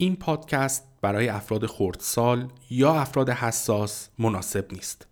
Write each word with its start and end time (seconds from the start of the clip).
این 0.00 0.16
پادکست 0.16 0.88
برای 1.02 1.28
افراد 1.28 1.66
خردسال 1.66 2.48
یا 2.70 2.94
افراد 2.94 3.30
حساس 3.30 4.08
مناسب 4.18 4.72
نیست. 4.72 5.06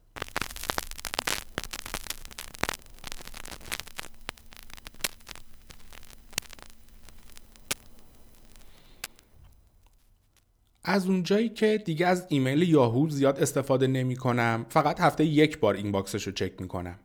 از 10.84 11.06
اونجایی 11.06 11.48
که 11.48 11.82
دیگه 11.84 12.06
از 12.06 12.26
ایمیل 12.28 12.62
یاهو 12.62 13.08
زیاد 13.08 13.40
استفاده 13.40 13.86
نمی 13.86 14.16
کنم 14.16 14.66
فقط 14.68 15.00
هفته 15.00 15.24
یک 15.24 15.58
بار 15.58 15.74
inbox 15.74 15.92
ش 15.92 16.26
رو 16.26 16.32
چک 16.32 16.60
می 16.60 16.68
کنم 16.68 16.98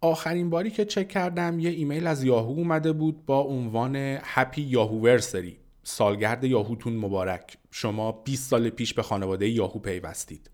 آخرین 0.00 0.50
باری 0.50 0.70
که 0.70 0.84
چک 0.84 1.08
کردم 1.08 1.58
یه 1.58 1.70
ایمیل 1.70 2.06
از 2.06 2.24
یاهو 2.24 2.50
اومده 2.50 2.92
بود 2.92 3.26
با 3.26 3.40
عنوان 3.40 3.96
هپی 4.22 4.62
یاهو 4.62 5.00
ورسری 5.00 5.63
سالگرد 5.84 6.44
یاهوتون 6.44 6.96
مبارک. 6.96 7.58
شما 7.70 8.12
20 8.12 8.50
سال 8.50 8.70
پیش 8.70 8.94
به 8.94 9.02
خانواده 9.02 9.48
یاهو 9.48 9.78
پیوستید. 9.78 10.50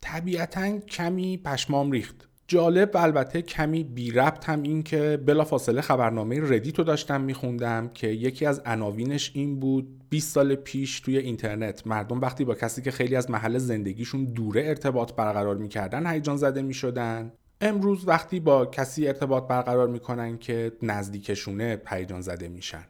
طبیعتا 0.00 0.78
کمی 0.78 1.36
پشمام 1.36 1.90
ریخت. 1.90 2.28
جالب 2.48 2.90
و 2.94 2.98
البته 2.98 3.42
کمی 3.42 3.84
بی 3.84 4.10
ربط 4.10 4.48
هم 4.48 4.62
این 4.62 4.82
که 4.82 5.20
فاصله 5.46 5.80
خبرنامه 5.80 6.40
ردیت 6.40 6.78
رو 6.78 6.84
داشتم 6.84 7.20
میخوندم 7.20 7.88
که 7.94 8.06
یکی 8.06 8.46
از 8.46 8.62
عناوینش 8.66 9.30
این 9.34 9.60
بود 9.60 10.00
20 10.10 10.34
سال 10.34 10.54
پیش 10.54 11.00
توی 11.00 11.18
اینترنت 11.18 11.86
مردم 11.86 12.20
وقتی 12.20 12.44
با 12.44 12.54
کسی 12.54 12.82
که 12.82 12.90
خیلی 12.90 13.16
از 13.16 13.30
محل 13.30 13.58
زندگیشون 13.58 14.24
دوره 14.24 14.62
ارتباط 14.64 15.12
برقرار 15.12 15.56
می‌کردن 15.56 16.06
هیجان 16.06 16.36
زده 16.36 16.62
می‌شدن. 16.62 17.32
امروز 17.60 18.08
وقتی 18.08 18.40
با 18.40 18.66
کسی 18.66 19.06
ارتباط 19.06 19.48
برقرار 19.48 19.88
می‌کنن 19.88 20.38
که 20.38 20.72
نزدیکشونه 20.82 21.80
هیجان 21.88 22.20
زده 22.20 22.48
میشن. 22.48 22.84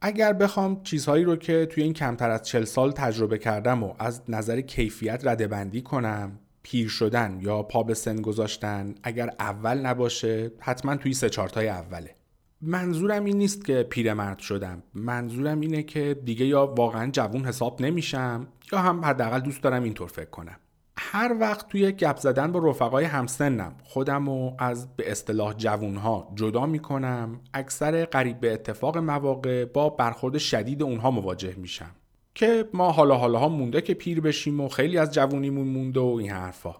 اگر 0.00 0.32
بخوام 0.32 0.82
چیزهایی 0.82 1.24
رو 1.24 1.36
که 1.36 1.66
توی 1.66 1.82
این 1.82 1.92
کمتر 1.92 2.30
از 2.30 2.42
40 2.42 2.64
سال 2.64 2.92
تجربه 2.92 3.38
کردم 3.38 3.82
و 3.82 3.94
از 3.98 4.22
نظر 4.28 4.60
کیفیت 4.60 5.26
ردبندی 5.26 5.82
کنم 5.82 6.38
پیر 6.62 6.88
شدن 6.88 7.38
یا 7.40 7.62
پا 7.62 7.82
به 7.82 7.94
سن 7.94 8.16
گذاشتن 8.16 8.94
اگر 9.02 9.30
اول 9.40 9.78
نباشه 9.78 10.52
حتما 10.60 10.96
توی 10.96 11.14
سه 11.14 11.28
چارتای 11.28 11.68
اوله. 11.68 12.14
منظورم 12.60 13.24
این 13.24 13.38
نیست 13.38 13.64
که 13.64 13.82
پیرمرد 13.82 14.38
شدم. 14.38 14.82
منظورم 14.94 15.60
اینه 15.60 15.82
که 15.82 16.20
دیگه 16.24 16.46
یا 16.46 16.66
واقعا 16.66 17.10
جوون 17.10 17.44
حساب 17.44 17.82
نمیشم 17.82 18.48
یا 18.72 18.78
هم 18.78 19.04
حداقل 19.04 19.40
دوست 19.40 19.62
دارم 19.62 19.82
اینطور 19.82 20.08
فکر 20.08 20.30
کنم. 20.30 20.56
هر 20.98 21.36
وقت 21.40 21.68
توی 21.68 21.92
گپ 21.92 22.16
زدن 22.16 22.52
با 22.52 22.70
رفقای 22.70 23.04
همسنم 23.04 23.74
خودم 23.82 24.28
رو 24.28 24.56
از 24.58 24.96
به 24.96 25.10
اصطلاح 25.10 25.54
جوونها 25.54 26.32
جدا 26.34 26.66
می‌کنم 26.66 27.40
اکثر 27.54 28.04
قریب 28.04 28.40
به 28.40 28.52
اتفاق 28.52 28.98
مواقع 28.98 29.64
با 29.64 29.90
برخورد 29.90 30.38
شدید 30.38 30.82
اونها 30.82 31.10
مواجه 31.10 31.54
میشم. 31.56 31.90
که 32.34 32.68
ما 32.72 32.92
حالا 32.92 33.16
حالا 33.16 33.38
ها 33.38 33.48
مونده 33.48 33.80
که 33.80 33.94
پیر 33.94 34.20
بشیم 34.20 34.60
و 34.60 34.68
خیلی 34.68 34.98
از 34.98 35.14
جوونیمون 35.14 35.68
مونده 35.68 36.00
و 36.00 36.16
این 36.20 36.30
حرفا. 36.30 36.74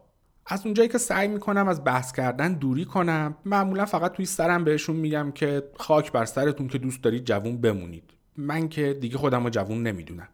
از 0.47 0.65
اونجایی 0.65 0.89
که 0.89 0.99
سعی 0.99 1.29
می‌کنم 1.29 1.69
از 1.69 1.85
بحث 1.85 2.13
کردن 2.13 2.53
دوری 2.53 2.85
کنم 2.85 3.37
معمولا 3.45 3.85
فقط 3.85 4.13
توی 4.13 4.25
سرم 4.25 4.65
بهشون 4.65 4.97
میگم 4.97 5.33
که 5.35 5.63
خاک 5.77 6.13
بر 6.13 6.25
سرتون 6.25 6.69
که 6.69 6.79
دوست 6.79 7.03
دارید 7.03 7.25
جوون 7.25 7.61
بمونید. 7.61 8.11
من 8.37 8.69
که 8.69 8.93
دیگه 8.93 9.19
خودم 9.19 9.45
رو 9.45 9.51
جوون 9.51 9.83
نمی‌دونم. 9.83 10.29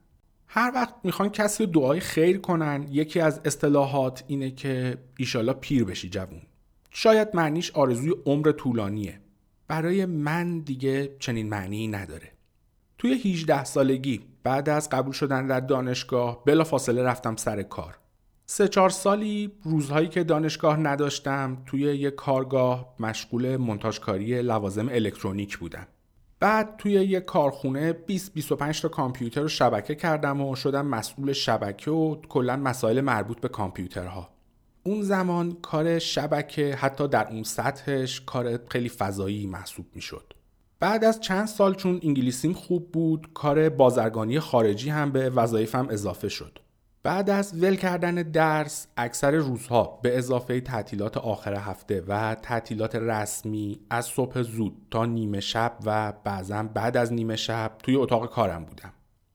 هر 0.55 0.73
وقت 0.75 0.95
می‌خوان 1.05 1.29
کسی 1.29 1.65
رو 1.67 1.73
دعای 1.73 2.01
خیر 2.01 2.39
کنن 2.39 2.87
یکی 2.91 3.21
از 3.21 3.41
اصطلاحات 3.45 4.25
اینه 4.27 4.51
که 4.51 4.99
ایشالا 5.19 5.53
پیر 5.53 5.85
بشی 5.85 6.09
جوون. 6.09 6.43
شاید 6.91 7.29
معنیش 7.35 7.71
آرزوی 7.71 8.15
عمر 8.27 8.53
طولانیه. 8.53 9.21
برای 9.69 10.07
من 10.07 10.59
دیگه 10.59 11.17
چنین 11.19 11.49
معنی 11.49 11.89
نداره. 11.89 12.33
توی 12.99 13.13
18 13.13 13.65
سالگی 13.65 14.21
بعد 14.43 14.69
از 14.69 14.91
قبول 14.91 15.13
شدن 15.13 15.47
در 15.47 15.61
دانشگاه 15.61 16.45
بلا 16.45 16.65
فاصله 16.65 17.03
رفتم 17.03 17.37
سر 17.37 17.63
کار. 17.63 17.99
سه 18.47 18.69
چهار 18.69 18.91
سالی 18.91 19.53
روزهایی 19.63 20.09
که 20.09 20.25
دانشگاه 20.25 20.77
نداشتم 20.77 21.63
توی 21.67 21.81
یک 21.81 22.15
کارگاه 22.15 22.95
مشغول 23.01 23.57
منتاجکاری 23.57 24.43
لوازم 24.43 24.89
الکترونیک 24.89 25.59
بودم. 25.59 25.87
بعد 26.43 26.77
توی 26.79 26.93
یک 26.93 27.25
کارخونه 27.25 27.93
20 27.93 28.35
25 28.35 28.81
تا 28.81 28.89
کامپیوتر 28.89 29.41
رو 29.41 29.49
شبکه 29.49 29.95
کردم 29.95 30.41
و 30.41 30.57
شدم 30.57 30.87
مسئول 30.87 31.33
شبکه 31.33 31.91
و 31.91 32.17
کلا 32.29 32.57
مسائل 32.57 33.01
مربوط 33.01 33.41
به 33.41 33.49
کامپیوترها. 33.49 34.29
اون 34.83 35.03
زمان 35.03 35.53
کار 35.63 35.99
شبکه 35.99 36.75
حتی 36.75 37.09
در 37.09 37.29
اون 37.29 37.43
سطحش 37.43 38.21
کار 38.21 38.59
خیلی 38.69 38.89
فضایی 38.89 39.47
محسوب 39.47 39.87
می‌شد. 39.95 40.35
بعد 40.81 41.05
از 41.05 41.21
چند 41.21 41.47
سال 41.47 41.75
چون 41.75 42.01
انگلیسیم 42.03 42.53
خوب 42.53 42.93
بود 42.93 43.29
کار 43.35 43.69
بازرگانی 43.69 44.41
خارجی 44.41 44.91
هم 44.91 45.13
به 45.13 45.31
وظایفم 45.31 45.87
اضافه 45.91 46.29
شد. 46.29 46.59
بعد 47.05 47.31
از 47.31 47.63
ول 47.63 47.77
کردن 47.77 48.15
درس 48.15 48.87
اکثر 48.97 49.31
روزها 49.31 50.01
به 50.03 50.19
اضافه 50.19 50.61
تعطیلات 50.61 51.17
آخر 51.17 51.55
هفته 51.55 52.05
و 52.09 52.35
تعطیلات 52.35 52.97
رسمی 52.97 53.81
از 53.91 54.05
صبح 54.05 54.43
زود 54.43 54.87
تا 54.91 55.07
نیمه 55.07 55.41
شب 55.41 55.77
و 55.87 56.13
بعضا 56.25 56.63
بعد 56.63 56.97
از 56.97 57.13
نیمه 57.13 57.37
شب 57.37 57.73
توی 57.83 57.97
اتاق 57.97 58.31
کارم 58.31 58.65
بودم. 58.65 58.93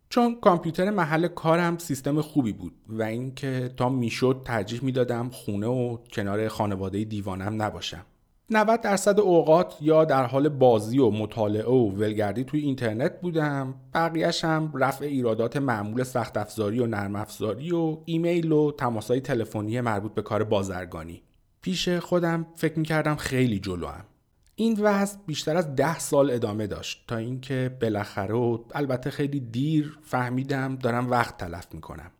چون 0.10 0.40
کامپیوتر 0.42 0.90
محل 0.90 1.28
کارم 1.28 1.78
سیستم 1.78 2.22
خوبی 2.22 2.54
بود 2.54 2.74
و 2.88 3.04
اینکه 3.04 3.74
تا 3.78 3.90
می‌شد 3.90 4.42
ترجیح 4.46 4.84
می‌دادم 4.84 5.30
خونه 5.30 5.68
و 5.68 5.98
کنار 5.98 6.48
خانواده 6.48 7.04
دیوانم 7.04 7.62
نباشم. 7.62 8.06
90 8.50 8.82
درصد 8.82 9.20
اوقات 9.20 9.78
یا 9.82 10.06
در 10.06 10.26
حال 10.26 10.50
بازی 10.50 11.00
و 11.00 11.10
مطالعه 11.10 11.66
و 11.66 11.92
ولگردی 11.92 12.44
توی 12.44 12.60
اینترنت 12.60 13.22
بودم. 13.22 13.76
بقیهش 13.94 14.46
هم 14.46 14.72
رفع 14.76 15.06
ایرادات 15.06 15.58
معمول 15.58 16.04
سخت 16.04 16.38
افزاری 16.38 16.80
و 16.80 16.86
نرم 16.86 17.16
افزاری 17.16 17.72
و 17.72 17.98
ایمیل 18.06 18.52
و 18.52 18.72
تماسهای 18.72 19.22
تلفنی 19.22 19.82
مربوط 19.82 20.14
به 20.14 20.22
کار 20.22 20.44
بازرگانی. 20.44 21.22
پیش 21.62 21.90
خودم 21.90 22.48
فکر 22.56 22.80
می‌کردم 22.80 23.16
خیلی 23.16 23.60
جلوام. 23.60 24.06
این 24.56 24.78
وضع 24.82 25.18
بیشتر 25.26 25.58
از 25.58 25.76
ده 25.76 26.00
سال 26.00 26.32
ادامه 26.32 26.68
داشت 26.68 27.04
تا 27.08 27.18
اینکه 27.18 27.78
بالاخره 27.82 28.36
و 28.36 28.58
البته 28.76 29.10
خیلی 29.10 29.40
دیر 29.40 30.00
فهمیدم 30.02 30.76
دارم 30.76 31.10
وقت 31.10 31.38
تلف 31.38 31.68
می‌کنم. 31.74 32.12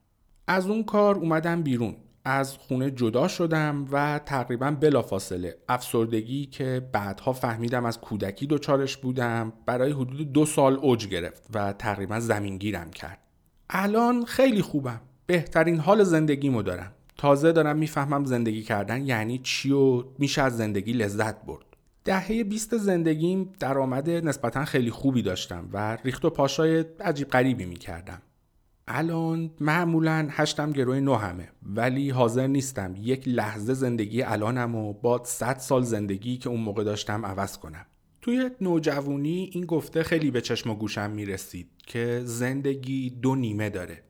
از 0.48 0.68
اون 0.68 0.84
کار 0.84 1.16
اومدم 1.16 1.64
بیرون. 1.64 1.96
از 2.28 2.58
خونه 2.58 2.92
جدا 2.92 3.28
شدم 3.28 3.86
و 3.92 4.20
تقریبا 4.26 4.72
بلافاصله. 4.72 5.58
افسردگی 5.70 6.46
که 6.46 6.90
بعدها 6.92 7.34
فهمیدم 7.34 7.86
از 7.86 8.02
کودکی 8.02 8.48
دچارش 8.48 8.98
بودم 8.98 9.54
برای 9.66 9.92
حدود 9.92 10.34
دو 10.34 10.46
سال 10.46 10.74
اوج 10.74 11.08
گرفت 11.08 11.48
و 11.54 11.74
تقریبا 11.74 12.20
زمینگیرم 12.20 12.92
کرد. 12.92 13.20
الان 13.70 14.26
خیلی 14.26 14.62
خوبم. 14.62 15.02
بهترین 15.26 15.80
حال 15.80 16.04
زندگیمو 16.04 16.64
دارم. 16.64 16.92
تازه 17.18 17.52
دارم 17.52 17.78
می‌فهمم 17.78 18.26
زندگی 18.26 18.64
کردن 18.64 19.06
یعنی 19.06 19.40
چی 19.44 19.72
و 19.72 20.04
میشه 20.20 20.42
از 20.42 20.58
زندگی 20.58 20.94
لذت 20.94 21.46
برد. 21.46 21.66
دهه 22.04 22.44
20 22.44 22.78
زندگیم 22.78 23.54
درآمد 23.60 24.10
نسبتا 24.10 24.66
خیلی 24.66 24.92
خوبی 24.92 25.22
داشتم 25.22 25.70
و 25.74 25.98
ریخت 26.04 26.26
و 26.26 26.30
پاشای 26.30 26.86
عجیب 27.00 27.28
غریبی 27.28 27.66
می‌کردم. 27.66 28.22
الان 28.88 29.52
معمولا 29.60 30.28
هشتم 30.32 30.72
گروه 30.72 31.00
نو 31.00 31.16
همه 31.16 31.50
ولی 31.64 32.10
حاضر 32.10 32.48
نیستم 32.48 32.96
یک 32.98 33.28
لحظه 33.28 33.74
زندگی 33.74 34.22
الانم 34.22 34.76
و 34.76 34.94
با 34.94 35.22
100 35.24 35.58
سال 35.58 35.84
زندگی 35.84 36.38
که 36.38 36.50
اون 36.50 36.62
موقع 36.62 36.84
داشتم 36.84 37.26
عوض 37.26 37.58
کنم. 37.58 37.86
توی 38.22 38.50
نوجوانی 38.62 39.50
این 39.54 39.66
گفته 39.66 40.04
خیلی 40.04 40.32
به 40.32 40.42
چشم 40.42 40.70
و 40.70 40.76
گوشم 40.76 41.12
می‌رسید 41.12 41.68
که 41.88 42.22
زندگی 42.24 43.10
دو 43.10 43.36
نیمه 43.36 43.70
داره. 43.70 44.04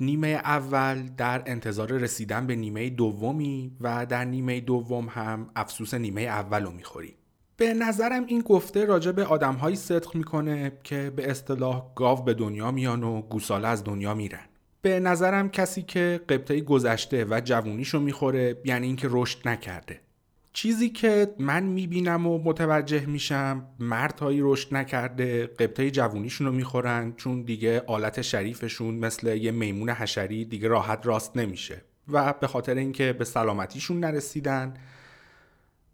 نیمه 0.00 0.28
اول 0.28 1.02
در 1.16 1.42
انتظار 1.46 1.92
رسیدن 1.92 2.46
به 2.46 2.56
نیمه 2.56 2.90
دومی 2.90 3.76
و 3.80 4.06
در 4.06 4.24
نیمه 4.24 4.60
دوم 4.60 5.06
هم 5.08 5.50
افسوس 5.56 5.94
نیمه 5.94 6.22
اول 6.22 6.62
رو 6.62 6.70
می‌خوری 6.70 7.14
به 7.56 7.74
نظرم 7.74 8.24
این 8.26 8.40
گفته 8.40 8.84
راجع 8.84 9.12
به 9.12 9.24
آدمهایی 9.24 9.76
صدق 9.76 10.16
می‌کنه 10.16 10.72
که 10.84 11.12
به 11.16 11.30
اصطلاح 11.30 11.84
گاو 11.94 12.24
به 12.24 12.34
دنیا 12.34 12.70
میان 12.70 13.02
و 13.02 13.22
گوساله 13.22 13.68
از 13.68 13.84
دنیا 13.84 14.14
میرن. 14.14 14.44
به 14.82 15.00
نظرم 15.00 15.50
کسی 15.50 15.82
که 15.82 16.20
قبطه 16.28 16.60
گذشته 16.60 17.26
و 17.30 17.40
جوونیشو 17.44 18.00
می‌خوره 18.00 18.60
یعنی 18.64 18.86
اینکه 18.86 19.08
رشد 19.10 19.48
نکرده. 19.48 20.00
چیزی 20.52 20.88
که 20.88 21.34
من 21.38 21.62
می‌بینم 21.62 22.26
و 22.26 22.38
متوجه 22.38 23.06
میشم 23.06 23.66
مردهایی 23.78 24.40
رشد 24.42 24.74
نکرده 24.74 25.46
قبطه 25.46 25.90
جوونیشون 25.90 26.46
رو 26.46 26.52
می‌خورن 26.52 27.12
چون 27.16 27.42
دیگه 27.42 27.82
آلت 27.86 28.22
شریفشون 28.22 28.94
مثل 28.94 29.36
یه 29.36 29.50
میمون 29.50 29.90
حشری 29.90 30.44
دیگه 30.44 30.68
راحت 30.68 31.06
راست 31.06 31.36
نمیشه 31.36 31.82
و 32.12 32.34
به 32.40 32.46
خاطر 32.46 32.74
اینکه 32.74 33.12
به 33.12 33.24
سلامتیشون 33.24 34.00
نرسیدن 34.00 34.74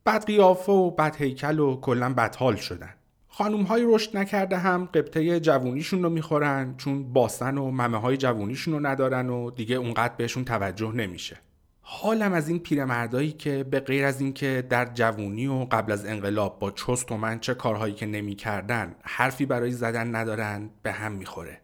بد 0.06 0.24
قیافه 0.24 0.72
و 0.72 0.90
بد 0.90 1.16
هیکل 1.16 1.58
و 1.58 1.80
کلا 1.80 2.14
بدحال 2.14 2.56
شدن. 2.56 2.94
خانوم 3.28 3.62
های 3.62 3.84
رشد 3.86 4.16
نکرده 4.16 4.58
هم 4.58 4.84
قبطه 4.94 5.40
جوونیشون 5.40 6.02
رو 6.02 6.10
می‌خورن 6.10 6.74
چون 6.76 7.12
باسن 7.12 7.58
و 7.58 7.70
ممه 7.70 8.00
های 8.00 8.16
جوونیشون 8.16 8.74
رو 8.74 8.86
ندارن 8.86 9.28
و 9.30 9.50
دیگه 9.50 9.76
اونقدر 9.76 10.14
بهشون 10.16 10.44
توجه 10.44 10.92
نمیشه. 10.92 11.36
حالم 11.82 12.32
از 12.32 12.48
این 12.48 12.58
پیرمردایی 12.58 13.32
که 13.32 13.64
به 13.70 13.80
غیر 13.80 14.04
از 14.04 14.20
اینکه 14.20 14.66
در 14.70 14.84
جوونی 14.94 15.46
و 15.46 15.64
قبل 15.70 15.92
از 15.92 16.06
انقلاب 16.06 16.58
با 16.58 16.70
چست 16.70 17.12
و 17.12 17.16
من 17.16 17.40
چه 17.40 17.54
کارهایی 17.54 17.94
که 17.94 18.06
نمی‌کردن 18.06 18.94
حرفی 19.02 19.46
برای 19.46 19.72
زدن 19.72 20.16
ندارن 20.16 20.70
به 20.82 20.92
هم 20.92 21.12
می‌خوره. 21.12 21.60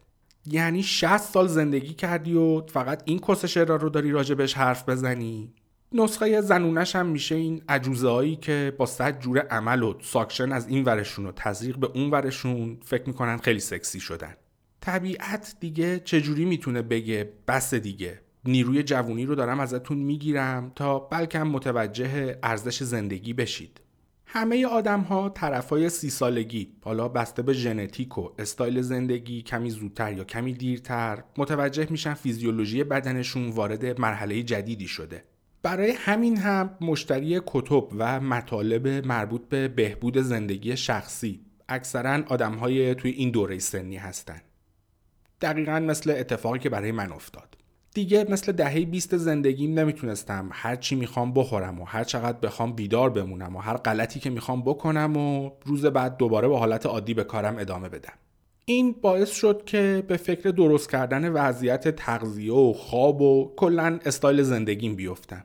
یعنی 0.46 0.82
60 0.82 1.16
سال 1.16 1.46
زندگی 1.46 1.94
کردی 1.94 2.34
و 2.34 2.66
فقط 2.66 3.02
این 3.04 3.18
کسشرا 3.18 3.76
رو 3.76 3.88
داری 3.88 4.10
راجبش 4.10 4.54
حرف 4.54 4.88
بزنی؟ 4.88 5.52
نسخه 5.96 6.40
زنونش 6.40 6.96
هم 6.96 7.06
میشه 7.06 7.34
این 7.34 7.62
عجوزه 7.68 8.08
هایی 8.08 8.36
که 8.36 8.74
با 8.78 8.86
صد 8.86 9.20
جور 9.20 9.38
عمل 9.38 9.82
و 9.82 9.94
suction 10.00 10.52
از 10.52 10.68
این 10.68 10.84
ورشون 10.84 11.26
و 11.26 11.32
تزریق 11.36 11.76
به 11.76 11.86
اون 11.94 12.10
ورشون 12.10 12.78
فکر 12.84 13.02
می‌کنن 13.06 13.36
خیلی 13.36 13.60
سکسی 13.60 14.00
شدن. 14.00 14.34
طبیعت 14.80 15.56
دیگه 15.60 15.98
چجوری 15.98 16.44
می‌تونه 16.44 16.82
بگه 16.82 17.32
بس 17.48 17.74
دیگه؟ 17.74 18.20
نیروی 18.44 18.82
جوونی 18.82 19.26
رو 19.26 19.34
دارم 19.34 19.60
ازتون 19.60 19.98
می‌گیرم 19.98 20.72
تا 20.74 20.98
بلکه 20.98 21.38
متوجه 21.38 22.38
ارزش 22.42 22.82
زندگی 22.82 23.32
بشید. 23.32 23.80
همه 24.26 24.66
آدم 24.66 25.00
ها 25.00 25.28
طرف 25.28 25.68
های 25.70 25.88
سی 25.88 26.10
سالگی 26.10 26.72
حالا 26.84 27.08
بسته 27.08 27.42
به 27.42 27.52
ژنتیک 27.52 28.18
و 28.18 28.28
استایل 28.38 28.82
زندگی 28.82 29.42
کمی 29.42 29.70
زودتر 29.70 30.12
یا 30.12 30.24
کمی 30.24 30.52
دیرتر 30.52 31.24
متوجه 31.36 31.86
میشن 31.90 32.14
فیزیولوژی 32.14 32.84
بدنشون 32.84 33.48
وارد 33.48 34.00
مرحله 34.00 34.42
جدیدی 34.42 34.88
شده. 34.88 35.24
برای 35.66 35.90
همین 35.90 36.36
هم 36.36 36.70
مشتری 36.80 37.40
کتب 37.46 37.84
و 37.98 38.20
مطالب 38.20 38.88
مربوط 39.06 39.48
به 39.48 39.68
بهبود 39.68 40.18
زندگی 40.18 40.76
شخصی 40.76 41.40
اکثرا 41.68 42.22
آدم 42.28 42.54
های 42.54 42.94
توی 42.94 43.10
این 43.10 43.30
دوره 43.30 43.58
سنی 43.58 43.96
هستن. 43.96 44.40
دقیقا 45.40 45.80
مثل 45.80 46.10
اتفاقی 46.10 46.58
که 46.58 46.70
برای 46.70 46.92
من 46.92 47.12
افتاد. 47.12 47.56
دیگه 47.94 48.26
مثل 48.30 48.52
دهه 48.52 48.84
20 48.84 49.16
زندگیم 49.16 49.78
نمی‌تونستم 49.78 50.48
هر 50.52 50.76
چی 50.76 50.96
می‌خوام 50.96 51.34
بخورم 51.34 51.80
و 51.80 51.84
هر 51.84 52.04
چقدر 52.04 52.38
بخوام 52.38 52.72
بیدار 52.72 53.10
بمونم 53.10 53.56
و 53.56 53.58
هر 53.58 53.76
غلطی 53.76 54.20
که 54.20 54.30
می‌خوام 54.30 54.62
بکنم 54.62 55.16
و 55.16 55.50
روز 55.64 55.86
بعد 55.86 56.16
دوباره 56.16 56.48
به 56.48 56.58
حالت 56.58 56.86
عادی 56.86 57.14
به 57.14 57.24
کارم 57.24 57.58
ادامه 57.58 57.88
بدم. 57.88 58.14
این 58.64 58.92
باعث 59.02 59.30
شد 59.30 59.62
که 59.66 60.04
به 60.08 60.16
فکر 60.16 60.50
درست 60.50 60.90
کردن 60.90 61.28
وضعیت 61.28 61.88
تغذیه 61.88 62.52
و 62.52 62.72
خواب 62.72 63.20
و 63.20 63.54
کلا 63.56 63.98
استایل 64.04 64.42
زندگیم 64.42 64.96
بیفتم. 64.96 65.44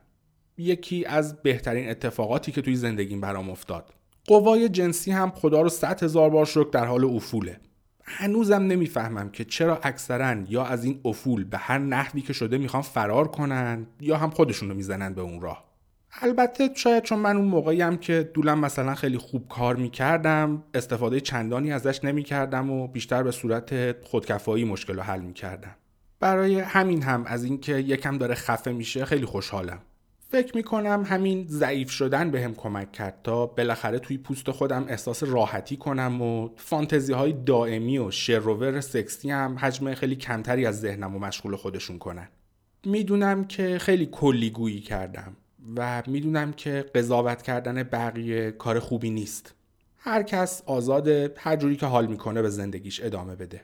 یکی 0.57 1.05
از 1.05 1.41
بهترین 1.41 1.89
اتفاقاتی 1.89 2.51
که 2.51 2.61
توی 2.61 2.75
زندگیم 2.75 3.21
برام 3.21 3.49
افتاد. 3.49 3.93
قوای 4.25 4.69
جنسی 4.69 5.11
هم 5.11 5.31
خدا 5.31 5.61
رو 5.61 5.69
صد 5.69 6.03
هزار 6.03 6.29
بار 6.29 6.45
شکر 6.45 6.69
در 6.71 6.85
حال 6.85 7.05
افوله. 7.05 7.59
هنوزم 8.03 8.61
نمی‌فهمم 8.61 9.29
که 9.29 9.43
چرا 9.43 9.79
اکثرا 9.83 10.35
یا 10.49 10.65
از 10.65 10.83
این 10.83 10.99
افول 11.05 11.43
به 11.43 11.57
هر 11.57 11.77
نحوی 11.77 12.21
که 12.21 12.33
شده 12.33 12.57
می‌خوان 12.57 12.83
فرار 12.83 13.27
کنن 13.27 13.87
یا 13.99 14.17
هم 14.17 14.29
خودشون 14.29 14.69
رو 14.69 14.75
می‌زنن 14.75 15.13
به 15.13 15.21
اون 15.21 15.41
راه. 15.41 15.71
البته 16.21 16.69
شاید 16.75 17.03
چون 17.03 17.19
من 17.19 17.37
اون 17.37 17.45
موقعی 17.45 17.81
هم 17.81 17.97
که 17.97 18.31
دولم 18.33 18.59
مثلا 18.59 18.95
خیلی 18.95 19.17
خوب 19.17 19.47
کار 19.47 19.75
می‌کردم 19.75 20.63
استفاده 20.73 21.19
چندانی 21.19 21.71
ازش 21.71 22.03
نمی‌کردم 22.03 22.69
و 22.69 22.87
بیشتر 22.87 23.23
به 23.23 23.31
صورت 23.31 23.95
خودکفایی 24.05 24.65
مشکل 24.65 24.95
رو 24.95 25.01
حل 25.01 25.21
می‌کردم. 25.21 25.75
برای 26.19 26.59
همین 26.59 27.03
هم 27.03 27.25
از 27.25 27.43
اینکه 27.43 27.75
یکم 27.77 28.17
داره 28.17 28.35
خفه 28.35 28.71
میشه 28.71 29.05
خیلی 29.05 29.25
خوشحالم. 29.25 29.79
فکر 30.31 30.55
می‌کنم 30.55 31.03
همین 31.07 31.45
ضعیف 31.47 31.91
شدن 31.91 32.31
به 32.31 32.41
هم 32.43 32.55
کمک 32.55 32.91
کرد 32.91 33.19
تا 33.23 33.45
بالاخره 33.45 33.99
توی 33.99 34.17
پوست 34.17 34.51
خودم 34.51 34.85
احساس 34.89 35.23
راحتی 35.23 35.77
کنم 35.77 36.21
و 36.21 36.49
فانتزی 36.55 37.13
های 37.13 37.33
دائمی 37.33 37.97
و 37.97 38.11
شروور 38.11 38.81
سکسی 38.81 39.31
هم 39.31 39.57
حجم 39.59 39.93
خیلی 39.93 40.15
کمتری 40.15 40.65
از 40.65 40.79
ذهنم 40.79 41.15
و 41.15 41.19
مشغول 41.19 41.55
خودشون 41.55 41.97
کنن. 41.97 42.27
می‌دونم 42.85 43.43
که 43.45 43.77
خیلی 43.77 44.05
کلیگویی 44.05 44.79
کردم 44.79 45.37
و 45.75 46.03
می‌دونم 46.07 46.53
که 46.53 46.85
قضاوت 46.95 47.41
کردن 47.41 47.83
بقیه 47.83 48.51
کار 48.51 48.79
خوبی 48.79 49.09
نیست. 49.09 49.55
هر 49.97 50.23
کس 50.23 50.63
آزاده 50.65 51.33
هر 51.37 51.55
جوری 51.55 51.75
که 51.75 51.85
حال 51.85 52.07
می‌کنه 52.07 52.41
به 52.41 52.49
زندگیش 52.49 53.03
ادامه 53.03 53.35
بده. 53.35 53.61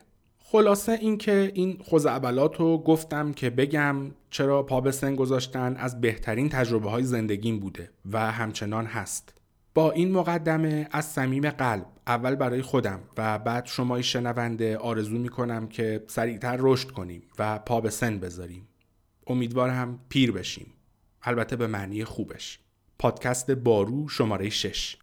خلاصه 0.50 0.92
اینکه 0.92 1.52
این 1.54 1.82
خزعبلات 1.90 2.56
رو 2.56 2.78
گفتم 2.78 3.32
که 3.32 3.50
بگم 3.50 3.96
چرا 4.30 4.62
پا 4.62 4.80
به 4.80 4.92
سن 4.92 5.16
گذاشتن 5.16 5.76
از 5.76 6.00
بهترین 6.00 6.48
تجربه 6.48 6.90
های 6.90 7.02
زندگیم 7.02 7.60
بوده 7.60 7.90
و 8.12 8.32
همچنان 8.32 8.86
هست. 8.86 9.34
با 9.74 9.90
این 9.90 10.12
مقدمه 10.12 10.88
از 10.90 11.04
صمیم 11.04 11.50
قلب 11.50 11.86
اول 12.06 12.34
برای 12.34 12.62
خودم 12.62 13.00
و 13.16 13.38
بعد 13.38 13.66
شمای 13.66 14.02
شنونده 14.02 14.76
آرزو 14.76 15.18
می‌کنم 15.18 15.66
که 15.66 16.04
سریعتر 16.06 16.56
رشد 16.60 16.90
کنیم 16.90 17.22
و 17.38 17.58
پا 17.58 17.80
به 17.80 17.90
سن 17.90 18.18
بذاریم. 18.18 18.68
امیدوارم 19.26 20.00
پیر 20.08 20.32
بشیم. 20.32 20.72
البته 21.22 21.56
به 21.56 21.66
معنی 21.66 22.04
خوبش. 22.04 22.58
پادکست 22.98 23.50
بارو 23.50 24.08
شماره 24.08 24.50
6 24.50 24.96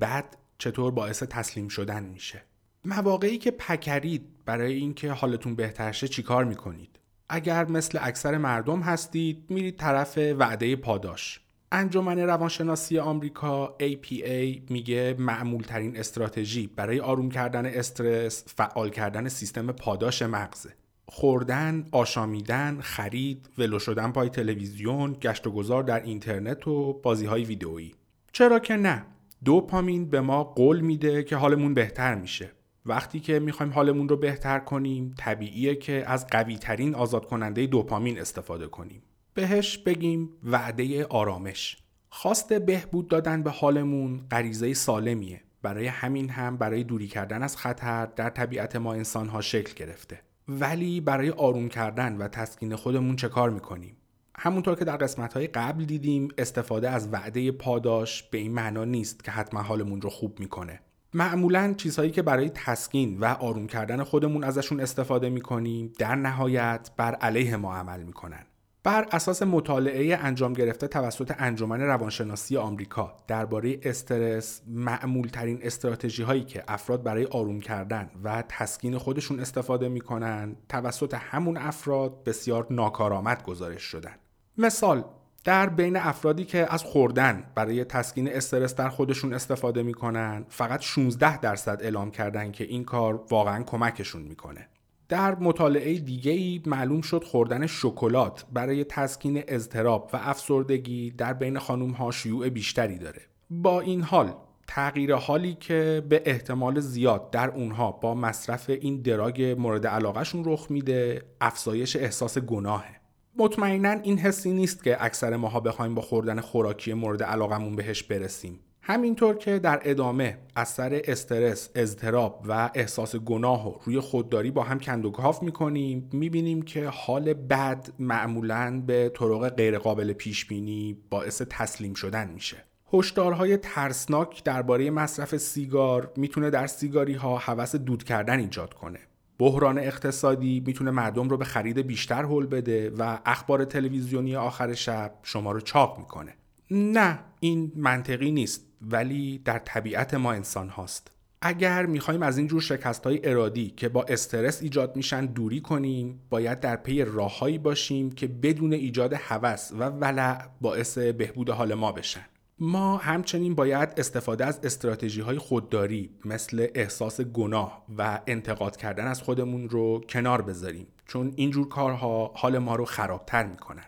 بد 0.00 0.36
چطور 0.58 0.92
باعث 0.92 1.22
تسلیم 1.22 1.68
شدن 1.68 2.04
میشه 2.04 2.42
مواقعی 2.84 3.38
که 3.38 3.50
پکرید 3.50 4.22
برای 4.44 4.72
اینکه 4.72 5.12
حالتون 5.12 5.54
بهتر 5.54 5.92
شه 5.92 6.08
چیکار 6.08 6.44
می‌کنید 6.44 7.00
اگر 7.28 7.68
مثل 7.68 7.98
اکثر 8.02 8.38
مردم 8.38 8.80
هستید 8.80 9.44
میرید 9.48 9.76
طرف 9.76 10.18
وعده 10.18 10.76
پاداش 10.76 11.40
انجمن 11.72 12.18
روانشناسی 12.18 12.98
آمریکا 12.98 13.76
APA 13.80 14.70
میگه 14.70 15.16
معمول 15.18 15.62
ترین 15.62 15.96
استراتژی 15.96 16.66
برای 16.66 17.00
آروم 17.00 17.30
کردن 17.30 17.66
استرس 17.66 18.44
فعال 18.46 18.90
کردن 18.90 19.28
سیستم 19.28 19.72
پاداش 19.72 20.22
مغزه 20.22 20.74
خوردن، 21.06 21.86
آشامیدن، 21.92 22.80
خرید، 22.80 23.48
ولو 23.58 23.78
شدن 23.78 24.12
پای 24.12 24.28
تلویزیون، 24.28 25.12
گشت 25.12 25.46
و 25.46 25.50
گذار 25.50 25.82
در 25.82 26.02
اینترنت 26.02 26.68
و 26.68 26.92
بازی 26.92 27.26
های 27.26 27.44
ویدئویی. 27.44 27.94
چرا 28.32 28.58
که 28.58 28.76
نه؟ 28.76 29.04
دوپامین 29.44 30.10
به 30.10 30.20
ما 30.20 30.44
قول 30.44 30.80
میده 30.80 31.22
که 31.22 31.36
حالمون 31.36 31.74
بهتر 31.74 32.14
میشه. 32.14 32.50
وقتی 32.86 33.20
که 33.20 33.38
می‌خوایم 33.38 33.72
حالمون 33.72 34.08
رو 34.08 34.16
بهتر 34.16 34.58
کنیم 34.58 35.14
طبیعیه 35.18 35.74
که 35.74 36.04
از 36.06 36.26
قوی 36.26 36.58
ترین 36.58 36.94
آزاد 36.94 37.26
کننده 37.26 37.66
دوپامین 37.66 38.20
استفاده 38.20 38.66
کنیم. 38.66 39.02
بهش 39.34 39.78
بگیم 39.78 40.30
وعده 40.44 41.04
آرامش. 41.04 41.76
خواست 42.08 42.52
بهبود 42.52 43.08
دادن 43.08 43.42
به 43.42 43.50
حالمون 43.50 44.20
غریزه 44.30 44.74
سالمیه. 44.74 45.40
برای 45.62 45.86
همین 45.86 46.28
هم 46.28 46.56
برای 46.56 46.84
دوری 46.84 47.08
کردن 47.08 47.42
از 47.42 47.56
خطر 47.56 48.06
در 48.06 48.30
طبیعت 48.30 48.76
ما 48.76 48.94
انسان 48.94 49.28
ها 49.28 49.40
شکل 49.40 49.74
گرفته. 49.74 50.20
ولی 50.48 51.00
برای 51.00 51.30
آروم 51.30 51.68
کردن 51.68 52.16
و 52.16 52.28
تسکین 52.28 52.76
خودمون 52.76 53.16
چه 53.16 53.28
کار 53.28 53.50
می‌کنیم؟ 53.50 53.96
همونطور 54.42 54.74
که 54.74 54.84
در 54.84 54.96
قسمت 54.96 55.32
های 55.32 55.46
قبل 55.46 55.84
دیدیم 55.84 56.28
استفاده 56.38 56.90
از 56.90 57.08
وعده 57.12 57.52
پاداش 57.52 58.22
به 58.22 58.38
این 58.38 58.52
معنا 58.52 58.84
نیست 58.84 59.24
که 59.24 59.30
حتما 59.30 59.62
حالمون 59.62 60.00
رو 60.00 60.10
خوب 60.10 60.40
می‌کنه. 60.40 60.80
معمولا 61.14 61.74
چیزهایی 61.76 62.10
که 62.10 62.22
برای 62.22 62.50
تسکین 62.54 63.18
و 63.18 63.24
آروم 63.24 63.66
کردن 63.66 64.02
خودمون 64.02 64.44
ازشون 64.44 64.80
استفاده 64.80 65.30
می‌کنیم 65.30 65.92
در 65.98 66.14
نهایت 66.14 66.90
بر 66.96 67.14
علیه 67.14 67.56
ما 67.56 67.76
عمل 67.76 68.02
می‌کنن. 68.02 68.46
بر 68.82 69.06
اساس 69.12 69.42
مطالعه 69.42 70.16
انجام 70.16 70.52
گرفته 70.52 70.88
توسط 70.88 71.34
انجمن 71.38 71.80
روانشناسی 71.80 72.56
آمریکا 72.56 73.16
درباره 73.26 73.78
استرس 73.82 74.62
معمول 74.66 75.28
ترین 75.28 75.58
استراتژی 75.62 76.22
هایی 76.22 76.44
که 76.44 76.64
افراد 76.68 77.02
برای 77.02 77.24
آروم 77.24 77.60
کردن 77.60 78.10
و 78.24 78.44
تسکین 78.48 78.98
خودشون 78.98 79.40
استفاده 79.40 79.88
می‌کنن 79.88 80.56
توسط 80.68 81.14
همون 81.14 81.56
افراد 81.56 82.24
بسیار 82.24 82.66
ناکارآمد 82.70 83.42
گزارش 83.42 83.82
شدن. 83.82 84.14
مثال 84.58 85.04
در 85.44 85.68
بین 85.68 85.96
افرادی 85.96 86.44
که 86.44 86.74
از 86.74 86.84
خوردن 86.84 87.44
برای 87.54 87.84
تسکین 87.84 88.28
استرس 88.28 88.74
در 88.74 88.88
خودشون 88.88 89.34
استفاده 89.34 89.82
می‌کنن 89.82 90.44
فقط 90.48 90.80
16 90.80 91.40
درصد 91.40 91.78
اعلام 91.82 92.10
کردن 92.10 92.52
که 92.52 92.64
این 92.64 92.84
کار 92.84 93.24
واقعا 93.30 93.62
کمکشون 93.62 94.22
می‌کنه. 94.22 94.68
در 95.08 95.34
مطالعه 95.34 95.98
دیگه 95.98 96.32
ای 96.32 96.62
معلوم 96.66 97.00
شد 97.00 97.24
خوردن 97.24 97.66
شکلات 97.66 98.46
برای 98.52 98.84
تسکین 98.84 99.42
اضطراب 99.48 100.10
و 100.12 100.16
افسردگی 100.22 101.10
در 101.10 101.32
بین 101.32 101.58
خانم 101.58 101.90
ها 101.90 102.10
شیوع 102.10 102.48
بیشتری 102.48 102.98
داره. 102.98 103.22
با 103.50 103.80
این 103.80 104.02
حال 104.02 104.34
تغییر 104.66 105.14
حالی 105.14 105.54
که 105.54 106.02
به 106.08 106.22
احتمال 106.24 106.80
زیاد 106.80 107.30
در 107.30 107.50
اونها 107.50 107.90
با 107.90 108.14
مصرف 108.14 108.70
این 108.70 109.02
دراگ 109.02 109.54
مورد 109.58 109.86
علاقهشون 109.86 110.42
رخ 110.46 110.66
میده 110.70 111.22
افزایش 111.40 111.96
احساس 111.96 112.38
گناهه. 112.38 112.99
مطمئنا 113.38 113.90
این 113.90 114.18
حسی 114.18 114.52
نیست 114.52 114.84
که 114.84 115.04
اکثر 115.04 115.36
ماها 115.36 115.60
بخوایم 115.60 115.94
با 115.94 116.02
خوردن 116.02 116.40
خوراکی 116.40 116.94
مورد 116.94 117.22
علاقمون 117.22 117.76
بهش 117.76 118.02
برسیم. 118.02 118.60
همینطور 118.82 119.34
که 119.34 119.58
در 119.58 119.80
ادامه 119.84 120.38
اثر 120.56 121.00
استرس، 121.04 121.70
اضطراب 121.74 122.44
و 122.48 122.70
احساس 122.74 123.16
گناه 123.16 123.68
و 123.68 123.78
روی 123.84 124.00
خودداری 124.00 124.50
با 124.50 124.62
هم 124.62 124.80
کند 124.80 125.04
و 125.04 125.10
کاف 125.10 125.42
می‌کنیم 125.42 126.08
می‌بینیم 126.12 126.62
که 126.62 126.88
حال 126.88 127.34
بد 127.34 127.88
معمولا 127.98 128.82
به 128.86 129.12
طرق 129.14 129.48
غیرقابل 129.48 130.12
پیش 130.12 130.46
بینی 130.46 130.98
باعث 131.10 131.42
تسلیم 131.50 131.94
شدن 131.94 132.30
میشه. 132.30 132.64
هشدارهای 132.92 133.56
ترسناک 133.56 134.44
درباره 134.44 134.90
مصرف 134.90 135.36
سیگار 135.36 136.12
می‌تونه 136.16 136.50
در 136.50 136.66
سیگاری 136.66 137.14
ها 137.14 137.38
حوس 137.38 137.76
دود 137.76 138.04
کردن 138.04 138.38
ایجاد 138.38 138.74
کنه. 138.74 138.98
بحران 139.40 139.78
اقتصادی 139.78 140.62
می‌تونه 140.66 140.90
مردم 140.90 141.28
رو 141.28 141.36
به 141.36 141.44
خرید 141.44 141.78
بیشتر 141.78 142.24
حل 142.24 142.46
بده 142.46 142.90
و 142.90 143.18
اخبار 143.26 143.64
تلویزیونی 143.64 144.36
آخر 144.36 144.74
شب 144.74 145.14
شما 145.22 145.52
رو 145.52 145.60
چاق 145.60 145.98
می‌کنه. 145.98 146.34
نه 146.70 147.18
این 147.40 147.72
منطقی 147.76 148.30
نیست 148.30 148.66
ولی 148.82 149.38
در 149.38 149.58
طبیعت 149.58 150.14
ما 150.14 150.32
انسان 150.32 150.68
هاست. 150.68 151.10
اگر 151.42 151.86
می‌خوایم 151.86 152.22
از 152.22 152.38
این 152.38 152.46
جور 152.46 152.60
شکست 152.60 153.04
های 153.04 153.20
ارادی 153.24 153.70
که 153.70 153.88
با 153.88 154.04
استرس 154.08 154.62
ایجاد 154.62 154.96
میشن 154.96 155.26
دوری 155.26 155.60
کنیم 155.60 156.20
باید 156.30 156.60
در 156.60 156.76
پی 156.76 157.04
راههایی 157.04 157.58
باشیم 157.58 158.12
که 158.12 158.26
بدون 158.26 158.72
ایجاد 158.72 159.12
هوس 159.12 159.72
و 159.72 159.84
ولع 159.84 160.48
باعث 160.60 160.98
بهبود 160.98 161.50
حال 161.50 161.74
ما 161.74 161.92
بشن. 161.92 162.26
ما 162.62 162.96
همچنین 162.96 163.54
باید 163.54 163.88
استفاده 163.96 164.46
از 164.46 164.60
استراتژی 164.62 165.20
های 165.20 165.38
خودداری 165.38 166.10
مثل 166.24 166.66
احساس 166.74 167.20
گناه 167.20 167.84
و 167.98 168.20
انتقاد 168.26 168.76
کردن 168.76 169.06
از 169.06 169.22
خودمون 169.22 169.68
رو 169.68 170.00
کنار 170.08 170.42
بذاریم. 170.42 170.86
چون 171.06 171.32
اینجور 171.36 171.68
کارها 171.68 172.32
حال 172.36 172.58
ما 172.58 172.76
رو 172.76 172.84
خرابتر 172.84 173.46
می‌کنن. 173.46 173.84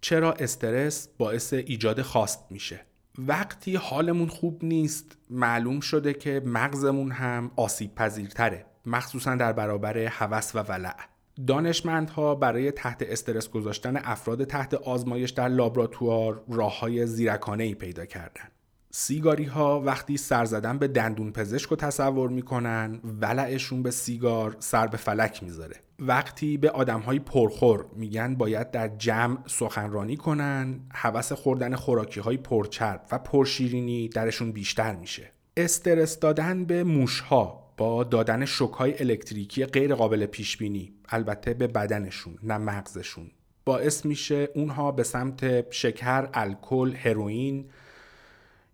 چرا 0.00 0.32
استرس 0.32 1.08
باعث 1.18 1.52
ایجاد 1.52 2.02
خواست 2.02 2.46
میشه؟ 2.50 2.80
وقتی 3.18 3.76
حالمون 3.76 4.28
خوب 4.28 4.64
نیست 4.64 5.16
معلوم 5.30 5.80
شده 5.80 6.14
که 6.14 6.42
مغزمون 6.44 7.10
هم 7.10 7.50
آسیب 7.56 7.94
پذیرتره 7.94 8.66
مخصوصا 8.86 9.34
در 9.34 9.52
برابر 9.52 9.98
هوس 9.98 10.54
و 10.54 10.58
ولع. 10.58 11.15
دانشمندها 11.46 12.34
برای 12.34 12.70
تحت 12.70 13.02
استرس 13.02 13.50
گذاشتن 13.50 13.96
افراد 13.96 14.44
تحت 14.44 14.74
آزمایش 14.74 15.30
در 15.30 15.48
لابراتوار 15.48 16.44
راه 16.48 16.78
های 16.78 17.06
زیرکانه 17.06 17.64
ای 17.64 17.74
پیدا 17.74 18.06
کردند. 18.06 18.52
سیگاری 18.90 19.44
ها 19.44 19.80
وقتی 19.80 20.16
سر 20.16 20.44
زدن 20.44 20.78
به 20.78 20.88
دندون 20.88 21.32
پزشک 21.32 21.70
رو 21.70 21.76
تصور 21.76 22.30
می‌کنن 22.30 23.00
ولعشون 23.04 23.82
به 23.82 23.90
سیگار 23.90 24.56
سر 24.58 24.86
به 24.86 24.96
فلک 24.96 25.42
می‌ذاره 25.42 25.76
وقتی 25.98 26.56
به 26.56 26.70
آدم 26.70 27.00
های 27.00 27.18
پرخور 27.18 27.86
میگن 27.96 28.34
باید 28.34 28.70
در 28.70 28.88
جمع 28.88 29.38
سخنرانی 29.46 30.16
کنن 30.16 30.80
حوس 30.94 31.32
خوردن 31.32 31.74
خوراکی 31.74 32.20
های 32.20 32.36
پرچرب 32.36 33.02
و 33.12 33.18
پرشیرینی 33.18 34.08
درشون 34.08 34.52
بیشتر 34.52 34.96
میشه 34.96 35.30
استرس 35.56 36.18
دادن 36.18 36.64
به 36.64 36.84
موشها 36.84 37.65
با 37.76 38.04
دادن 38.04 38.44
شوک 38.44 38.72
های 38.72 39.00
الکتریکی 39.00 39.66
غیر 39.66 39.94
قابل 39.94 40.26
پیش 40.26 40.56
بینی 40.56 40.92
البته 41.08 41.54
به 41.54 41.66
بدنشون 41.66 42.38
نه 42.42 42.58
مغزشون 42.58 43.30
باعث 43.64 44.04
میشه 44.04 44.48
اونها 44.54 44.92
به 44.92 45.02
سمت 45.02 45.72
شکر، 45.72 46.28
الکل، 46.34 46.94
هروئین 46.94 47.64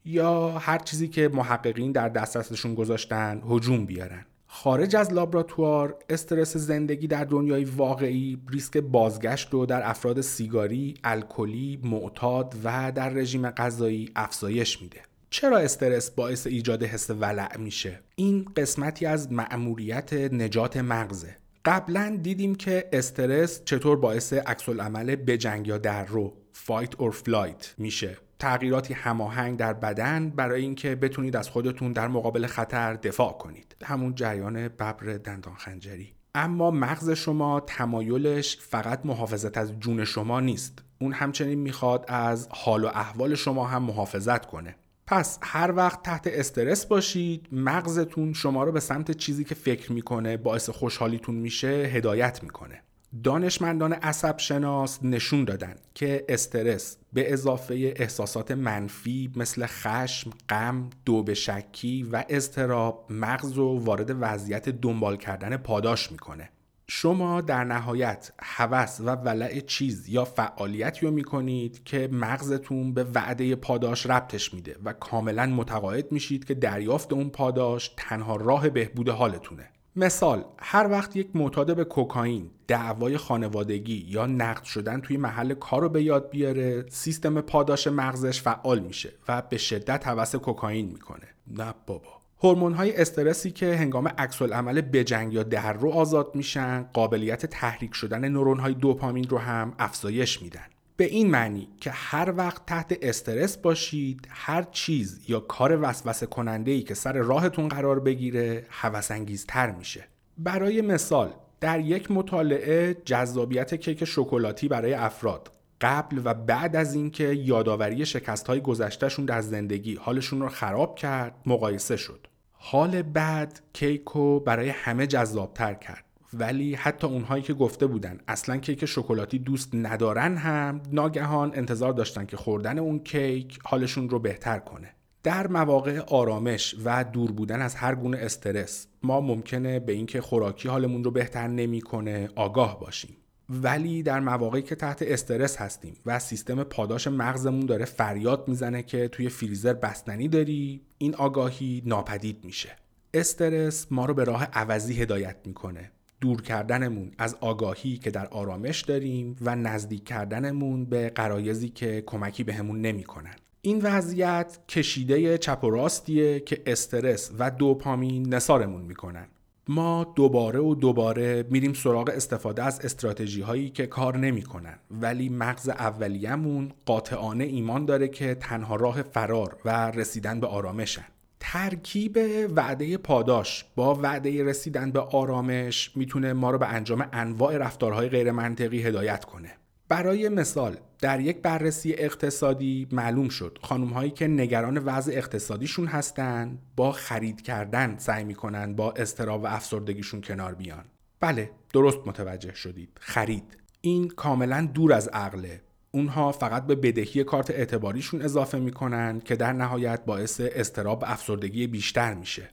یا 0.04 0.50
هر 0.50 0.78
چیزی 0.78 1.08
که 1.08 1.28
محققین 1.28 1.92
در 1.92 2.08
دسترسشون 2.08 2.74
گذاشتن 2.74 3.42
هجوم 3.48 3.86
بیارن 3.86 4.26
خارج 4.46 4.96
از 4.96 5.12
لابراتوار 5.12 5.96
استرس 6.08 6.56
زندگی 6.56 7.06
در 7.06 7.24
دنیای 7.24 7.64
واقعی 7.64 8.42
ریسک 8.50 8.76
بازگشت 8.76 9.50
رو 9.50 9.66
در 9.66 9.90
افراد 9.90 10.20
سیگاری، 10.20 10.94
الکلی، 11.04 11.80
معتاد 11.82 12.54
و 12.64 12.92
در 12.92 13.08
رژیم 13.08 13.50
غذایی 13.50 14.10
افزایش 14.16 14.82
میده. 14.82 15.00
چرا 15.32 15.58
استرس 15.58 16.10
باعث 16.10 16.46
ایجاد 16.46 16.82
حس 16.82 17.10
ولع 17.10 17.56
میشه؟ 17.56 18.00
این 18.14 18.44
قسمتی 18.56 19.06
از 19.06 19.32
مأموریت 19.32 20.12
نجات 20.12 20.76
مغزه. 20.76 21.36
قبلا 21.64 22.18
دیدیم 22.22 22.54
که 22.54 22.88
استرس 22.92 23.64
چطور 23.64 23.96
باعث 23.96 24.32
عکس 24.32 24.68
العمل 24.68 25.16
بجنگ 25.16 25.66
یا 25.66 25.78
در 25.78 26.04
رو 26.04 26.32
fight 26.52 26.94
or 26.94 27.10
flight 27.10 27.74
میشه. 27.78 28.16
تغییراتی 28.38 28.94
هماهنگ 28.94 29.58
در 29.58 29.72
بدن 29.72 30.30
برای 30.30 30.62
اینکه 30.62 30.94
بتونید 30.94 31.36
از 31.36 31.48
خودتون 31.48 31.92
در 31.92 32.08
مقابل 32.08 32.46
خطر 32.46 32.94
دفاع 32.94 33.32
کنید. 33.32 33.76
همون 33.84 34.14
جریان 34.14 34.68
ببر 34.68 35.16
دندان 35.16 35.54
خنجری. 35.54 36.14
اما 36.34 36.70
مغز 36.70 37.10
شما 37.10 37.60
تمایلش 37.60 38.56
فقط 38.60 39.00
محافظت 39.04 39.58
از 39.58 39.80
جون 39.80 40.04
شما 40.04 40.40
نیست. 40.40 40.78
اون 41.00 41.12
همچنین 41.12 41.58
می‌خواد 41.58 42.04
از 42.08 42.48
حال 42.50 42.84
و 42.84 42.86
احوال 42.86 43.34
شما 43.34 43.66
هم 43.66 43.82
محافظت 43.82 44.46
کنه. 44.46 44.76
پس 45.06 45.38
هر 45.42 45.72
وقت 45.76 46.02
تحت 46.02 46.26
استرس 46.26 46.86
باشید 46.86 47.48
مغزتون 47.52 48.32
شما 48.32 48.64
رو 48.64 48.72
به 48.72 48.80
سمت 48.80 49.10
چیزی 49.10 49.44
که 49.44 49.54
فکر 49.54 49.92
می‌کنه 49.92 50.36
باعث 50.36 50.70
خوشحالیتون 50.70 51.34
میشه 51.34 51.68
هدایت 51.68 52.42
می‌کنه 52.42 52.82
دانشمندان 53.24 53.92
عصب 53.92 54.38
شناس 54.38 54.98
نشون 55.02 55.44
دادن 55.44 55.74
که 55.94 56.24
استرس 56.28 56.96
به 57.12 57.32
اضافه 57.32 57.94
احساسات 57.96 58.50
منفی 58.50 59.32
مثل 59.36 59.66
خشم، 59.66 60.30
غم، 60.48 60.90
دو 61.04 61.34
شکی 61.34 62.02
و 62.02 62.24
اضطراب 62.28 63.06
مغز 63.10 63.52
رو 63.52 63.78
وارد 63.84 64.16
وضعیت 64.20 64.68
دنبال 64.68 65.16
کردن 65.16 65.56
پاداش 65.56 66.12
می‌کنه. 66.12 66.50
شما 66.94 67.40
در 67.40 67.64
نهایت 67.64 68.32
هوس 68.42 69.00
و 69.00 69.14
ولع 69.14 69.60
چیز 69.60 70.08
یا 70.08 70.24
فعالیتی 70.24 71.06
رو 71.06 71.12
می‌کنید 71.12 71.84
که 71.84 72.08
مغزتون 72.12 72.94
به 72.94 73.04
وعده 73.14 73.56
پاداش 73.56 74.06
ربطش 74.06 74.54
میده 74.54 74.76
و 74.84 74.92
کاملا 74.92 75.46
متقاعد 75.46 76.12
میشید 76.12 76.44
که 76.44 76.54
دریافت 76.54 77.12
اون 77.12 77.30
پاداش 77.30 77.94
تنها 77.96 78.36
راه 78.36 78.68
بهبود 78.68 79.08
حالتونه. 79.08 79.68
مثال 79.96 80.44
هر 80.58 80.90
وقت 80.90 81.16
یک 81.16 81.30
معتاد 81.34 81.76
به 81.76 81.84
کوکائین 81.84 82.50
دعوای 82.66 83.16
خانوادگی 83.16 84.06
یا 84.08 84.26
نقد 84.26 84.64
شدن 84.64 85.00
توی 85.00 85.16
محل 85.16 85.54
کار 85.54 85.80
رو 85.80 85.88
به 85.88 86.02
یاد 86.02 86.30
بیاره 86.30 86.84
سیستم 86.88 87.40
پاداش 87.40 87.86
مغزش 87.86 88.42
فعال 88.42 88.78
میشه 88.78 89.12
و 89.28 89.42
به 89.42 89.58
شدت 89.58 90.06
حوس 90.06 90.34
کوکائین 90.34 90.88
می‌کنه 90.88 91.28
نه 91.46 91.74
بابا 91.86 92.21
هورمون 92.44 92.72
های 92.72 92.96
استرسی 92.96 93.50
که 93.50 93.76
هنگام 93.76 94.08
عکس 94.08 94.42
عمل 94.42 94.80
بجنگ 94.80 95.32
یا 95.32 95.42
در 95.42 95.72
رو 95.72 95.90
آزاد 95.90 96.34
میشن 96.34 96.82
قابلیت 96.92 97.46
تحریک 97.46 97.94
شدن 97.94 98.28
نورون 98.28 98.58
های 98.60 98.74
دوپامین 98.74 99.28
رو 99.28 99.38
هم 99.38 99.74
افزایش 99.78 100.42
میدن. 100.42 100.64
به 100.96 101.04
این 101.04 101.30
معنی 101.30 101.68
که 101.80 101.90
هر 101.90 102.34
وقت 102.36 102.66
تحت 102.66 102.98
استرس 103.02 103.56
باشید 103.56 104.28
هر 104.30 104.62
چیز 104.62 105.20
یا 105.28 105.40
کار 105.40 105.78
وسوسه 105.82 106.26
کننده 106.26 106.70
ای 106.70 106.82
که 106.82 106.94
سر 106.94 107.12
راهتون 107.12 107.68
قرار 107.68 108.00
بگیره 108.00 108.66
هوس 108.70 109.08
تر 109.48 109.70
میشه. 109.70 110.04
برای 110.38 110.80
مثال 110.80 111.34
در 111.60 111.80
یک 111.80 112.10
مطالعه 112.10 112.96
جذابیت 113.04 113.74
کیک 113.74 114.04
شکلاتی 114.04 114.68
برای 114.68 114.94
افراد 114.94 115.52
قبل 115.80 116.20
و 116.24 116.34
بعد 116.34 116.76
از 116.76 116.94
اینکه 116.94 117.24
یادآوری 117.24 118.06
شکست 118.06 118.46
های 118.46 118.60
گذشتهشون 118.60 119.24
در 119.24 119.40
زندگی 119.40 119.94
حالشون 119.94 120.40
رو 120.40 120.48
خراب 120.48 120.96
کرد 120.96 121.34
مقایسه 121.46 121.96
شد. 121.96 122.26
حال 122.64 123.02
بعد 123.02 123.60
کیک 123.72 124.02
رو 124.14 124.40
برای 124.40 124.68
همه 124.68 125.06
جذابتر 125.06 125.74
کرد. 125.74 126.04
ولی 126.34 126.74
حتی 126.74 127.06
اونهایی 127.06 127.42
که 127.42 127.54
گفته 127.54 127.86
بودن 127.86 128.18
اصلا 128.28 128.56
کیک 128.56 128.84
شکلاتی 128.84 129.38
دوست 129.38 129.70
ندارن 129.74 130.36
هم 130.36 130.80
ناگهان 130.92 131.52
انتظار 131.54 131.92
داشتن 131.92 132.26
که 132.26 132.36
خوردن 132.36 132.78
اون 132.78 132.98
کیک 132.98 133.58
حالشون 133.64 134.08
رو 134.08 134.18
بهتر 134.18 134.58
کنه. 134.58 134.94
در 135.22 135.46
مواقع 135.46 136.00
آرامش 136.00 136.74
و 136.84 137.04
دور 137.04 137.32
بودن 137.32 137.62
از 137.62 137.74
هر 137.74 137.94
گونه 137.94 138.18
استرس 138.18 138.86
ما 139.02 139.20
ممکنه 139.20 139.80
به 139.80 139.92
اینکه 139.92 140.20
خوراکی 140.20 140.68
حالمون 140.68 141.04
رو 141.04 141.10
بهتر 141.10 141.46
نمی‌کنه 141.46 142.28
آگاه 142.36 142.80
باشیم. 142.80 143.16
ولی 143.48 144.02
در 144.02 144.20
مواقعی 144.20 144.62
که 144.62 144.74
تحت 144.74 145.02
استرس 145.02 145.56
هستیم 145.56 145.96
و 146.06 146.18
سیستم 146.18 146.62
پاداش 146.62 147.06
مغزمون 147.06 147.66
داره 147.66 147.84
فریاد 147.84 148.48
می‌زنه 148.48 148.82
که 148.82 149.08
توی 149.08 149.28
فریزر 149.28 149.72
بستنی 149.72 150.28
داری 150.28 150.80
این 150.98 151.14
آگاهی 151.14 151.82
ناپدید 151.86 152.44
میشه 152.44 152.76
استرس 153.14 153.86
ما 153.90 154.06
رو 154.06 154.14
به 154.14 154.24
راه 154.24 154.44
عوضی 154.44 154.94
هدایت 154.94 155.36
می‌کنه 155.46 155.90
دور 156.20 156.42
کردنمون 156.42 157.10
از 157.18 157.36
آگاهی 157.40 157.96
که 157.96 158.10
در 158.10 158.26
آرامش 158.26 158.80
داریم 158.80 159.36
و 159.40 159.56
نزدیک 159.56 160.04
کردنمون 160.04 160.84
به 160.84 161.08
قرایزی 161.08 161.68
که 161.68 162.02
کمکی 162.06 162.44
بهمون 162.44 162.80
نمی‌کنن. 162.80 163.34
این 163.62 163.80
وضعیت 163.82 164.58
کشیده 164.68 165.38
چپ 165.38 165.64
و 165.64 165.70
راستیه 165.70 166.40
که 166.40 166.62
استرس 166.66 167.30
و 167.38 167.50
دوپامین 167.50 168.34
نسارمون 168.34 168.82
می‌کنن. 168.82 169.26
ما 169.68 170.12
دوباره 170.16 170.60
و 170.60 170.74
دوباره 170.74 171.44
میریم 171.50 171.72
سراغ 171.72 172.10
استفاده 172.14 172.62
از 172.62 172.80
استراتژی 172.80 173.40
هایی 173.40 173.70
که 173.70 173.86
کار 173.86 174.16
نمی‌کنن 174.16 174.78
ولی 174.90 175.28
مغز 175.28 175.68
اولیه‌مون 175.68 176.72
قاطعانه 176.86 177.44
ایمان 177.44 177.84
داره 177.84 178.08
که 178.08 178.34
تنها 178.34 178.76
راه 178.76 179.02
فرار 179.02 179.56
و 179.64 179.90
رسیدن 179.90 180.40
به 180.40 180.46
آرامشن. 180.46 181.04
ترکیب 181.40 182.18
وعده 182.56 182.96
پاداش 182.96 183.64
با 183.76 183.94
وعده 183.94 184.44
رسیدن 184.44 184.90
به 184.90 185.00
آرامش 185.00 185.96
می‌تونه 185.96 186.32
ما 186.32 186.50
رو 186.50 186.58
به 186.58 186.68
انجام 186.68 187.08
انواع 187.12 187.56
رفتارهای 187.56 188.08
غیر 188.08 188.30
منطقی 188.30 188.82
هدایت 188.82 189.24
کنه 189.24 189.50
برای 189.92 190.28
مثال 190.28 190.76
در 191.00 191.20
یک 191.20 191.42
بررسی 191.42 191.92
اقتصادی 191.92 192.88
معلوم 192.92 193.28
شد 193.28 193.58
خانم 193.62 193.88
هایی 193.88 194.10
که 194.10 194.28
نگران 194.28 194.78
وضع 194.78 195.12
اقتصادیشون 195.12 195.86
هستن 195.86 196.58
با 196.76 196.92
خرید 196.92 197.42
کردن 197.42 197.96
سعی 197.98 198.24
می‌کنن 198.24 198.74
با 198.74 198.92
استراب 198.92 199.42
و 199.42 199.46
افسردگیشون 199.46 200.20
کنار 200.20 200.54
بیان. 200.54 200.84
بله 201.20 201.50
درست 201.72 201.98
متوجه 202.06 202.54
شدید. 202.54 202.88
خرید. 203.00 203.56
این 203.80 204.08
کاملا 204.08 204.68
دور 204.74 204.92
از 204.92 205.08
عقله 205.08 205.60
اونها 205.90 206.32
فقط 206.32 206.66
به 206.66 206.74
بدهی 206.74 207.24
کارت 207.24 207.50
اعتباریشون 207.50 208.22
اضافه 208.22 208.58
می‌کنن 208.58 209.20
که 209.20 209.36
در 209.36 209.52
نهایت 209.52 210.04
باعث 210.04 210.40
استراب 210.44 211.02
و 211.02 211.06
افسردگی 211.06 211.66
بیشتر 211.66 212.14
میشه. 212.14 212.48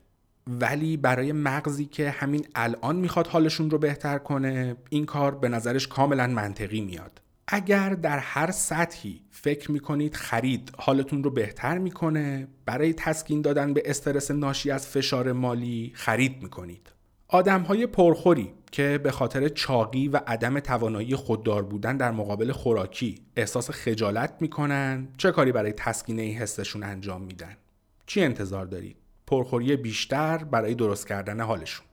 ولی 0.47 0.97
برای 0.97 1.31
مغزی 1.31 1.85
که 1.85 2.09
همین 2.09 2.47
الان 2.55 2.95
می‌خواد 2.95 3.27
حالشون 3.27 3.69
رو 3.69 3.77
بهتر 3.77 4.17
کنه 4.17 4.75
این 4.89 5.05
کار 5.05 5.35
به 5.35 5.49
نظرش 5.49 5.87
کاملا 5.87 6.27
منطقی 6.27 6.81
میاد. 6.81 7.21
اگر 7.51 7.89
در 7.89 8.19
هر 8.19 8.51
سطحی 8.51 9.21
فکر 9.29 9.71
می‌کنید 9.71 10.15
خرید 10.15 10.71
حالتون 10.77 11.23
رو 11.23 11.29
بهتر 11.29 11.77
می‌کنه 11.77 12.47
برای 12.65 12.93
تسکین 12.93 13.41
دادن 13.41 13.73
به 13.73 13.83
استرس 13.85 14.31
ناشی 14.31 14.71
از 14.71 14.87
فشار 14.87 15.31
مالی 15.31 15.91
خرید 15.95 16.43
می‌کنید. 16.43 16.91
آدم 17.27 17.61
های 17.61 17.87
پرخوری 17.87 18.53
که 18.71 18.99
به 19.03 19.11
خاطر 19.11 19.49
چاقی 19.49 20.07
و 20.07 20.19
عدم 20.27 20.59
توانایی 20.59 21.15
خوددار 21.15 21.63
بودن 21.63 21.97
در 21.97 22.11
مقابل 22.11 22.51
خوراکی 22.51 23.21
احساس 23.35 23.71
خجالت 23.71 24.33
می‌کنن 24.39 25.07
چه 25.17 25.31
کاری 25.31 25.51
برای 25.51 25.73
تسکین 25.73 26.19
این 26.19 26.37
حسشون 26.37 26.83
انجام 26.83 27.21
میدن؟ 27.21 27.57
چی 28.05 28.23
انتظار 28.23 28.65
دارید؟ 28.65 28.97
پرخوری 29.27 29.75
بیشتر 29.75 30.37
برای 30.37 30.75
درست 30.75 31.07
کردن 31.07 31.41
حالشون. 31.41 31.85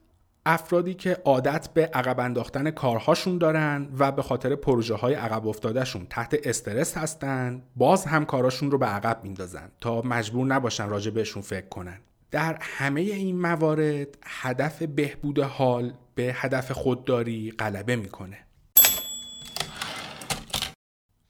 افرادی 0.49 0.93
که 0.93 1.17
عادت 1.25 1.69
به 1.73 1.85
عقب 1.85 2.19
انداختن 2.19 2.71
کارهاشون 2.71 3.37
دارن 3.37 3.89
و 3.99 4.11
به 4.11 4.21
خاطر 4.21 4.55
پروژه 4.55 4.95
های 4.95 5.13
عقب 5.13 5.47
افتادهشون 5.47 6.07
تحت 6.09 6.39
استرس 6.43 6.97
هستن 6.97 7.63
باز 7.75 8.05
هم 8.05 8.25
کاراشون 8.25 8.71
رو 8.71 8.77
به 8.77 8.85
عقب 8.85 9.23
میندازن 9.23 9.71
تا 9.81 10.01
مجبور 10.01 10.47
نباشن 10.47 10.89
راجع 10.89 11.11
بهشون 11.11 11.41
فکر 11.41 11.67
کنن. 11.69 11.97
در 12.31 12.57
همه 12.61 13.01
این 13.01 13.41
موارد 13.41 14.17
هدف 14.23 14.83
بهبود 14.83 15.39
حال 15.39 15.93
به 16.15 16.31
هدف 16.35 16.71
خودداری 16.71 17.51
غلبه 17.51 17.95
می‌کنه. 17.95 18.37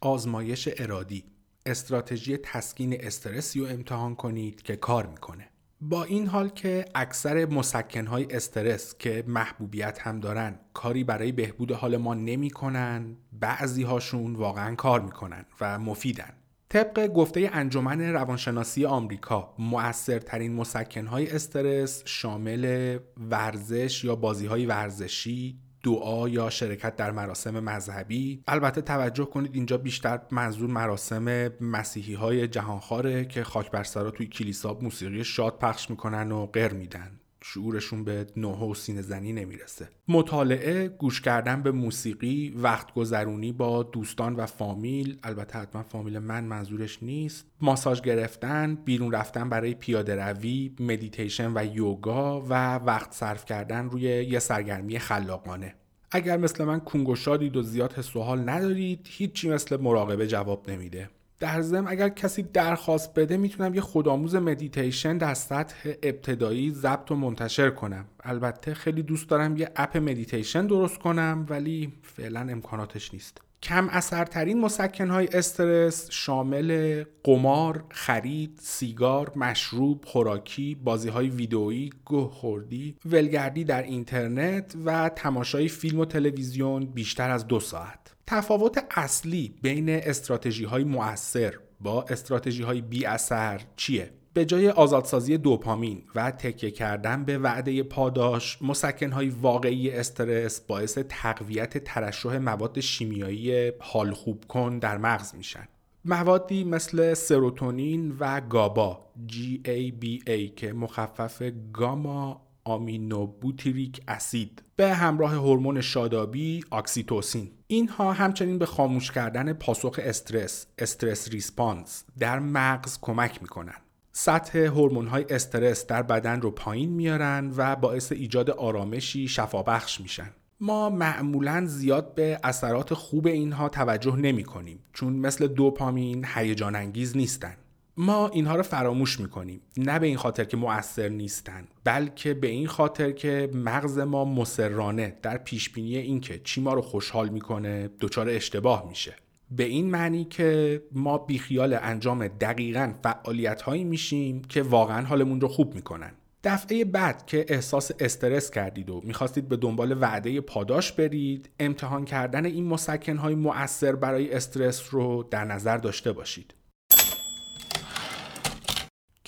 آزمایش 0.01 0.69
ارادی 0.77 1.23
استراتژی 1.65 2.37
تسکین 2.37 2.97
استرسی 2.99 3.59
رو 3.59 3.65
امتحان 3.65 4.15
کنید 4.15 4.61
که 4.61 4.75
کار 4.75 5.05
می‌کنه. 5.05 5.49
با 5.81 6.03
این 6.03 6.27
حال 6.27 6.49
که 6.49 6.85
اکثر 6.95 7.45
مسکنهای 7.45 8.27
استرس 8.31 8.95
که 8.99 9.23
محبوبیت 9.27 9.99
هم 10.01 10.19
دارن 10.19 10.59
کاری 10.73 11.03
برای 11.03 11.31
بهبود 11.31 11.71
حال 11.71 11.97
ما 11.97 12.13
نمی‌کنن 12.13 13.17
بعضی 13.31 13.83
هاشون 13.83 14.35
واقعا 14.35 14.75
کار 14.75 15.01
می‌کنن 15.01 15.45
و 15.61 15.79
مفیدن. 15.79 16.33
طبق 16.69 17.07
گفته 17.07 17.49
انجمن 17.53 18.01
روانشناسی 18.01 18.85
آمریکا 18.85 19.55
مؤثرترین 19.59 20.53
مسکنهای 20.53 21.31
استرس 21.31 22.03
شامل 22.05 22.97
ورزش 23.17 24.03
یا 24.03 24.15
بازیهای 24.15 24.65
ورزشی 24.65 25.59
دعا 25.83 26.29
یا 26.29 26.49
شرکت 26.49 26.95
در 26.95 27.11
مراسم 27.11 27.59
مذهبی. 27.59 28.43
البته 28.47 28.81
توجه 28.81 29.25
کنید 29.25 29.55
اینجا 29.55 29.77
بیشتر 29.77 30.19
منظور 30.31 30.69
مراسم 30.69 31.51
مسیحی 31.61 32.13
های 32.13 32.47
جهانخواره 32.47 33.25
که 33.25 33.43
خاک 33.43 33.71
بر 33.71 33.83
سرا 33.83 34.11
توی 34.11 34.27
کلیسا 34.27 34.77
موسیقی 34.81 35.23
شاد 35.23 35.59
پخش 35.59 35.89
می‌کنن 35.89 36.31
و 36.31 36.45
غیر 36.45 36.73
میدن. 36.73 37.19
شعورشون 37.53 38.03
به 38.03 38.27
نوه 38.37 38.59
و 38.59 38.73
سینه 38.73 39.01
زنی 39.01 39.33
نمی‌رسه. 39.33 39.89
مطالعه 40.07 40.87
گوش 40.87 41.21
کردن 41.21 41.61
به 41.61 41.71
موسیقی 41.71 42.53
وقت 42.57 42.93
گذرونی 42.93 43.51
با 43.51 43.83
دوستان 43.83 44.35
و 44.35 44.45
فامیل 44.45 45.17
البته 45.23 45.59
حتما 45.59 45.83
فامیل 45.83 46.19
من 46.19 46.43
منظورش 46.43 47.03
نیست. 47.03 47.45
ماساژ 47.61 48.01
گرفتن 48.01 48.75
بیرون 48.75 49.11
رفتن 49.11 49.49
برای 49.49 49.73
پیاده 49.73 50.15
روی 50.15 50.75
مدیتیشن 50.79 51.51
و 51.55 51.65
یوگا 51.75 52.41
و 52.41 52.75
وقت 52.75 53.13
صرف 53.13 53.45
کردن 53.45 53.89
روی 53.89 54.01
یه 54.01 54.39
سرگرمی 54.39 54.99
خلاقانه. 54.99 55.75
اگر 56.11 56.37
مثل 56.37 56.63
من 56.63 56.79
کون 56.79 57.15
گشادید 57.15 57.57
و 57.57 57.61
زیاد 57.61 57.93
حس 57.93 58.15
و 58.15 58.21
حال 58.21 58.49
ندارید 58.49 59.07
هیچی 59.09 59.49
مثل 59.49 59.77
مراقبه 59.81 60.27
جواب 60.27 60.69
نمیده. 60.69 61.09
در 61.39 61.61
ضمن 61.61 61.87
اگر 61.87 62.09
کسی 62.09 62.43
درخواست 62.43 63.13
بده 63.13 63.37
می‌تونم 63.37 63.73
یه 63.73 63.81
خودآموز 63.81 64.35
مدیتیشن 64.35 65.17
در 65.17 65.33
سطح 65.33 65.93
ابتدایی 66.03 66.71
ضبط 66.71 67.11
و 67.11 67.15
منتشر 67.15 67.69
کنم 67.69 68.05
البته 68.23 68.73
خیلی 68.73 69.03
دوست 69.03 69.29
دارم 69.29 69.57
یه 69.57 69.69
app 69.75 69.97
مدیتیشن 69.97 70.67
درست 70.67 70.97
کنم 70.97 71.45
ولی 71.49 71.93
فعلا 72.03 72.39
امکاناتش 72.39 73.13
نیست 73.13 73.41
کم 73.63 73.89
اثرترین 73.89 74.61
مسکن 74.61 75.09
های 75.09 75.27
استرس 75.27 76.11
شامل 76.11 77.03
قمار، 77.23 77.83
خرید، 77.89 78.59
سیگار، 78.61 79.31
مشروب، 79.35 80.05
خوراکی، 80.05 80.75
بازی 80.75 81.09
های 81.09 81.29
ویدئویی، 81.29 81.89
گوه 82.05 82.31
خوردی، 82.31 82.95
ولگردی 83.05 83.63
در 83.63 83.83
اینترنت 83.83 84.75
و 84.85 85.09
تماشای 85.09 85.67
فیلم 85.67 85.99
و 85.99 86.05
تلویزیون 86.05 86.85
بیشتر 86.85 87.29
از 87.31 87.47
دو 87.47 87.59
ساعت. 87.59 88.06
تفاوت 88.27 88.85
اصلی 88.91 89.55
بین 89.61 89.89
استراتژی 89.89 90.63
های 90.63 90.83
مؤثر 90.83 91.53
با 91.79 92.03
استراتژی 92.03 92.63
های 92.63 92.81
بی 92.81 93.05
اثر 93.05 93.61
چیه؟ 93.75 94.09
به 94.33 94.45
جای 94.45 94.69
آزادسازی 94.69 95.37
دوپامین 95.37 96.03
و 96.15 96.31
تکیه 96.31 96.71
کردن 96.71 97.25
به 97.25 97.37
وعده 97.37 97.83
پاداش 97.83 98.61
مسکن 98.61 99.11
های 99.11 99.29
واقعی 99.29 99.91
استرس 99.91 100.61
باعث 100.61 100.97
تقویت 101.09 101.77
ترشح 101.77 102.37
مواد 102.37 102.79
شیمیایی 102.79 103.71
حال 103.79 104.13
خوب 104.13 104.45
کن 104.47 104.79
در 104.79 104.97
مغز 104.97 105.35
میشن 105.35 105.67
موادی 106.05 106.63
مثل 106.63 107.13
سروتونین 107.13 108.15
و 108.19 108.41
گابا 108.41 109.11
GABA 109.27 110.53
که 110.55 110.73
مخفف 110.73 111.43
گاما 111.73 112.46
آمینوبوتیریک 112.67 114.01
اسید 114.07 114.63
به 114.75 114.93
همراه 114.93 115.31
هورمون 115.31 115.81
شادابی 115.81 116.63
اکسیتوسین 116.71 117.51
اینها 117.67 118.13
همچنین 118.13 118.57
به 118.57 118.65
خاموش 118.65 119.11
کردن 119.11 119.53
پاسخ 119.53 119.99
استرس 120.03 120.65
stress 120.77 121.29
response 121.29 122.03
در 122.19 122.39
مغز 122.39 122.97
کمک 123.01 123.41
می‌کنن. 123.41 123.75
سطح 124.11 124.59
هورمون 124.59 125.07
های 125.07 125.25
استرس 125.29 125.87
در 125.87 126.01
بدن 126.01 126.41
رو 126.41 126.51
پایین 126.51 126.89
میارن 126.89 127.53
و 127.57 127.75
باعث 127.75 128.11
ایجاد 128.11 128.49
آرامشی 128.49 129.27
شفابخش 129.27 130.01
میشن. 130.01 130.29
ما 130.59 130.89
معمولا 130.89 131.65
زیاد 131.65 132.15
به 132.15 132.39
اثرات 132.43 132.93
خوب 132.93 133.27
اینها 133.27 133.69
توجه 133.69 134.15
نمی 134.15 134.43
کنیم 134.43 134.79
چون 134.93 135.13
مثل 135.13 135.47
دوپامین 135.47 136.25
هیجان 136.35 136.75
انگیز 136.75 137.17
نیستن. 137.17 137.57
ما 137.99 138.27
اینها 138.27 138.55
رو 138.55 138.63
فراموش 138.63 139.19
می‌کنیم. 139.19 139.61
نه 139.77 139.99
به 139.99 140.07
این 140.07 140.17
خاطر 140.17 140.43
که 140.43 140.57
مؤثر 140.57 141.09
نیستن 141.09 141.67
بلکه 141.83 142.33
به 142.33 142.47
این 142.47 142.67
خاطر 142.67 143.11
که 143.11 143.49
مغز 143.53 143.99
ما 143.99 144.25
مسررانه 144.25 145.17
در 145.21 145.37
پیش 145.37 145.69
بینی 145.69 145.97
اینکه 145.97 146.41
چی 146.43 146.61
ما 146.61 146.73
رو 146.73 146.81
خوشحال 146.81 147.29
می‌کنه 147.29 147.89
دچار 147.99 148.29
اشتباه 148.29 148.89
میشه. 148.89 149.15
به 149.51 149.63
این 149.63 149.89
معنی 149.89 150.25
که 150.25 150.81
ما 150.91 151.17
بیخیال 151.17 151.73
انجام 151.73 152.27
دقیقا 152.27 152.93
فعالیت 153.03 153.61
هایی 153.61 153.83
میشیم 153.83 154.41
که 154.41 154.61
واقعا 154.61 155.05
حالمون 155.05 155.41
رو 155.41 155.47
خوب 155.47 155.75
می‌کنن. 155.75 156.11
دفعه 156.43 156.85
بعد 156.85 157.25
که 157.25 157.45
احساس 157.49 157.91
استرس 157.99 158.51
کردید 158.51 158.89
و 158.89 159.01
می‌خواستید 159.03 159.47
به 159.47 159.57
دنبال 159.57 160.01
وعده 160.01 160.41
پاداش 160.41 160.91
برید 160.91 161.49
امتحان 161.59 162.05
کردن 162.05 162.45
این 162.45 162.65
مسکن 162.65 163.17
های 163.17 163.35
مؤثر 163.35 163.95
برای 163.95 164.33
استرس 164.33 164.93
رو 164.93 165.27
در 165.31 165.45
نظر 165.45 165.77
داشته 165.77 166.11
باشید. 166.11 166.53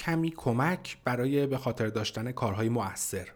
کمی 0.10 0.34
کمک 0.36 0.98
برای 1.04 1.48
به 1.48 1.58
خاطر 1.58 1.88
داشتن 1.88 2.32
کارهای 2.32 2.70
مؤثر 2.70 3.28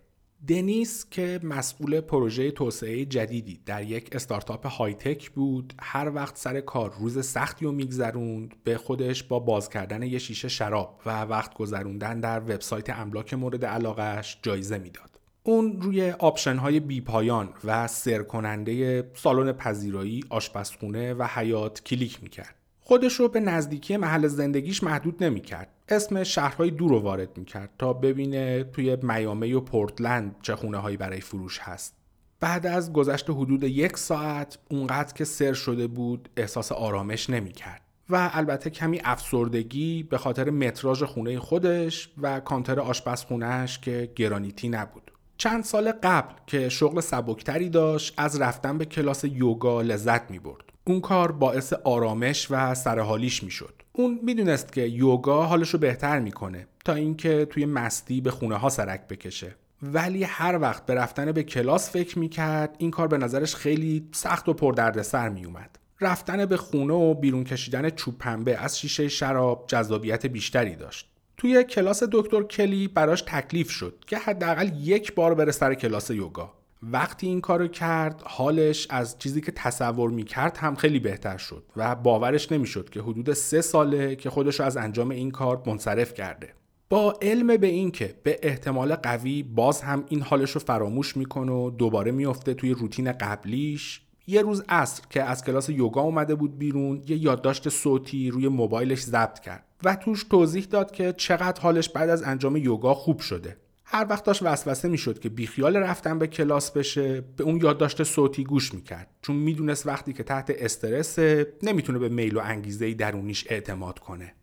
دنیس 0.47 1.05
که 1.11 1.39
مسئول 1.43 2.01
پروژه 2.01 2.51
توسعه 2.51 3.05
جدیدی 3.05 3.59
در 3.65 3.83
یک 3.83 4.15
استارتاپ 4.15 4.67
high 4.67 4.93
tech 4.93 5.31
بود 5.31 5.73
هر 5.79 6.11
وقت 6.15 6.37
سر 6.37 6.61
کار 6.61 6.93
روز 6.99 7.25
سختی 7.25 7.65
رو 7.65 7.71
میگذروند 7.71 8.55
به 8.63 8.77
خودش 8.77 9.23
با 9.23 9.39
باز 9.39 9.69
کردن 9.69 10.03
یه 10.03 10.17
شیشه 10.19 10.47
شراب 10.47 11.01
و 11.05 11.21
وقت 11.21 11.53
گذروندن 11.53 12.19
در 12.19 12.39
وبسایت 12.39 12.89
املاک 12.89 13.33
مورد 13.33 13.65
علاقهش 13.65 14.37
جایزه 14.41 14.77
می‌داد 14.77 15.19
اون 15.43 15.81
روی 15.81 16.11
option 16.11 16.55
های 16.55 16.79
بی 16.79 17.01
پایان 17.01 17.49
و 17.63 17.87
سر 17.87 18.23
کننده 18.23 19.03
سالن 19.15 19.51
پذیرایی، 19.51 20.23
آشپزخونه 20.29 21.13
و 21.13 21.27
حیات 21.27 21.83
کلیک 21.83 22.23
می‌کرد. 22.23 22.55
خودش 22.79 23.13
رو 23.13 23.27
به 23.27 23.39
نزدیکی 23.39 23.97
محل 23.97 24.27
زندگیش 24.27 24.83
محدود 24.83 25.23
نمی‌کرد. 25.23 25.72
اسم 25.89 26.23
شهرهای 26.23 26.71
دور 26.71 26.89
رو 26.89 26.99
وارد 26.99 27.37
می‌کرد 27.37 27.69
تا 27.79 27.93
ببینه 27.93 28.63
توی 28.63 28.97
میامی 29.01 29.53
و 29.53 29.59
پورتلند 29.59 30.35
چه 30.41 30.55
خونه 30.55 30.77
هایی 30.77 30.97
برای 30.97 31.21
فروش 31.21 31.59
هست. 31.59 31.95
بعد 32.39 32.67
از 32.67 32.93
گذشت 32.93 33.29
حدود 33.29 33.63
یک 33.63 33.97
ساعت 33.97 34.57
اونقدر 34.69 35.13
که 35.13 35.25
سر 35.25 35.53
شده 35.53 35.87
بود 35.87 36.29
احساس 36.37 36.71
آرامش 36.71 37.29
نمی‌کرد. 37.29 37.81
و 38.09 38.29
البته 38.33 38.69
کمی 38.69 39.01
افسردگی 39.03 40.03
به 40.03 40.17
خاطر 40.17 40.49
متراژ 40.49 41.03
خونه 41.03 41.39
خودش 41.39 42.09
و 42.21 42.39
کانتر 42.39 42.79
آشپزخونهش 42.79 43.79
که 43.79 44.11
گرانیتی 44.15 44.69
نبود 44.69 45.11
چند 45.37 45.63
سال 45.63 45.91
قبل 45.91 46.33
که 46.47 46.69
شغل 46.69 47.01
سبکتری 47.01 47.69
داشت 47.69 48.13
از 48.17 48.41
رفتن 48.41 48.77
به 48.77 48.85
کلاس 48.85 49.23
یوگا 49.23 49.81
لذت 49.81 50.31
می 50.31 50.39
برد. 50.39 50.63
اون 50.87 51.01
کار 51.01 51.31
باعث 51.31 51.73
آرامش 51.73 52.47
و 52.51 52.75
سرحالیش 52.75 53.43
می‌شد. 53.43 53.82
اون 53.95 54.19
می‌دونست 54.23 54.73
که 54.73 54.81
یوگا 54.81 55.43
حالش 55.43 55.69
رو 55.69 55.79
بهتر 55.79 56.19
می‌کنه 56.19 56.67
تا 56.85 56.93
اینکه 56.93 57.45
توی 57.45 57.65
مستی 57.65 58.21
به 58.21 58.31
خونه 58.31 58.55
ها 58.55 58.69
سرک 58.69 59.07
بکشه. 59.07 59.55
ولی 59.81 60.23
هر 60.23 60.59
وقت 60.61 60.85
به 60.85 60.93
رفتن 60.93 61.31
به 61.31 61.43
کلاس 61.43 61.89
فکر 61.89 62.19
می‌کرد 62.19 62.75
این 62.77 62.91
کار 62.91 63.07
به 63.07 63.17
نظرش 63.17 63.55
خیلی 63.55 64.09
سخت 64.11 64.49
و 64.49 64.53
پردردسر 64.53 65.29
میومد. 65.29 65.79
رفتن 66.01 66.45
به 66.45 66.57
خونه 66.57 66.93
و 66.93 67.13
بیرون 67.13 67.43
کشیدن 67.43 67.89
چوب 67.89 68.17
پنبه 68.17 68.57
از 68.57 68.79
شیشه 68.79 69.07
شراب 69.07 69.65
جذابیت 69.67 70.25
بیشتری 70.25 70.75
داشت. 70.75 71.09
توی 71.37 71.63
کلاس 71.63 72.03
دکتر 72.11 72.43
کلی 72.43 72.87
براش 72.87 73.21
تکلیف 73.21 73.71
شد 73.71 74.03
که 74.07 74.17
حداقل 74.17 74.71
یک 74.81 75.15
بار 75.15 75.33
بره 75.33 75.51
سر 75.51 75.73
کلاس 75.73 76.09
یوگا. 76.09 76.53
وقتی 76.91 77.27
این 77.27 77.41
کارو 77.41 77.67
کرد 77.67 78.21
حالش 78.25 78.87
از 78.89 79.19
چیزی 79.19 79.41
که 79.41 79.51
تصور 79.51 80.09
می‌کرد 80.09 80.57
هم 80.57 80.75
خیلی 80.75 80.99
بهتر 80.99 81.37
شد 81.37 81.63
و 81.75 81.95
باورش 81.95 82.51
نمی‌شد 82.51 82.89
که 82.89 83.01
حدود 83.01 83.33
سه 83.33 83.61
ساله 83.61 84.15
که 84.15 84.29
خودش 84.29 84.61
از 84.61 84.77
انجام 84.77 85.09
این 85.09 85.31
کار 85.31 85.63
منصرف 85.65 86.13
کرده. 86.13 86.53
با 86.89 87.17
علم 87.21 87.57
به 87.57 87.67
این 87.67 87.91
که 87.91 88.15
به 88.23 88.39
احتمال 88.43 88.95
قوی 88.95 89.43
باز 89.43 89.81
هم 89.81 90.03
این 90.09 90.21
حالش 90.21 90.51
رو 90.51 90.61
فراموش 90.61 91.17
می‌کنه 91.17 91.51
و 91.51 91.69
دوباره 91.69 92.11
میفته 92.11 92.53
توی 92.53 92.71
روتین 92.71 93.11
قبلیش 93.11 94.01
یه 94.27 94.41
روز 94.41 94.63
عصر 94.69 95.03
که 95.09 95.23
از 95.23 95.43
کلاس 95.43 95.69
یوگا 95.69 96.01
اومده 96.01 96.35
بود 96.35 96.57
بیرون 96.57 97.03
یه 97.07 97.17
یادداشت 97.17 97.69
صوتی 97.69 98.29
روی 98.29 98.47
موبایلش 98.47 99.01
ضبط 99.01 99.39
کرد 99.39 99.63
و 99.83 99.95
توش 99.95 100.23
توضیح 100.23 100.63
داد 100.63 100.91
که 100.91 101.13
چقدر 101.17 101.61
حالش 101.61 101.89
بعد 101.89 102.09
از 102.09 102.23
انجام 102.23 102.57
یوگا 102.57 102.93
خوب 102.93 103.19
شده. 103.19 103.57
هر 103.95 104.07
وقت 104.09 104.23
داشت 104.23 104.43
وسوسه 104.43 104.87
می‌شد 104.87 105.19
که 105.19 105.29
بیخیال 105.29 105.77
رفتن 105.77 106.19
به 106.19 106.27
کلاس 106.27 106.71
بشه 106.71 107.21
به 107.21 107.43
اون 107.43 107.59
یادداشت 107.63 108.03
صوتی 108.03 108.43
گوش 108.43 108.73
می‌کرد. 108.73 109.07
چون 109.21 109.35
می‌دونست 109.35 109.87
وقتی 109.87 110.13
که 110.13 110.23
تحت 110.23 110.49
استرس 110.49 111.19
نمی‌تونه 111.63 111.99
به 111.99 112.09
میل 112.09 112.37
و 112.37 112.39
انگیزه 112.39 112.93
درونیش 112.93 113.45
اعتماد 113.49 113.99
کنه. 113.99 114.33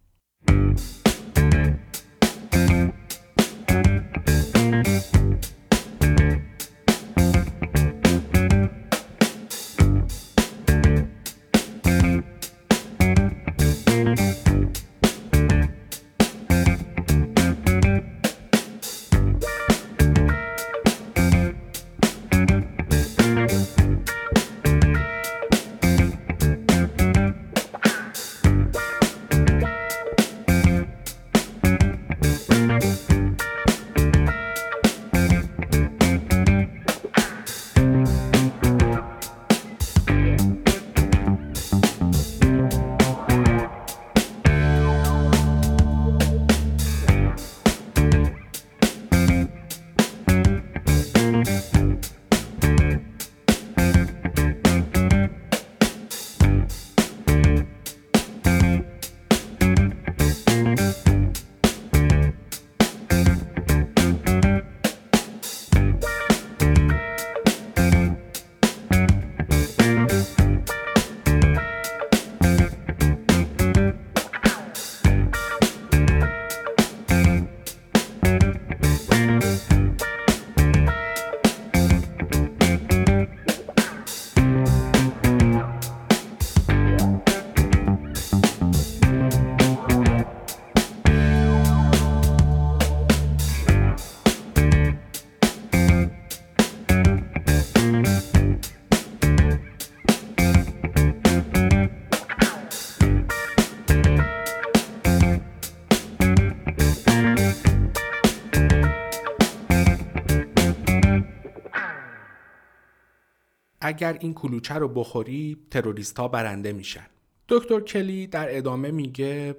اگر 113.90 114.16
این 114.20 114.34
کلوچه 114.34 114.74
رو 114.74 114.88
بخوری 114.88 115.56
تروریست 115.70 116.18
ها 116.18 116.28
برنده 116.28 116.72
میشن. 116.72 117.06
دکتر 117.48 117.80
کلی 117.80 118.26
در 118.26 118.56
ادامه 118.56 118.90
میگه 118.90 119.56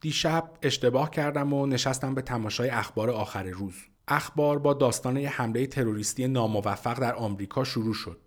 دیشب 0.00 0.50
اشتباه 0.62 1.10
کردم 1.10 1.52
و 1.52 1.66
نشستم 1.66 2.14
به 2.14 2.22
تماشای 2.22 2.68
اخبار 2.68 3.10
آخر 3.10 3.42
روز. 3.42 3.74
اخبار 4.08 4.58
با 4.58 4.74
داستان 4.74 5.16
حمله 5.16 5.66
تروریستی 5.66 6.28
ناموفق 6.28 7.00
در 7.00 7.14
آمریکا 7.14 7.64
شروع 7.64 7.94
شد. 7.94 8.20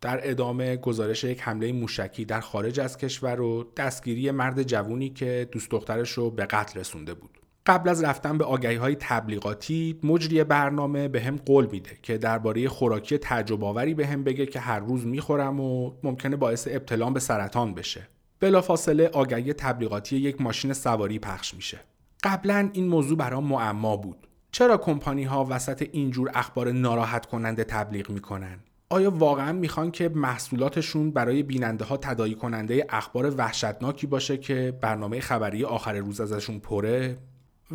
در 0.00 0.30
ادامه 0.30 0.76
گزارش 0.76 1.24
یک 1.24 1.42
حمله 1.42 1.72
موشکی 1.72 2.24
در 2.24 2.40
خارج 2.40 2.80
از 2.80 2.96
کشور 2.96 3.40
و 3.40 3.72
دستگیری 3.76 4.30
مرد 4.30 4.62
جوونی 4.62 5.10
که 5.10 5.48
دوست 5.52 5.70
دخترش 5.70 6.10
رو 6.10 6.30
به 6.30 6.46
قتل 6.46 6.80
رسونده 6.80 7.14
بود. 7.14 7.39
قبل 7.70 7.88
از 7.88 8.04
رفتن 8.04 8.38
به 8.38 8.44
آگهی 8.44 8.76
های 8.76 8.96
تبلیغاتی 9.00 10.00
مجری 10.02 10.44
برنامه 10.44 11.08
به 11.08 11.20
هم 11.20 11.36
قول 11.36 11.66
میده 11.66 11.90
که 12.02 12.18
درباره 12.18 12.68
خوراکی 12.68 13.18
تعجب 13.18 13.64
آوری 13.64 13.94
به 13.94 14.06
هم 14.06 14.24
بگه 14.24 14.46
که 14.46 14.60
هر 14.60 14.78
روز 14.78 15.06
می‌خورم 15.06 15.60
و 15.60 15.92
ممکنه 16.02 16.36
باعث 16.36 16.68
ابتلام 16.70 17.12
به 17.12 17.20
سرطان 17.20 17.74
بشه. 17.74 18.08
بلافاصله 18.40 19.08
آگهی 19.08 19.52
تبلیغاتی 19.52 20.16
یک 20.16 20.40
ماشین 20.40 20.72
سواری 20.72 21.18
پخش 21.18 21.54
میشه. 21.54 21.80
قبلا 22.22 22.70
این 22.72 22.88
موضوع 22.88 23.18
برام 23.18 23.44
معما 23.44 23.96
بود. 23.96 24.26
چرا 24.52 24.76
کمپانی 24.76 25.24
ها 25.24 25.46
وسط 25.50 25.88
اینجور 25.92 26.30
اخبار 26.34 26.72
ناراحت 26.72 27.26
کننده 27.26 27.64
تبلیغ 27.64 28.10
می‌کنن؟ 28.10 28.58
آیا 28.88 29.10
واقعا 29.10 29.52
می‌خوان 29.52 29.90
که 29.90 30.08
محصولاتشون 30.08 31.10
برای 31.10 31.42
بیننده 31.42 31.84
ها 31.84 31.96
تدایی 31.96 32.34
کننده 32.34 32.86
اخبار 32.88 33.34
وحشتناکی 33.36 34.06
باشه 34.06 34.36
که 34.36 34.78
برنامه 34.80 35.20
خبری 35.20 35.64
آخر 35.64 35.94
روز 35.94 36.20
ازشون 36.20 36.58
پره؟ 36.58 37.18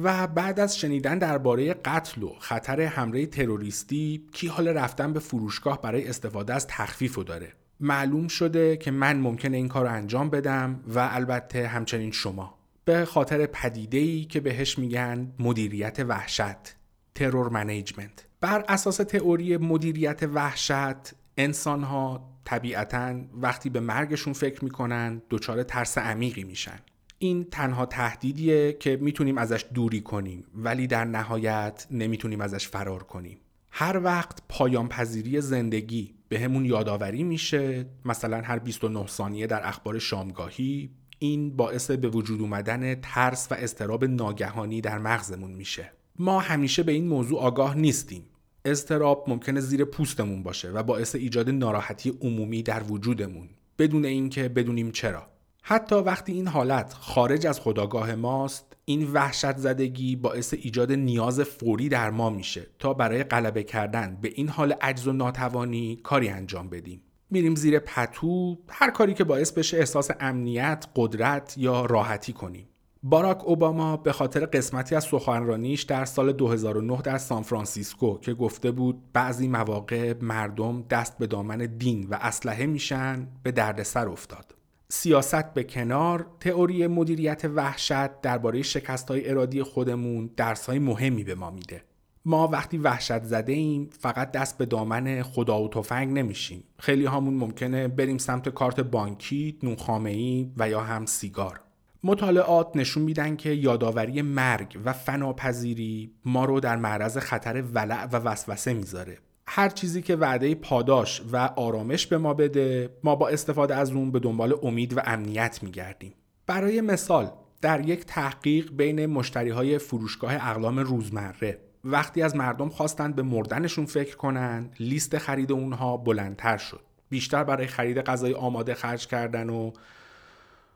و 0.04 0.28
بعد 0.28 0.60
از 0.60 0.78
شنیدن 0.78 1.18
درباره 1.18 1.74
قتل 1.74 2.24
و 2.24 2.36
خطر 2.40 2.82
حمله 2.82 3.26
تروریستی 3.26 4.26
کی 4.32 4.48
حال 4.48 4.68
رفتن 4.68 5.14
به 5.14 5.20
فروشگاه 5.20 5.82
برای 5.82 6.08
استفاده 6.08 6.54
از 6.54 6.68
تخفیف 6.68 7.18
داره. 7.18 7.54
معلوم 7.80 8.28
شده 8.28 8.78
که 8.78 8.92
من 8.92 9.18
ممکنه 9.18 9.58
این 9.58 9.68
کار 9.68 9.86
رو 9.86 9.92
انجام 9.92 10.30
بدم 10.30 10.84
و 10.88 11.10
البته 11.12 11.68
همچنین 11.68 12.12
شما. 12.12 12.58
به 12.86 13.06
خاطر 13.06 13.46
پدیده 13.46 14.24
که 14.26 14.40
بهش 14.40 14.80
میگن 14.80 15.32
مدیریت 15.40 16.00
وحشت 16.00 16.76
ترور 17.16 17.50
منیجمنت 17.50 18.26
بر 18.42 18.66
اساس 18.68 18.98
تئوری 18.98 19.58
مدیریت 19.58 20.24
وحشت 20.34 21.14
انسان 21.38 21.84
ها 21.84 22.30
طبیعتا 22.46 23.16
وقتی 23.34 23.70
به 23.70 23.80
مرگشون 23.80 24.34
فکر 24.34 24.64
می‌کنن 24.64 25.22
دچار 25.30 25.64
ترس 25.64 25.98
عمیقی 25.98 26.44
میشن. 26.44 26.80
این 27.18 27.44
تنها 27.44 27.86
تهدیدیه 27.86 28.74
که 28.74 28.98
می‌تونیم 29.02 29.38
ازش 29.38 29.66
دوری 29.74 30.02
کنیم 30.02 30.44
ولی 30.56 30.88
در 30.88 31.06
نهایت 31.06 31.88
نمی‌تونیم 31.92 32.42
ازش 32.42 32.68
فرار 32.68 33.04
کنیم. 33.04 33.38
هر 33.72 34.02
وقت 34.04 34.40
پایان 34.50 34.88
پذیری 34.88 35.42
زندگی 35.42 36.14
به 36.30 36.40
همون 36.40 36.66
یادآوری 36.66 37.24
میشه 37.24 37.86
مثلا 38.06 38.42
هر 38.42 38.60
29 38.60 39.08
ثانیه 39.08 39.48
در 39.48 39.68
اخبار 39.68 40.00
شامگاهی 40.00 40.90
این 41.20 41.56
باعث 41.56 41.92
به 41.92 42.10
وجود 42.10 42.42
اومدن 42.42 42.96
ترس 42.96 43.48
و 43.52 43.54
استراب 43.54 44.06
ناگهانی 44.06 44.82
در 44.82 44.98
مغزمون 44.98 45.52
میشه. 45.52 45.92
ما 46.20 46.40
همیشه 46.40 46.84
به 46.84 46.92
این 46.92 47.08
موضوع 47.08 47.40
آگاه 47.40 47.78
نیستیم. 47.78 48.24
استراب 48.66 49.26
ممکنه 49.28 49.60
زیر 49.60 49.86
پوستمون 49.86 50.44
باشه 50.44 50.72
و 50.72 50.84
باعث 50.84 51.16
ایجاد 51.16 51.50
ناراحتی 51.50 52.14
عمومی 52.22 52.64
در 52.64 52.84
وجودمون 52.84 53.50
بدون 53.80 54.06
اینکه 54.06 54.50
بدونیم 54.50 54.92
چرا. 54.92 55.28
حتی 55.68 55.96
وقتی 55.96 56.34
این 56.34 56.48
حالت 56.48 56.94
خارج 56.94 57.48
از 57.48 57.60
خداگاه 57.60 58.16
ماست 58.16 58.76
این 58.86 59.12
وحشت 59.14 59.58
زدگی 59.58 60.16
باعث 60.16 60.54
ایجاد 60.54 60.92
نیاز 60.92 61.42
فوری 61.42 61.90
در 61.90 62.10
ما 62.10 62.30
میشه 62.30 62.68
تا 62.80 62.94
برای 62.94 63.24
غلبه 63.24 63.64
کردن 63.64 64.18
به 64.22 64.32
این 64.36 64.50
حال 64.50 64.72
عجز 64.72 65.08
و 65.08 65.14
ناتوانی 65.14 65.96
کاری 66.04 66.30
انجام 66.30 66.70
بدیم 66.70 67.02
میریم 67.30 67.56
زیر 67.56 67.80
پتو 67.80 68.58
هر 68.70 68.92
کاری 68.92 69.14
که 69.14 69.24
باعث 69.24 69.52
بشه 69.52 69.78
احساس 69.78 70.12
امنیت 70.20 70.86
قدرت 70.96 71.56
یا 71.58 71.86
راحتی 71.86 72.34
کنیم 72.34 72.70
باراک 73.04 73.44
اوباما 73.46 73.98
به 73.98 74.12
خاطر 74.12 74.46
قسمتی 74.46 74.96
از 74.96 75.04
سخنرانیش 75.04 75.84
در 75.84 76.06
سال 76.06 76.32
2009 76.32 77.02
در 77.02 77.18
سان 77.18 77.44
فرانسیسکو 77.44 78.20
که 78.20 78.34
گفته 78.34 78.72
بود 78.72 79.02
بعضی 79.14 79.48
مواقع 79.48 80.14
مردم 80.22 80.82
دست 80.82 81.18
به 81.18 81.28
دامن 81.28 81.58
دین 81.58 82.08
و 82.10 82.18
اسلحه 82.22 82.66
میشن 82.66 83.28
به 83.44 83.52
دردسر 83.52 84.08
افتاد. 84.08 84.55
سیاست 84.90 85.54
به 85.54 85.64
کنار 85.64 86.28
تئوری 86.40 86.88
مدیریت 86.88 87.46
وحشت 87.56 88.22
درباره 88.22 88.62
شکست 88.62 89.12
های 89.12 89.30
ارادی 89.30 89.64
خودمون 89.64 90.30
درس 90.38 90.66
های 90.66 90.80
مهمی 90.80 91.24
به 91.24 91.36
ما 91.36 91.52
میده. 91.52 91.84
ما 92.26 92.48
وقتی 92.48 92.78
وحشت 92.78 93.24
زده 93.24 93.54
ایم 93.54 93.90
فقط 94.00 94.32
دست 94.32 94.58
به 94.58 94.66
دامن 94.66 95.22
خدا 95.22 95.64
و 95.64 95.70
تفنگ 95.70 96.18
نمیشیم. 96.18 96.64
خیلی 96.80 97.06
هامون 97.06 97.34
ممکنه 97.34 97.88
بریم 97.88 98.18
سمت 98.18 98.50
کارت 98.50 98.80
بانکی، 98.80 99.60
نونخامه 99.64 100.10
ای 100.10 100.52
و 100.58 100.70
یا 100.70 100.82
هم 100.82 101.06
سیگار. 101.06 101.62
مطالعات 102.04 102.72
نشون 102.76 103.04
میدن 103.04 103.36
که 103.36 103.50
یادآوری 103.50 104.22
مرگ 104.22 104.80
و 104.86 104.94
فناپذیری 104.94 106.14
ما 106.26 106.46
رو 106.46 106.60
در 106.60 106.76
معرض 106.76 107.18
خطر 107.18 107.62
ولع 107.62 108.06
و 108.06 108.16
وسوسه 108.16 108.74
می‌ذاره 108.74 109.18
هر 109.48 109.70
چیزی 109.70 110.02
که 110.02 110.16
وعده 110.16 110.56
پاداش 110.56 111.22
و 111.32 111.38
آرامش 111.38 112.08
به 112.08 112.18
ما 112.18 112.34
بده 112.34 112.90
ما 113.04 113.16
با 113.16 113.30
استفاده 113.30 113.76
از 113.76 113.92
اون 113.92 114.12
به 114.12 114.20
دنبال 114.20 114.60
امید 114.64 114.98
و 114.98 115.02
امنیت 115.06 115.60
میگردیم 115.64 116.14
برای 116.48 116.82
مثال 116.82 117.32
در 117.62 117.90
یک 117.90 118.06
تحقیق 118.06 118.72
بین 118.72 119.06
مشتری 119.06 119.50
های 119.50 119.78
فروشگاه 119.78 120.36
اقلام 120.36 120.80
روزمره 120.80 121.60
وقتی 121.84 122.22
از 122.22 122.36
مردم 122.36 122.70
خواستند 122.70 123.16
به 123.16 123.22
مردنشون 123.22 123.86
فکر 123.86 124.16
کنن 124.16 124.70
لیست 124.80 125.18
خرید 125.18 125.52
اونها 125.52 125.98
بلندتر 125.98 126.58
شد 126.58 126.82
بیشتر 127.10 127.44
برای 127.44 127.68
خرید 127.68 128.02
غذای 128.02 128.34
آماده 128.34 128.74
خرج 128.74 129.08
کردن 129.08 129.50
و 129.50 129.72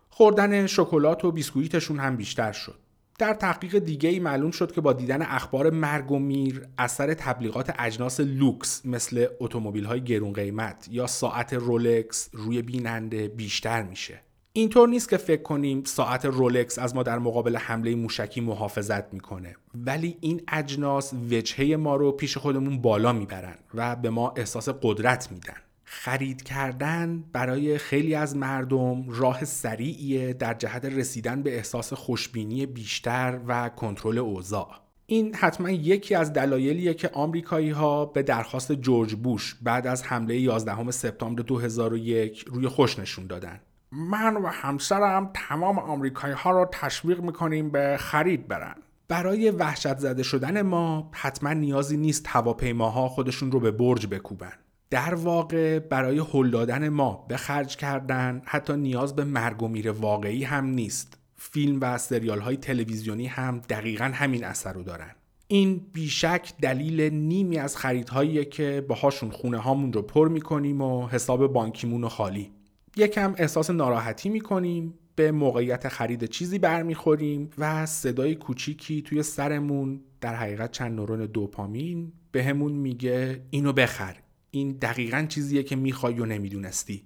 خوردن 0.09 0.67
شکلات 0.67 1.25
و 1.25 1.31
بیسکویتشون 1.31 1.99
هم 1.99 2.15
بیشتر 2.15 2.51
شد. 2.51 2.75
در 3.19 3.33
تحقیق 3.33 3.79
دیگه 3.79 4.09
ای 4.09 4.19
معلوم 4.19 4.51
شد 4.51 4.71
که 4.71 4.81
با 4.81 4.93
دیدن 4.93 5.21
اخبار 5.21 5.69
مرگ 5.69 6.11
و 6.11 6.19
میر 6.19 6.67
اثر 6.77 7.13
تبلیغات 7.13 7.73
اجناس 7.79 8.19
لوکس 8.19 8.85
مثل 8.85 9.25
اتومبیل 9.39 9.85
های 9.85 10.03
گرون 10.03 10.33
قیمت 10.33 10.87
یا 10.91 11.07
ساعت 11.07 11.53
رولکس 11.53 12.29
روی 12.33 12.61
بیننده 12.61 13.27
بیشتر 13.27 13.83
میشه. 13.83 14.21
اینطور 14.53 14.89
نیست 14.89 15.09
که 15.09 15.17
فکر 15.17 15.41
کنیم 15.41 15.83
ساعت 15.83 16.25
رولکس 16.25 16.79
از 16.79 16.95
ما 16.95 17.03
در 17.03 17.19
مقابل 17.19 17.55
حمله 17.57 17.95
موشکی 17.95 18.41
محافظت 18.41 19.13
می‌کنه 19.13 19.55
ولی 19.75 20.17
این 20.21 20.41
اجناس 20.47 21.13
وجهه 21.13 21.75
ما 21.75 21.95
رو 21.95 22.11
پیش 22.11 22.37
خودمون 22.37 22.81
بالا 22.81 23.13
می‌برن 23.13 23.55
و 23.73 23.95
به 23.95 24.09
ما 24.09 24.33
احساس 24.37 24.69
قدرت 24.81 25.31
میدن 25.31 25.57
خرید 25.91 26.43
کردن 26.43 27.23
برای 27.33 27.77
خیلی 27.77 28.15
از 28.15 28.35
مردم 28.35 29.09
راه 29.09 29.45
سریعیه 29.45 30.33
در 30.33 30.53
جهت 30.53 30.85
رسیدن 30.85 31.43
به 31.43 31.55
احساس 31.55 31.93
خوشبینی 31.93 32.65
بیشتر 32.65 33.39
و 33.47 33.69
کنترل 33.69 34.17
اوضاع. 34.17 34.69
این 35.05 35.35
حتما 35.35 35.69
یکی 35.69 36.15
از 36.15 36.33
دلایلیه 36.33 36.93
که 36.93 37.09
آمریکایی 37.13 37.69
ها 37.69 38.05
به 38.05 38.23
درخواست 38.23 38.71
جورج 38.71 39.15
بوش 39.15 39.55
بعد 39.61 39.87
از 39.87 40.03
حمله 40.03 40.39
11 40.39 40.91
سپتامبر 40.91 41.43
2001 41.43 42.45
روی 42.47 42.67
خوش 42.67 42.99
نشون 42.99 43.27
دادن. 43.27 43.59
من 43.91 44.37
و 44.37 44.47
همسرم 44.47 45.31
تمام 45.33 45.79
آمریکایی 45.79 46.33
ها 46.33 46.51
رو 46.51 46.69
تشویق 46.71 47.21
می‌کنیم 47.21 47.69
به 47.69 47.97
خرید 47.99 48.47
برن. 48.47 48.75
برای 49.07 49.51
وحشت 49.51 49.97
زده 49.97 50.23
شدن 50.23 50.61
ما 50.61 51.09
حتما 51.13 51.53
نیازی 51.53 51.97
نیست 51.97 52.25
هواپیماها 52.27 53.07
خودشون 53.07 53.51
رو 53.51 53.59
به 53.59 53.71
برج 53.71 54.07
بکوبن. 54.07 54.53
در 54.89 55.15
واقع 55.15 55.79
برای 55.79 56.21
هل 56.33 56.49
دادن 56.49 56.89
ما 56.89 57.25
به 57.29 57.37
خرج 57.37 57.75
کردن 57.75 58.41
حتی 58.45 58.77
نیاز 58.77 59.15
به 59.15 59.23
مرگ 59.23 59.63
و 59.63 59.67
میر 59.67 59.91
واقعی 59.91 60.43
هم 60.43 60.65
نیست. 60.65 61.17
فیلم 61.35 61.77
و 61.81 61.97
سریال 61.97 62.39
های 62.39 62.57
تلویزیونی 62.57 63.27
هم 63.27 63.61
دقیقا 63.69 64.11
همین 64.13 64.43
اثر 64.43 64.73
رو 64.73 64.83
دارن. 64.83 65.15
این 65.47 65.81
بیشک 65.93 66.53
دلیل 66.61 67.01
نیمی 67.01 67.57
از 67.57 67.77
خریدهایی 67.77 68.45
که 68.45 68.85
باهاشون 68.87 69.31
خونه 69.31 69.57
هامون 69.57 69.93
رو 69.93 70.01
پر 70.01 70.27
می‌کنیم 70.27 70.81
و 70.81 71.07
حساب 71.07 71.47
بانکیمون 71.53 72.01
رو 72.01 72.09
خالی. 72.09 72.51
یکم 72.97 73.35
احساس 73.37 73.69
ناراحتی 73.69 74.29
می‌کنیم 74.29 74.93
به 75.15 75.31
موقعیت 75.31 75.87
خرید 75.87 76.25
چیزی 76.25 76.59
برمیخوریم 76.59 77.49
و 77.57 77.85
صدای 77.85 78.35
کوچیکی 78.35 79.01
توی 79.01 79.23
سرمون 79.23 80.01
در 80.21 80.35
حقیقت 80.35 80.71
چند 80.71 80.95
نورون 80.95 81.25
دوپامین 81.25 82.11
بهمون 82.31 82.71
میگه 82.71 83.41
اینو 83.49 83.73
بخر. 83.73 84.15
این 84.51 84.71
دقیقا 84.71 85.25
چیزیه 85.29 85.63
که 85.63 85.75
می‌خوای 85.75 86.19
و 86.19 86.25
نمی‌دونستی. 86.25 87.03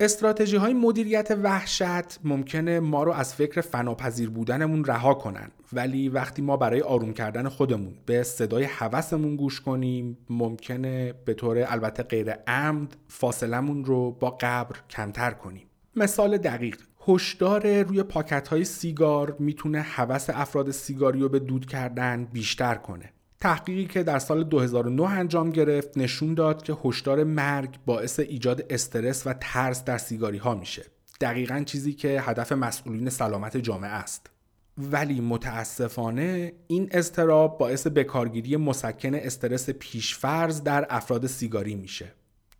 استراتژی 0.00 0.56
های 0.56 0.74
مدیریت 0.74 1.38
وحشت 1.42 2.18
ممکنه 2.24 2.80
ما 2.80 3.02
رو 3.02 3.12
از 3.12 3.34
فکر 3.34 3.60
فناپذیر 3.60 4.30
بودنمون 4.30 4.84
رها 4.84 5.14
کنن 5.14 5.50
ولی 5.72 6.08
وقتی 6.08 6.42
ما 6.42 6.56
برای 6.56 6.80
آروم 6.80 7.12
کردن 7.12 7.48
خودمون 7.48 7.94
به 8.06 8.22
صدای 8.22 8.64
حوسمون 8.64 9.36
گوش 9.36 9.60
کنیم 9.60 10.18
ممکنه 10.30 11.14
به 11.24 11.34
طور 11.34 11.64
البته 11.68 12.02
غیر 12.02 12.30
عمد 12.30 12.96
فاصلمون 13.08 13.84
رو 13.84 14.10
با 14.10 14.30
قبر 14.40 14.76
کمتر 14.90 15.30
کنیم. 15.30 15.66
مثال 15.96 16.38
دقیق 16.38 16.78
هشدار 17.08 17.82
روی 17.82 18.02
پاکت 18.02 18.48
های 18.48 18.64
سیگار 18.64 19.36
می‌تونه 19.38 19.80
حوس 19.80 20.30
افراد 20.30 20.70
سیگاری 20.70 21.20
رو 21.20 21.28
به 21.28 21.38
دود 21.38 21.66
کردن 21.66 22.24
بیشتر 22.24 22.74
کنه. 22.74 23.12
تحقیقی 23.40 23.86
که 23.86 24.02
در 24.02 24.18
سال 24.18 24.44
2009 24.44 25.02
انجام 25.02 25.50
گرفت 25.50 25.98
نشون 25.98 26.34
داد 26.34 26.62
که 26.62 26.76
هشدار 26.84 27.24
مرگ 27.24 27.78
باعث 27.86 28.20
ایجاد 28.20 28.66
استرس 28.70 29.26
و 29.26 29.34
ترس 29.40 29.84
در 29.84 29.98
سیگاری 29.98 30.38
ها 30.38 30.54
میشه. 30.54 30.84
دقیقا 31.20 31.62
چیزی 31.66 31.92
که 31.92 32.20
هدف 32.20 32.52
مسئولین 32.52 33.10
سلامت 33.10 33.56
جامعه 33.56 33.90
است. 33.90 34.30
ولی 34.78 35.20
متاسفانه 35.20 36.52
این 36.66 36.88
استراب 36.92 37.58
باعث 37.58 37.86
بکارگیری 37.86 38.56
مسکن 38.56 39.14
استرس 39.14 39.70
پیشفرز 39.70 40.62
در 40.62 40.86
افراد 40.90 41.26
سیگاری 41.26 41.74
میشه. 41.74 42.12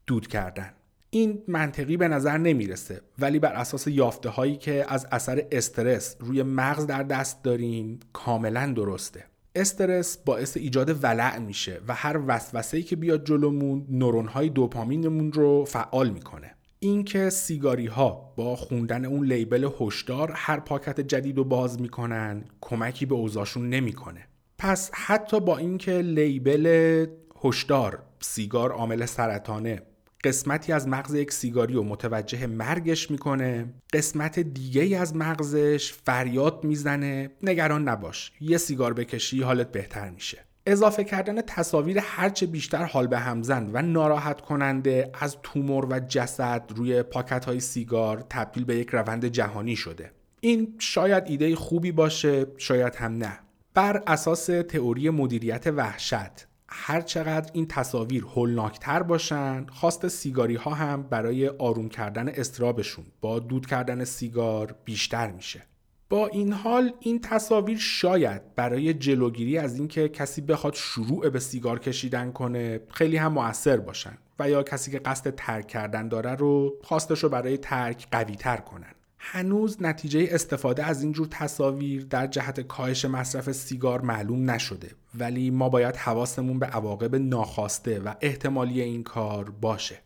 دود 0.07 0.27
کردن. 0.27 0.73
این 1.11 1.43
منطقی 1.49 1.97
به 1.97 2.09
نظر 2.09 2.39
نمی‌رسه 2.39 3.01
ولی 3.19 3.39
بر 3.39 3.53
اساس 3.53 3.87
یافته 3.87 4.29
هایی 4.29 4.57
که 4.57 4.85
از 4.89 5.07
اثر 5.13 5.47
استرس 5.53 6.17
روی 6.21 6.43
مغز 6.43 6.87
در 6.87 7.03
دست 7.03 7.43
داریم 7.43 8.01
کاملا 8.13 8.73
درسته. 8.77 9.25
استرس 9.57 10.17
باعث 10.17 10.57
ایجاد 10.57 11.05
ولع 11.05 11.39
میشه 11.39 11.81
و 11.89 11.95
هر 11.95 12.21
وسوسه‌ای 12.27 12.83
که 12.83 12.97
بیاد 12.97 13.25
جلومون 13.25 13.87
نورون 13.91 14.29
های 14.29 14.49
دوپامینمون 14.49 15.33
رو 15.33 15.65
فعال 15.65 16.11
می‌کنه. 16.11 16.55
اینکه 16.79 17.31
سیگاری 17.31 17.87
ها 17.87 18.33
با 18.37 18.57
خوندن 18.57 19.05
اون 19.05 19.27
لیبل 19.27 19.71
هشدار 19.81 20.33
هر 20.35 20.61
پاکت 20.61 21.01
جدید 21.01 21.39
رو 21.39 21.45
باز 21.45 21.81
می‌کنن 21.81 22.45
کمکی 22.61 23.07
به 23.07 23.15
اوضاعشون 23.15 23.69
نمی‌کنه. 23.69 24.29
پس 24.59 24.91
حتی 24.95 25.41
با 25.41 25.57
اینکه 25.57 25.93
لیبل 25.93 27.07
هشدار 27.45 28.03
سیگار 28.21 28.73
عامل 28.73 29.07
سرطانه 29.07 29.83
قسمتی 30.25 30.73
از 30.73 30.89
مغز 30.89 31.15
یک 31.15 31.33
سیگاری 31.33 31.75
رو 31.75 31.83
متوجه 31.83 32.47
مرگش 32.47 33.11
می‌کنه. 33.11 33.75
قسمت 33.93 34.39
دیگه 34.39 34.99
از 34.99 35.17
مغزش 35.17 35.93
فریاد 35.93 36.65
می‌زنه. 36.65 37.31
نگران 37.43 37.89
نباش 37.89 38.33
یه 38.41 38.59
سیگار 38.59 38.93
بکشی 38.93 39.43
حالت 39.43 39.73
بهتر 39.73 40.11
میشه. 40.11 40.39
اضافه 40.67 41.05
کردن 41.05 41.41
تصاویر 41.41 41.99
هرچه 42.03 42.47
بیشتر 42.47 42.85
حال 42.85 43.07
به 43.07 43.19
همزن 43.19 43.71
و 43.73 43.83
ناراحت 43.83 44.41
کننده 44.41 45.11
از 45.21 45.37
تومور 45.43 45.87
و 45.91 46.01
جسد 46.01 46.73
روی 46.77 47.03
پاکت 47.03 47.45
های 47.45 47.61
سیگار 47.61 48.25
تبدیل 48.31 48.65
به 48.65 48.77
یک 48.77 48.89
روند 48.93 49.25
جهانی 49.25 49.77
شده. 49.77 50.11
این 50.41 50.75
شاید 50.79 51.25
ایده 51.27 51.57
خوبی 51.57 51.93
باشه 51.93 52.47
شاید 52.57 52.95
هم 52.95 53.13
نه. 53.13 53.39
بر 53.75 54.03
اساس 54.07 54.47
تئوری 54.47 55.11
مدیریت 55.11 55.67
وحشت 55.67 56.46
هر 56.69 57.01
چقدر 57.01 57.51
این 57.53 57.69
تصاویر 57.69 58.25
هولناکتر 58.25 59.03
باشن 59.03 59.67
خواست 59.67 60.09
سیگاری 60.09 60.55
ها 60.55 60.75
هم 60.75 61.03
برای 61.03 61.49
آروم 61.49 61.89
کردن 61.89 62.29
استرابشون 62.29 63.05
با 63.21 63.39
دود 63.39 63.67
کردن 63.67 64.05
سیگار 64.05 64.75
بیشتر 64.85 65.31
میشه. 65.33 65.63
با 66.09 66.27
این 66.27 66.53
حال 66.53 66.93
این 67.01 67.21
تصاویر 67.21 67.79
شاید 67.79 68.55
برای 68.55 68.95
جلوگیری 68.95 69.59
از 69.59 69.79
اینکه 69.79 70.09
کسی 70.09 70.41
بخواد 70.41 70.75
شروع 70.75 71.29
به 71.29 71.41
سیگار 71.41 71.79
کشیدن 71.79 72.33
کنه 72.33 72.81
خیلی 72.91 73.17
هم 73.17 73.33
موثر 73.33 73.77
باشن 73.77 74.19
و 74.39 74.51
یا 74.51 74.63
کسی 74.63 74.91
که 74.91 74.99
قصد 74.99 75.35
ترک 75.35 75.67
کردن 75.67 76.09
داره 76.09 76.35
رو 76.35 76.75
خواستش 76.83 77.23
رو 77.23 77.29
برای 77.29 77.59
ترک 77.59 78.07
قوی 78.11 78.35
تر 78.35 78.57
کنن. 78.57 78.96
هنوز 79.29 79.83
نتیجه 79.83 80.29
استفاده 80.31 80.85
از 80.85 81.03
اینجور 81.03 81.27
تصاویر 81.31 82.05
در 82.05 82.27
جهت 82.27 82.61
کاهش 82.61 83.05
مصرف 83.05 83.53
سیگار 83.53 84.01
معلوم 84.01 84.51
نشده. 84.51 84.91
ولی 85.15 85.51
ما 85.51 85.69
باید 85.69 85.97
حواسمون 85.97 86.59
به 86.59 86.67
عواقب 86.67 87.15
ناخواسته 87.15 88.01
و 88.01 88.15
احتمالی 88.21 88.81
این 88.81 89.03
کار 89.03 89.51
باشه. 89.51 89.99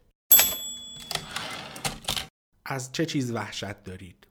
از 2.67 2.93
چه 2.93 3.07
چیز 3.07 3.33
وحشت 3.33 3.85
دارید؟ 3.85 4.27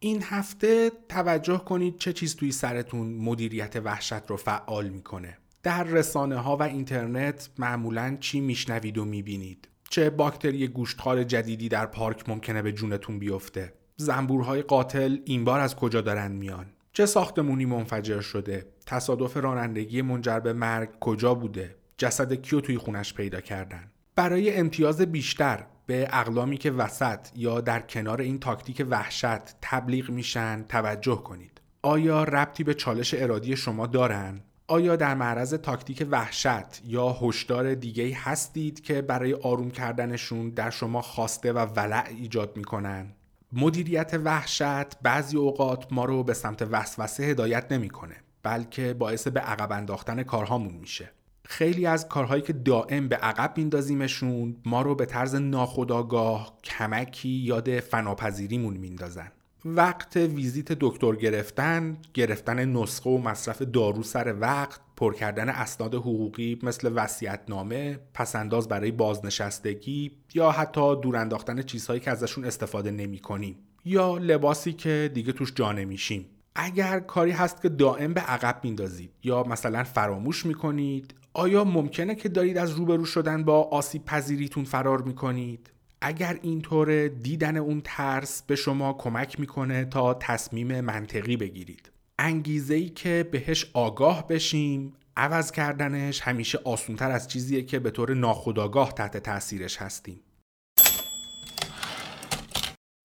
این 0.00 0.22
هفته 0.22 0.92
توجه 1.08 1.58
کنید 1.58 1.98
چه 1.98 2.12
چیز 2.12 2.36
توی 2.36 2.52
سرتون 2.52 3.14
مدیریت 3.14 3.76
وحشت 3.76 4.26
رو 4.30 4.36
فعال 4.36 4.88
می‌کنه. 4.88 5.38
در 5.62 5.84
رسانه 5.84 6.36
ها 6.36 6.56
و 6.56 6.62
اینترنت 6.62 7.48
معمولا 7.58 8.16
چی 8.20 8.40
میشنوید 8.40 8.98
و 8.98 9.04
می‌بینید؟ 9.04 9.68
چه 9.90 10.10
باکتری 10.10 10.68
گوشتخوار 10.68 11.24
جدیدی 11.24 11.68
در 11.68 11.86
پارک 11.86 12.28
ممکنه 12.28 12.62
به 12.62 12.72
جونتون 12.72 13.18
بیفته؟ 13.18 13.72
زنبورهای 13.96 14.62
قاتل 14.62 15.18
این 15.24 15.44
بار 15.44 15.60
از 15.60 15.76
کجا 15.76 16.00
دارن 16.00 16.32
میان؟ 16.32 16.66
چه 16.92 17.06
ساختمونی 17.06 17.64
منفجر 17.64 18.20
شده؟ 18.20 18.66
تصادف 18.86 19.36
رانندگی 19.36 20.02
منجر 20.02 20.40
به 20.40 20.52
مرگ 20.52 20.98
کجا 21.00 21.34
بوده؟ 21.34 21.76
جسد 21.96 22.32
کیو 22.32 22.60
توی 22.60 22.78
خونش 22.78 23.14
پیدا 23.14 23.40
کردن؟ 23.40 23.90
برای 24.16 24.56
امتیاز 24.56 25.00
بیشتر 25.00 25.66
به 25.86 26.08
اقلامی 26.12 26.56
که 26.56 26.70
وسط 26.70 27.28
یا 27.36 27.60
در 27.60 27.80
کنار 27.80 28.20
این 28.20 28.38
تاکتیک 28.38 28.86
وحشت 28.90 29.60
تبلیغ 29.62 30.10
میشن 30.10 30.64
توجه 30.68 31.16
کنید. 31.16 31.60
آیا 31.82 32.24
ربطی 32.24 32.64
به 32.64 32.74
چالش 32.74 33.14
ارادی 33.14 33.56
شما 33.56 33.86
دارن؟ 33.86 34.40
آیا 34.66 34.96
در 34.96 35.14
معرض 35.14 35.54
تاکتیک 35.54 36.06
وحشت 36.10 36.82
یا 36.84 37.12
هشدار 37.12 37.74
دیگه 37.74 38.16
هستید 38.16 38.80
که 38.80 39.02
برای 39.02 39.34
آروم 39.34 39.70
کردنشون 39.70 40.50
در 40.50 40.70
شما 40.70 41.02
خواسته 41.02 41.52
و 41.52 41.58
ولع 41.58 42.04
ایجاد 42.08 42.56
می‌کنن؟ 42.56 43.14
مدیریت 43.56 44.20
وحشت 44.24 44.98
بعضی 45.02 45.36
اوقات 45.36 45.92
ما 45.92 46.04
رو 46.04 46.24
به 46.24 46.34
سمت 46.34 46.62
وسوسه 46.70 47.22
هدایت 47.24 47.72
نمی‌کنه 47.72 48.16
بلکه 48.42 48.94
باعث 48.94 49.28
به 49.28 49.40
عقب 49.40 49.72
انداختن 49.72 50.22
کارهامون 50.22 50.74
میشه. 50.74 51.10
خیلی 51.44 51.86
از 51.86 52.08
کارهایی 52.08 52.42
که 52.42 52.52
دائم 52.52 53.08
به 53.08 53.16
عقب 53.16 53.52
میندازیمشون 53.56 54.56
ما 54.64 54.82
رو 54.82 54.94
به 54.94 55.06
طرز 55.06 55.34
ناخودآگاه 55.34 56.58
کمکی 56.64 57.28
یاد 57.28 57.80
فناپذیریمون 57.80 58.76
میندازن. 58.76 59.32
وقت 59.64 60.16
ویزیت 60.16 60.72
دکتر 60.72 61.16
گرفتن، 61.16 61.96
گرفتن 62.14 62.64
نسخه 62.64 63.10
و 63.10 63.18
مصرف 63.18 63.62
دارو 63.62 64.02
سر 64.02 64.34
وقت، 64.40 64.80
پر 64.96 65.14
کردن 65.14 65.48
اسناد 65.48 65.94
حقوقی 65.94 66.58
مثل 66.62 66.92
وصیت‌نامه، 66.94 67.98
پسنداز 68.14 68.68
برای 68.68 68.90
بازنشستگی 68.90 70.12
یا 70.34 70.50
حتی 70.50 71.00
دور 71.00 71.16
انداختن 71.16 71.62
چیزهایی 71.62 72.00
که 72.00 72.10
ازشون 72.10 72.44
استفاده 72.44 72.90
نمی 72.90 73.18
کنیم 73.18 73.56
یا 73.84 74.18
لباسی 74.18 74.72
که 74.72 75.10
دیگه 75.14 75.32
توش 75.32 75.52
جا 75.54 75.72
نمیشیم. 75.72 76.26
اگر 76.54 77.00
کاری 77.00 77.30
هست 77.30 77.62
که 77.62 77.68
دائم 77.68 78.14
به 78.14 78.20
عقب 78.20 78.60
میندازید 78.62 79.10
یا 79.22 79.42
مثلا 79.42 79.84
فراموش 79.84 80.46
می‌کنید 80.46 81.14
آیا 81.32 81.64
ممکنه 81.64 82.14
که 82.14 82.28
دارید 82.28 82.58
از 82.58 82.70
روبرو 82.70 83.04
شدن 83.04 83.44
با 83.44 83.62
آسیب 83.62 84.04
پذیریتون 84.04 84.64
فرار 84.64 85.02
می‌کنید؟ 85.02 85.70
اگر 86.00 86.38
اینطور 86.42 87.08
دیدن 87.08 87.56
اون 87.56 87.80
ترس 87.84 88.42
به 88.42 88.56
شما 88.56 88.92
کمک 88.92 89.40
می‌کنه 89.40 89.84
تا 89.84 90.14
تصمیم 90.14 90.80
منطقی 90.80 91.36
بگیرید 91.36 91.90
انگیزه 92.18 92.74
ای 92.74 92.88
که 92.88 93.28
بهش 93.32 93.70
آگاه 93.72 94.28
بشیم 94.28 94.92
عوض 95.16 95.52
کردنش 95.52 96.20
همیشه 96.20 96.58
آسونتر 96.64 97.10
از 97.10 97.28
چیزیه 97.28 97.62
که 97.62 97.78
به 97.78 97.90
طور 97.90 98.14
ناخودآگاه 98.14 98.92
تحت 98.92 99.16
تاثیرش 99.16 99.76
هستیم. 99.76 100.20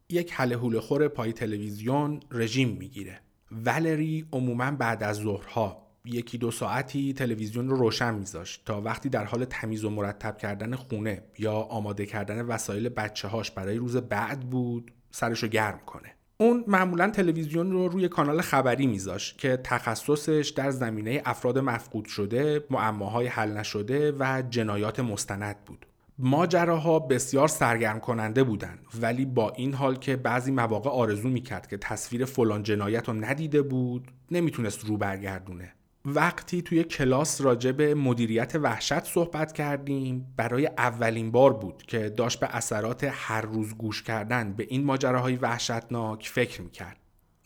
یک 0.09 0.33
حله 0.33 0.79
خور 0.79 1.07
پای 1.07 1.33
تلویزیون 1.33 2.19
رژیم 2.31 2.69
می‌گیره. 2.69 3.21
ولری 3.51 4.25
عموما 4.33 4.71
بعد 4.71 5.03
از 5.03 5.17
ظهرها 5.17 5.87
یکی 6.05 6.37
دو 6.37 6.51
ساعتی 6.51 7.13
تلویزیون 7.13 7.69
رو 7.69 7.75
روشن 7.75 8.13
میذاشت 8.13 8.65
تا 8.65 8.81
وقتی 8.81 9.09
در 9.09 9.25
حال 9.25 9.45
تمیز 9.45 9.83
و 9.83 9.89
مرتب 9.89 10.37
کردن 10.37 10.75
خونه 10.75 11.23
یا 11.37 11.53
آماده 11.53 12.05
کردن 12.05 12.41
وسایل 12.41 12.89
بچه 12.89 13.27
هاش 13.27 13.51
برای 13.51 13.77
روز 13.77 13.97
بعد 13.97 14.39
بود 14.49 14.91
سرشو 15.11 15.47
گرم 15.47 15.79
کنه. 15.85 16.18
اون 16.41 16.63
معمولا 16.67 17.09
تلویزیون 17.09 17.71
رو 17.71 17.87
روی 17.87 18.07
کانال 18.07 18.41
خبری 18.41 18.87
میذاشت 18.87 19.37
که 19.37 19.59
تخصصش 19.63 20.53
در 20.55 20.71
زمینه 20.71 21.21
افراد 21.25 21.57
مفقود 21.57 22.05
شده، 22.05 22.65
معماهای 22.69 23.27
حل 23.27 23.57
نشده 23.57 24.11
و 24.11 24.43
جنایات 24.49 24.99
مستند 24.99 25.55
بود. 25.65 25.85
ماجراها 26.19 26.99
بسیار 26.99 27.47
سرگرم 27.47 27.99
کننده 27.99 28.43
بودند 28.43 28.79
ولی 29.01 29.25
با 29.25 29.51
این 29.51 29.73
حال 29.73 29.95
که 29.95 30.15
بعضی 30.15 30.51
مواقع 30.51 30.89
آرزو 30.89 31.29
می‌کرد 31.29 31.67
که 31.67 31.77
تصویر 31.77 32.25
فلان 32.25 32.63
جنایت 32.63 33.07
رو 33.07 33.13
ندیده 33.13 33.61
بود 33.61 34.07
نمی‌تونست 34.31 34.85
رو 34.85 34.97
برگردونه 34.97 35.73
وقتی 36.15 36.61
توی 36.61 36.83
کلاس 36.83 37.41
راجع 37.41 37.71
به 37.71 37.95
مدیریت 37.95 38.55
وحشت 38.55 39.03
صحبت 39.03 39.53
کردیم 39.53 40.33
برای 40.37 40.67
اولین 40.67 41.31
بار 41.31 41.53
بود 41.53 41.83
که 41.87 42.09
داشت 42.09 42.39
به 42.39 42.55
اثرات 42.55 43.09
هر 43.11 43.41
روز 43.41 43.75
گوش 43.75 44.03
کردن 44.03 44.53
به 44.53 44.65
این 44.69 44.83
ماجراهای 44.83 45.35
وحشتناک 45.35 46.27
فکر 46.27 46.61
می‌کرد. 46.61 46.97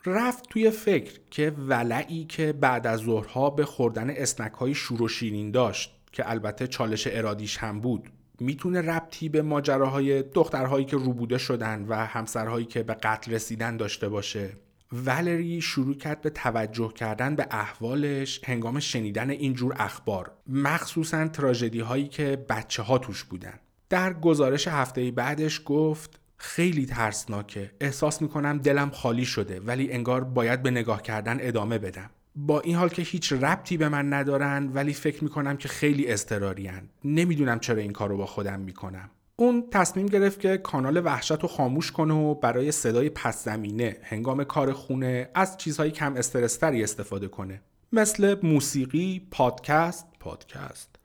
رفت 0.06 0.50
توی 0.50 0.70
فکر 0.70 1.20
که 1.32 1.54
ولعی 1.58 2.26
که 2.26 2.54
بعد 2.54 2.88
از 2.88 3.00
ظهرها 3.00 3.50
به 3.50 3.66
خوردن 3.66 4.10
اسنک 4.10 4.54
های 4.54 4.74
شور 4.74 5.02
و 5.02 5.08
شیرین 5.08 5.52
داشت 5.52 6.00
که 6.12 6.30
البته 6.30 6.68
چالش 6.68 7.08
ارادیش 7.12 7.58
هم 7.58 7.82
بود. 7.82 8.10
می‌تونه 8.40 8.82
ربطی 8.82 9.30
به 9.30 9.42
ماجراهای 9.42 10.24
دخترهایی 10.24 10.86
که 10.86 10.98
روبوده 10.98 11.38
شدن 11.38 11.86
و 11.88 11.96
همسرهایی 11.96 12.66
که 12.66 12.84
به 12.84 12.94
قتل 12.94 13.32
رسیدن 13.32 13.78
داشته 13.78 14.10
باشه. 14.10 14.58
ولری 14.94 15.62
شروع 15.62 15.96
کرد 15.96 16.22
به 16.22 16.30
توجه 16.30 16.94
کردن 16.94 17.36
به 17.36 17.48
احوالش 17.52 18.42
هنگام 18.44 18.80
شنیدن 18.80 19.30
اینجور 19.30 19.76
اخبار. 19.78 20.32
مخصوصا 20.48 21.28
تراژدی 21.28 21.80
هایی 21.80 22.08
که 22.08 22.46
بچه 22.50 22.84
ها 22.84 22.98
توش 22.98 23.24
بودن. 23.24 23.60
در 23.90 24.14
گزارش 24.14 24.68
هفته 24.68 25.12
بعدش 25.12 25.62
گفت 25.66 26.20
خیلی 26.38 26.86
ترسناکه. 26.86 27.72
احساس 27.82 28.22
می‌کنم 28.22 28.58
دلم 28.58 28.90
خالی 28.90 29.26
شده 29.26 29.60
ولی 29.60 29.92
انگار 29.92 30.24
باید 30.24 30.64
به 30.64 30.72
نگاه 30.72 31.02
کردن 31.02 31.38
ادامه 31.42 31.78
بدم. 31.78 32.10
با 32.36 32.60
این 32.60 32.76
حال 32.76 32.90
که 32.90 33.02
هیچ 33.02 33.34
ربطی 33.34 33.78
به 33.78 33.90
من 33.90 34.14
ندارن 34.14 34.70
ولی 34.74 34.94
فکر 34.94 35.24
می‌کنم 35.24 35.58
که 35.58 35.68
خیلی 35.68 36.08
اضطراریان 36.08 36.90
نمی‌دونم 37.04 37.60
چرا 37.60 37.78
این 37.78 37.92
کار 37.92 38.10
رو 38.10 38.18
با 38.18 38.26
خودم 38.26 38.60
می‌کنم. 38.60 39.10
اون 39.36 39.68
تصمیم 39.72 40.06
گرفت 40.06 40.40
که 40.40 40.58
کانال 40.58 41.06
وحشت 41.06 41.42
رو 41.42 41.48
خاموش 41.48 41.92
کنه 41.92 42.14
و 42.14 42.36
برای 42.36 42.72
صدای 42.72 43.10
پس 43.10 43.44
زمینه 43.44 43.98
هنگام 44.04 44.44
کار 44.44 44.74
خونه 44.74 45.30
از 45.36 45.58
چیزهای 45.58 45.92
کم 45.92 46.16
استرستری 46.16 46.84
استفاده 46.84 47.28
کنه. 47.28 47.62
مثل 47.92 48.36
موسیقی، 48.44 49.28
پادکست، 49.32 50.06
پادکست 50.20 50.96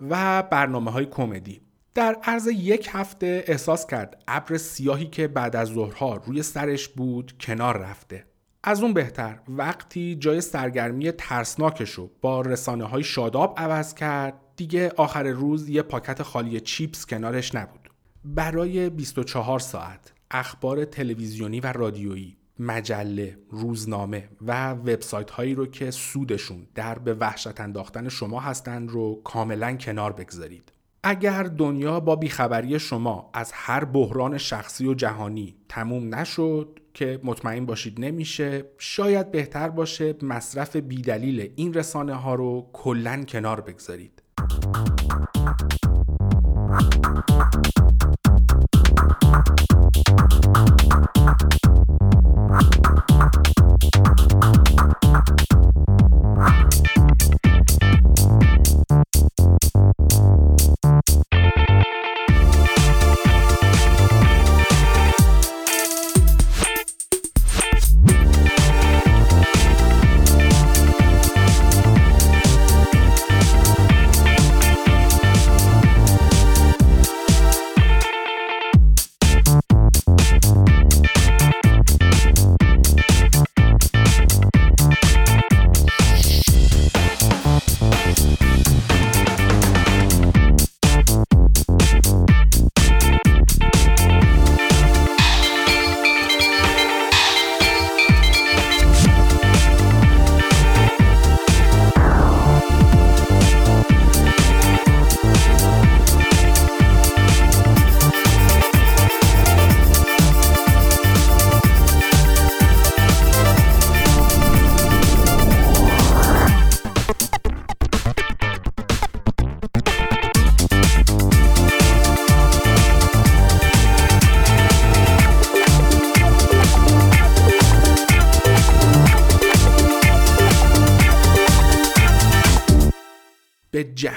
و 0.00 0.42
برنامه 0.42 0.90
های 0.90 1.06
کمدی. 1.06 1.60
در 1.94 2.16
عرض 2.22 2.46
یک 2.46 2.88
هفته 2.92 3.44
احساس 3.46 3.86
کرد 3.86 4.22
ابر 4.28 4.56
سیاهی 4.56 5.06
که 5.06 5.28
بعد 5.28 5.56
از 5.56 5.68
ظهرها 5.68 6.16
روی 6.16 6.42
سرش 6.42 6.88
بود 6.88 7.32
کنار 7.40 7.78
رفته. 7.78 8.26
از 8.64 8.82
اون 8.82 8.92
بهتر 8.92 9.38
وقتی 9.48 10.16
جای 10.20 10.40
سرگرمی 10.40 11.12
ترسناکش 11.12 11.90
رو 11.90 12.10
با 12.20 12.40
رسانه 12.40 12.84
های 12.84 13.02
شاداب 13.02 13.54
عوض 13.56 13.94
کرد 13.94 14.45
دیگه 14.56 14.92
آخر 14.96 15.22
روز 15.22 15.68
یه 15.68 15.82
پاکت 15.82 16.22
خالی 16.22 16.60
چیپس 16.60 17.06
کنارش 17.06 17.54
نبود 17.54 17.90
برای 18.24 18.90
24 18.90 19.58
ساعت 19.58 20.12
اخبار 20.30 20.84
تلویزیونی 20.84 21.60
و 21.60 21.66
رادیویی 21.72 22.36
مجله، 22.58 23.38
روزنامه 23.50 24.28
و 24.46 24.70
وبسایت 24.70 25.30
هایی 25.30 25.54
رو 25.54 25.66
که 25.66 25.90
سودشون 25.90 26.66
در 26.74 26.98
به 26.98 27.14
وحشت 27.14 27.60
انداختن 27.60 28.08
شما 28.08 28.40
هستند 28.40 28.90
رو 28.90 29.20
کاملا 29.24 29.76
کنار 29.76 30.12
بگذارید. 30.12 30.72
اگر 31.02 31.42
دنیا 31.42 32.00
با 32.00 32.16
بیخبری 32.16 32.78
شما 32.78 33.30
از 33.34 33.50
هر 33.54 33.84
بحران 33.84 34.38
شخصی 34.38 34.86
و 34.86 34.94
جهانی 34.94 35.56
تموم 35.68 36.14
نشد 36.14 36.80
که 36.94 37.20
مطمئن 37.24 37.66
باشید 37.66 38.00
نمیشه 38.00 38.64
شاید 38.78 39.30
بهتر 39.30 39.68
باشه 39.68 40.14
مصرف 40.22 40.76
بیدلیل 40.76 41.52
این 41.56 41.74
رسانه 41.74 42.14
ها 42.14 42.34
رو 42.34 42.70
کلا 42.72 43.24
کنار 43.24 43.60
بگذارید 43.60 44.15
you 44.48 44.86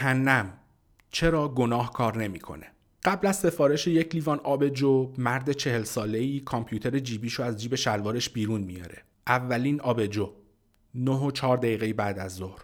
جهنم. 0.10 0.54
چرا 1.12 1.48
گناه 1.48 1.94
کار 1.94 2.18
نمی‌کنه؟ 2.18 2.68
قبل 3.04 3.28
از 3.28 3.36
سفارش 3.36 3.88
یک 3.88 4.16
لیوان 4.16 4.40
آب 4.40 4.68
جو 4.68 5.14
مرد 5.18 5.52
چهل 5.52 5.84
ساله 5.84 6.18
ای 6.18 6.40
کامپیوتر 6.40 7.00
جیبیشو 7.00 7.44
از 7.44 7.62
جیب 7.62 7.76
شلوارش 7.76 8.30
بیرون 8.30 8.62
میاره. 8.62 9.04
اولین 9.28 9.82
آب 9.82 10.06
جو 10.06 10.34
9 10.96 11.12
و 11.12 11.32
4 11.32 11.58
دقیقه 11.58 11.94
بعد 11.94 12.20
از 12.20 12.36
ظهر. 12.36 12.60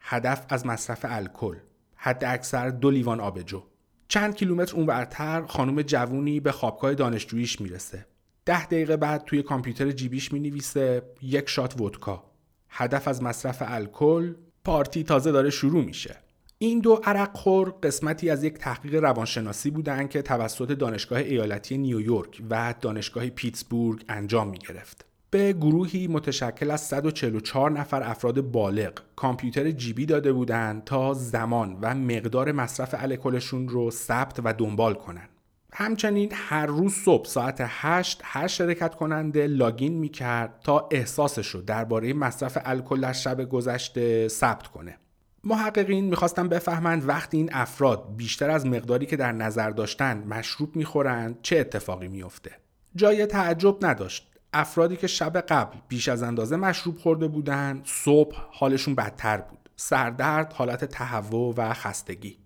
هدف 0.00 0.46
از 0.48 0.66
مصرف 0.66 1.04
الکل. 1.08 1.56
حد 1.96 2.24
اکثر 2.24 2.68
دو 2.68 2.90
لیوان 2.90 3.20
آب 3.20 3.42
جو 3.42 3.62
چند 4.08 4.34
کیلومتر 4.34 4.76
اونورتر 4.76 5.42
خانم 5.42 5.82
جوونی 5.82 6.40
به 6.40 6.52
خوابگاه 6.52 6.94
دانشجوییش 6.94 7.60
می‌رسه. 7.60 8.06
ده 8.44 8.66
دقیقه 8.66 8.96
بعد 8.96 9.24
توی 9.24 9.42
کامپیوتر 9.42 9.90
جیبیش 9.90 10.32
می 10.32 10.40
نویسه 10.40 11.02
یک 11.22 11.48
شات 11.48 11.80
ودکا. 11.80 12.24
هدف 12.68 13.08
از 13.08 13.22
مصرف 13.22 13.62
الکل 13.66 14.34
پارتی 14.64 15.04
تازه 15.04 15.32
داره 15.32 15.50
شروع 15.50 15.84
میشه. 15.84 16.25
این 16.58 16.80
دو 16.80 17.00
عرق 17.04 17.36
خور 17.36 17.74
قسمتی 17.82 18.30
از 18.30 18.44
یک 18.44 18.58
تحقیق 18.58 18.94
روانشناسی 18.94 19.70
بودند 19.70 20.10
که 20.10 20.22
توسط 20.22 20.72
دانشگاه 20.72 21.18
ایالتی 21.18 21.78
نیویورک 21.78 22.42
و 22.50 22.74
دانشگاه 22.80 23.28
پیتسبورگ 23.28 24.04
انجام 24.08 24.48
می 24.48 24.58
گرفت. 24.58 25.04
به 25.30 25.52
گروهی 25.52 26.06
متشکل 26.06 26.70
از 26.70 26.80
144 26.80 27.70
نفر 27.70 28.02
افراد 28.02 28.40
بالغ 28.40 28.92
کامپیوتر 29.16 29.70
جیبی 29.70 30.06
داده 30.06 30.32
بودند 30.32 30.84
تا 30.84 31.14
زمان 31.14 31.78
و 31.82 31.94
مقدار 31.94 32.52
مصرف 32.52 32.94
الکلشون 32.98 33.68
رو 33.68 33.90
ثبت 33.90 34.40
و 34.44 34.52
دنبال 34.52 34.94
کنند. 34.94 35.28
همچنین 35.72 36.30
هر 36.34 36.66
روز 36.66 36.94
صبح 36.94 37.28
ساعت 37.28 37.56
8 37.60 38.20
هر 38.24 38.46
شرکت 38.46 38.94
کننده 38.94 39.46
لاگین 39.46 39.92
می 39.92 40.08
کرد 40.08 40.60
تا 40.64 40.88
احساسش 40.90 41.48
رو 41.48 41.60
درباره 41.60 42.12
مصرف 42.12 42.58
الکل 42.64 43.00
در 43.00 43.12
شب 43.12 43.48
گذشته 43.48 44.28
ثبت 44.28 44.66
کنه. 44.66 44.98
محققین 45.48 46.04
می‌خواستن 46.04 46.48
بفهمند 46.48 47.08
وقتی 47.08 47.36
این 47.36 47.50
افراد 47.52 48.16
بیشتر 48.16 48.50
از 48.50 48.66
مقداری 48.66 49.06
که 49.06 49.16
در 49.16 49.32
نظر 49.32 49.70
داشتن 49.70 50.24
مشروب 50.26 50.76
می‌خورند 50.76 51.38
چه 51.42 51.58
اتفاقی 51.58 52.08
میافته. 52.08 52.50
جای 52.96 53.26
تعجب 53.26 53.86
نداشت. 53.86 54.30
افرادی 54.52 54.96
که 54.96 55.06
شب 55.06 55.36
قبل 55.36 55.78
بیش 55.88 56.08
از 56.08 56.22
اندازه 56.22 56.56
مشروب 56.56 56.98
خورده 56.98 57.28
بودند 57.28 57.82
صبح 57.84 58.36
حالشون 58.50 58.94
بدتر 58.94 59.36
بود. 59.36 59.70
سردرد، 59.76 60.52
حالت 60.52 60.84
تهوع 60.84 61.54
و 61.56 61.74
خستگی. 61.74 62.38